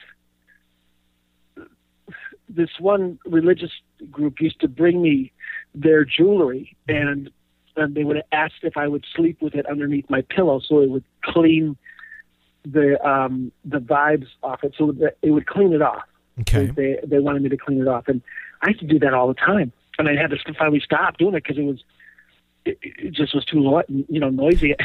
this 2.50 2.70
one 2.80 3.18
religious 3.26 3.72
group 4.10 4.42
used 4.42 4.60
to 4.60 4.68
bring 4.68 5.02
me 5.02 5.32
their 5.74 6.04
jewelry 6.04 6.76
and 6.88 7.30
and 7.78 7.96
they 7.96 8.04
would 8.04 8.22
ask 8.34 8.54
if 8.64 8.76
I 8.76 8.90
would 8.90 9.06
sleep 9.16 9.42
with 9.42 9.56
it 9.56 9.66
underneath 9.66 10.10
my 10.10 10.22
pillow 10.22 10.60
so 10.60 10.82
it 10.82 10.90
would 10.90 11.06
clean 11.24 11.78
the 12.66 13.04
um, 13.08 13.52
the 13.66 13.80
vibes 13.80 14.28
off 14.44 14.64
it, 14.64 14.74
so 14.78 14.92
that 14.94 15.18
it 15.22 15.32
would 15.32 15.48
clean 15.48 15.74
it 15.74 15.82
off. 15.82 16.04
Okay. 16.42 16.68
They 16.68 17.00
they 17.06 17.20
wanted 17.20 17.44
me 17.44 17.50
to 17.50 17.58
clean 17.58 17.82
it 17.82 17.88
off, 17.88 18.08
and 18.08 18.22
I 18.62 18.70
used 18.70 18.80
to 18.82 18.88
do 18.88 19.00
that 19.00 19.14
all 19.14 19.28
the 19.28 19.34
time, 19.34 19.72
and 19.98 20.08
I 20.08 20.16
had 20.16 20.32
to 20.32 20.38
finally 20.58 20.82
stop 20.84 21.18
doing 21.18 21.36
it 21.36 21.44
because 21.44 21.58
it 21.58 21.64
was 21.64 21.84
it, 22.66 22.78
it, 22.82 23.12
just 23.14 23.34
was 23.34 23.44
too 23.46 23.82
you 23.88 24.20
know 24.20 24.30
noisy. 24.30 24.76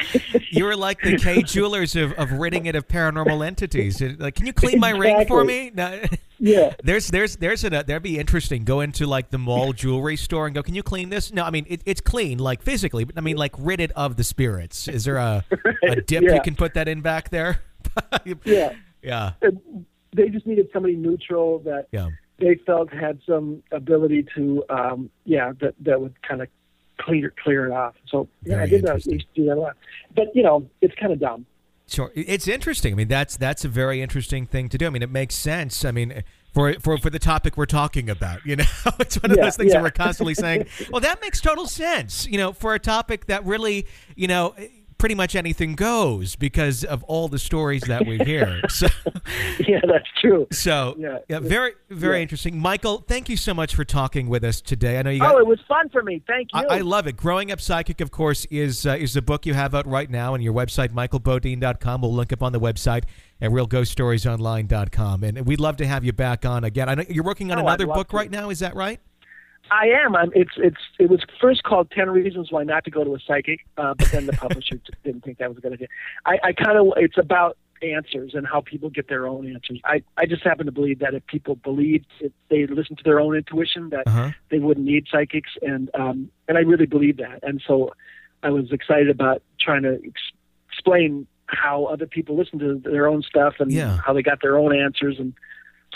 you 0.50 0.64
were 0.64 0.76
like 0.76 1.00
the 1.02 1.18
Kay 1.18 1.42
Jewelers 1.42 1.94
of, 1.96 2.12
of 2.12 2.32
ridding 2.32 2.66
it 2.66 2.74
of 2.74 2.88
paranormal 2.88 3.46
entities. 3.46 4.00
Like, 4.00 4.34
can 4.36 4.46
you 4.46 4.52
clean 4.52 4.80
my 4.80 4.90
exactly. 4.90 5.14
ring 5.14 5.26
for 5.26 5.44
me? 5.44 5.70
No. 5.74 6.00
Yeah. 6.38 6.74
There's 6.82 7.08
there's 7.08 7.36
there's 7.36 7.64
a 7.64 7.70
that'd 7.70 8.02
be 8.02 8.18
interesting. 8.18 8.64
Go 8.64 8.80
into 8.80 9.06
like 9.06 9.30
the 9.30 9.38
mall 9.38 9.72
jewelry 9.72 10.16
store 10.16 10.46
and 10.46 10.54
go, 10.54 10.62
can 10.62 10.74
you 10.74 10.82
clean 10.82 11.08
this? 11.08 11.32
No, 11.32 11.44
I 11.44 11.50
mean 11.50 11.66
it, 11.68 11.82
it's 11.86 12.00
clean 12.00 12.38
like 12.38 12.62
physically, 12.62 13.04
but 13.04 13.16
I 13.16 13.20
mean 13.20 13.36
like 13.36 13.54
rid 13.58 13.80
it 13.80 13.92
of 13.92 14.16
the 14.16 14.24
spirits. 14.24 14.88
Is 14.88 15.04
there 15.04 15.16
a 15.16 15.44
a 15.88 15.96
dip 15.96 16.22
yeah. 16.22 16.34
you 16.34 16.40
can 16.42 16.54
put 16.54 16.74
that 16.74 16.88
in 16.88 17.00
back 17.00 17.30
there? 17.30 17.62
yeah. 18.44 18.74
Yeah. 19.02 19.32
They 20.14 20.28
just 20.28 20.46
needed 20.46 20.68
somebody 20.72 20.96
neutral 20.96 21.60
that 21.60 21.86
yeah. 21.92 22.10
they 22.38 22.56
felt 22.66 22.92
had 22.92 23.20
some 23.26 23.62
ability 23.72 24.26
to 24.34 24.64
um 24.68 25.10
yeah 25.24 25.52
that 25.60 25.74
that 25.80 26.00
would 26.00 26.20
kind 26.22 26.42
of 26.42 26.48
clear 26.98 27.32
clear 27.42 27.66
it 27.66 27.72
off. 27.72 27.94
So 28.08 28.28
yeah, 28.44 28.62
I 28.62 28.66
did 28.66 28.84
that. 28.84 29.04
Used 29.06 29.26
to 29.34 29.40
do 29.40 29.46
that 29.46 29.56
a 29.56 29.60
lot. 29.60 29.76
But 30.14 30.34
you 30.34 30.42
know, 30.42 30.68
it's 30.80 30.94
kind 30.94 31.12
of 31.12 31.20
dumb. 31.20 31.46
Sure, 31.88 32.10
it's 32.16 32.48
interesting. 32.48 32.94
I 32.94 32.96
mean, 32.96 33.08
that's 33.08 33.36
that's 33.36 33.64
a 33.64 33.68
very 33.68 34.02
interesting 34.02 34.44
thing 34.46 34.68
to 34.70 34.78
do. 34.78 34.86
I 34.86 34.90
mean, 34.90 35.02
it 35.02 35.10
makes 35.10 35.36
sense. 35.36 35.84
I 35.84 35.92
mean, 35.92 36.24
for 36.52 36.74
for 36.80 36.98
for 36.98 37.10
the 37.10 37.20
topic 37.20 37.56
we're 37.56 37.66
talking 37.66 38.10
about, 38.10 38.44
you 38.44 38.56
know, 38.56 38.64
it's 38.98 39.22
one 39.22 39.30
of 39.30 39.36
yeah, 39.36 39.44
those 39.44 39.56
things 39.56 39.72
yeah. 39.72 39.78
that 39.78 39.84
we're 39.84 39.90
constantly 39.90 40.34
saying. 40.34 40.66
Well, 40.90 41.00
that 41.00 41.20
makes 41.20 41.40
total 41.40 41.66
sense. 41.66 42.26
You 42.26 42.38
know, 42.38 42.52
for 42.52 42.74
a 42.74 42.78
topic 42.78 43.26
that 43.26 43.44
really, 43.44 43.86
you 44.16 44.26
know, 44.26 44.54
pretty 45.06 45.14
much 45.14 45.36
anything 45.36 45.76
goes 45.76 46.34
because 46.34 46.82
of 46.82 47.04
all 47.04 47.28
the 47.28 47.38
stories 47.38 47.80
that 47.82 48.04
we 48.04 48.18
hear. 48.18 48.60
So, 48.76 48.88
yeah, 49.60 49.80
that's 49.86 50.08
true. 50.20 50.46
So, 50.50 50.96
yeah, 50.98 51.18
yeah 51.28 51.38
very, 51.38 51.72
very 51.88 52.16
yeah. 52.16 52.22
interesting. 52.22 52.58
Michael, 52.58 53.04
thank 53.06 53.28
you 53.28 53.36
so 53.36 53.54
much 53.54 53.74
for 53.74 53.84
talking 53.84 54.28
with 54.28 54.44
us 54.44 54.60
today. 54.60 54.98
I 54.98 55.02
know 55.02 55.10
you. 55.10 55.20
Got, 55.20 55.36
oh, 55.36 55.38
it 55.38 55.46
was 55.46 55.60
fun 55.68 55.88
for 55.88 56.02
me. 56.02 56.22
Thank 56.26 56.50
you. 56.52 56.60
I, 56.68 56.78
I 56.78 56.80
love 56.80 57.06
it. 57.06 57.16
Growing 57.16 57.52
Up 57.52 57.60
Psychic, 57.60 58.00
of 58.00 58.10
course, 58.10 58.44
is 58.46 58.84
uh, 58.84 58.96
is 58.98 59.14
the 59.14 59.22
book 59.22 59.46
you 59.46 59.54
have 59.54 59.74
out 59.74 59.86
right 59.86 60.10
now, 60.10 60.34
and 60.34 60.42
your 60.42 60.52
website, 60.52 60.88
michaelbodine.com. 60.88 62.02
We'll 62.02 62.12
link 62.12 62.32
up 62.32 62.42
on 62.42 62.52
the 62.52 62.60
website 62.60 63.04
at 63.40 63.50
realghoststoriesonline.com. 63.50 65.24
And 65.24 65.46
we'd 65.46 65.60
love 65.60 65.76
to 65.76 65.86
have 65.86 66.04
you 66.04 66.12
back 66.12 66.44
on 66.44 66.64
again. 66.64 66.88
I 66.88 66.94
know 66.96 67.04
you're 67.08 67.24
working 67.24 67.52
on 67.52 67.58
oh, 67.58 67.62
another 67.62 67.86
book 67.86 68.08
to. 68.10 68.16
right 68.16 68.30
now. 68.30 68.50
Is 68.50 68.58
that 68.58 68.74
right? 68.74 69.00
I 69.70 69.86
am. 69.88 70.14
I'm, 70.14 70.30
it's 70.34 70.52
it's 70.56 70.80
it 70.98 71.10
was 71.10 71.20
first 71.40 71.62
called 71.64 71.90
Ten 71.90 72.10
Reasons 72.10 72.52
Why 72.52 72.62
Not 72.64 72.84
to 72.84 72.90
Go 72.90 73.04
to 73.04 73.14
a 73.14 73.18
Psychic, 73.20 73.60
uh, 73.76 73.94
but 73.94 74.08
then 74.12 74.26
the 74.26 74.32
publisher 74.32 74.78
didn't 75.04 75.24
think 75.24 75.38
that 75.38 75.48
was 75.48 75.58
a 75.58 75.60
good 75.60 75.72
idea. 75.72 75.88
I, 76.24 76.38
I 76.44 76.52
kind 76.52 76.78
of 76.78 76.92
it's 76.96 77.18
about 77.18 77.56
answers 77.82 78.32
and 78.34 78.46
how 78.46 78.62
people 78.62 78.88
get 78.88 79.08
their 79.08 79.26
own 79.26 79.46
answers. 79.52 79.80
I 79.84 80.02
I 80.16 80.26
just 80.26 80.42
happen 80.42 80.66
to 80.66 80.72
believe 80.72 81.00
that 81.00 81.14
if 81.14 81.26
people 81.26 81.56
believed 81.56 82.06
if 82.20 82.32
they 82.48 82.66
listened 82.66 82.98
to 82.98 83.04
their 83.04 83.20
own 83.20 83.34
intuition, 83.36 83.90
that 83.90 84.06
Uh-huh. 84.06 84.30
they 84.50 84.58
wouldn't 84.58 84.86
need 84.86 85.06
psychics, 85.10 85.50
and 85.62 85.90
um 85.94 86.30
and 86.48 86.56
I 86.56 86.60
really 86.60 86.86
believe 86.86 87.16
that. 87.18 87.40
And 87.42 87.62
so 87.66 87.92
I 88.42 88.50
was 88.50 88.70
excited 88.72 89.10
about 89.10 89.42
trying 89.60 89.82
to 89.82 90.00
ex- 90.06 90.32
explain 90.72 91.26
how 91.48 91.84
other 91.86 92.06
people 92.06 92.36
listen 92.36 92.58
to 92.60 92.78
their 92.84 93.08
own 93.08 93.22
stuff 93.22 93.54
and 93.58 93.70
Yeah. 93.72 93.98
how 94.04 94.12
they 94.12 94.22
got 94.22 94.40
their 94.42 94.56
own 94.58 94.74
answers 94.76 95.18
and. 95.18 95.34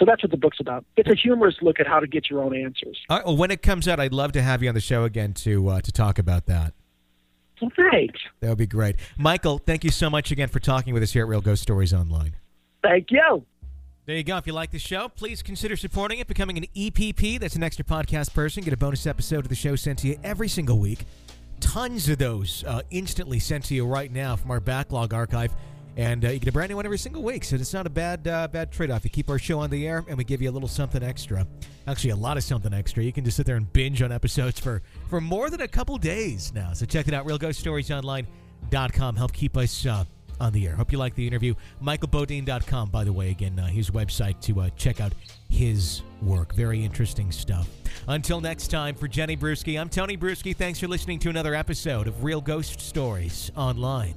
So 0.00 0.06
that's 0.06 0.22
what 0.22 0.30
the 0.30 0.38
book's 0.38 0.58
about. 0.60 0.86
It's 0.96 1.10
a 1.10 1.14
humorous 1.14 1.56
look 1.60 1.78
at 1.78 1.86
how 1.86 2.00
to 2.00 2.06
get 2.06 2.30
your 2.30 2.42
own 2.42 2.56
answers. 2.56 2.98
All 3.10 3.18
right, 3.18 3.26
well, 3.26 3.36
when 3.36 3.50
it 3.50 3.60
comes 3.60 3.86
out, 3.86 4.00
I'd 4.00 4.14
love 4.14 4.32
to 4.32 4.40
have 4.40 4.62
you 4.62 4.70
on 4.70 4.74
the 4.74 4.80
show 4.80 5.04
again 5.04 5.34
to 5.34 5.68
uh, 5.68 5.80
to 5.82 5.92
talk 5.92 6.18
about 6.18 6.46
that. 6.46 6.72
Well, 7.60 7.70
thanks. 7.76 8.18
That 8.40 8.48
would 8.48 8.56
be 8.56 8.66
great. 8.66 8.96
Michael, 9.18 9.58
thank 9.58 9.84
you 9.84 9.90
so 9.90 10.08
much 10.08 10.30
again 10.30 10.48
for 10.48 10.58
talking 10.58 10.94
with 10.94 11.02
us 11.02 11.12
here 11.12 11.24
at 11.24 11.28
Real 11.28 11.42
Ghost 11.42 11.60
Stories 11.60 11.92
Online. 11.92 12.34
Thank 12.82 13.10
you. 13.10 13.44
There 14.06 14.16
you 14.16 14.24
go. 14.24 14.38
If 14.38 14.46
you 14.46 14.54
like 14.54 14.70
the 14.70 14.78
show, 14.78 15.10
please 15.10 15.42
consider 15.42 15.76
supporting 15.76 16.18
it, 16.18 16.26
becoming 16.26 16.56
an 16.56 16.64
EPP. 16.74 17.38
That's 17.38 17.56
an 17.56 17.62
extra 17.62 17.84
podcast 17.84 18.32
person. 18.32 18.64
Get 18.64 18.72
a 18.72 18.78
bonus 18.78 19.06
episode 19.06 19.44
of 19.44 19.50
the 19.50 19.54
show 19.54 19.76
sent 19.76 19.98
to 20.00 20.08
you 20.08 20.18
every 20.24 20.48
single 20.48 20.78
week. 20.78 21.04
Tons 21.60 22.08
of 22.08 22.16
those 22.16 22.64
uh, 22.66 22.80
instantly 22.90 23.38
sent 23.38 23.66
to 23.66 23.74
you 23.74 23.86
right 23.86 24.10
now 24.10 24.34
from 24.34 24.50
our 24.50 24.60
backlog 24.60 25.12
archive. 25.12 25.52
And 26.00 26.24
uh, 26.24 26.30
you 26.30 26.38
get 26.38 26.48
a 26.48 26.52
brand 26.52 26.70
new 26.70 26.76
one 26.76 26.86
every 26.86 26.96
single 26.96 27.22
week, 27.22 27.44
so 27.44 27.56
it's 27.56 27.74
not 27.74 27.86
a 27.86 27.90
bad 27.90 28.26
uh, 28.26 28.48
bad 28.48 28.72
trade 28.72 28.90
off. 28.90 29.04
You 29.04 29.10
keep 29.10 29.28
our 29.28 29.38
show 29.38 29.58
on 29.58 29.68
the 29.68 29.86
air, 29.86 30.02
and 30.08 30.16
we 30.16 30.24
give 30.24 30.40
you 30.40 30.48
a 30.48 30.50
little 30.50 30.66
something 30.66 31.02
extra. 31.02 31.46
Actually, 31.86 32.10
a 32.10 32.16
lot 32.16 32.38
of 32.38 32.42
something 32.42 32.72
extra. 32.72 33.02
You 33.04 33.12
can 33.12 33.22
just 33.22 33.36
sit 33.36 33.44
there 33.44 33.56
and 33.56 33.70
binge 33.70 34.00
on 34.00 34.10
episodes 34.10 34.58
for 34.58 34.80
for 35.10 35.20
more 35.20 35.50
than 35.50 35.60
a 35.60 35.68
couple 35.68 35.98
days 35.98 36.54
now. 36.54 36.72
So 36.72 36.86
check 36.86 37.06
it 37.06 37.12
out, 37.12 37.26
realghoststoriesonline.com. 37.26 39.16
Help 39.16 39.32
keep 39.34 39.58
us 39.58 39.84
uh, 39.84 40.04
on 40.40 40.54
the 40.54 40.66
air. 40.66 40.74
Hope 40.74 40.90
you 40.90 40.96
like 40.96 41.14
the 41.16 41.26
interview. 41.26 41.52
MichaelBodine.com, 41.82 42.88
by 42.88 43.04
the 43.04 43.12
way, 43.12 43.28
again, 43.28 43.58
uh, 43.58 43.66
his 43.66 43.90
website 43.90 44.40
to 44.40 44.58
uh, 44.62 44.70
check 44.76 45.02
out 45.02 45.12
his 45.50 46.00
work. 46.22 46.54
Very 46.54 46.82
interesting 46.82 47.30
stuff. 47.30 47.68
Until 48.08 48.40
next 48.40 48.68
time, 48.68 48.94
for 48.94 49.06
Jenny 49.06 49.36
Brueski, 49.36 49.78
I'm 49.78 49.90
Tony 49.90 50.16
Brueski. 50.16 50.56
Thanks 50.56 50.80
for 50.80 50.88
listening 50.88 51.18
to 51.18 51.28
another 51.28 51.54
episode 51.54 52.08
of 52.08 52.24
Real 52.24 52.40
Ghost 52.40 52.80
Stories 52.80 53.50
Online. 53.54 54.14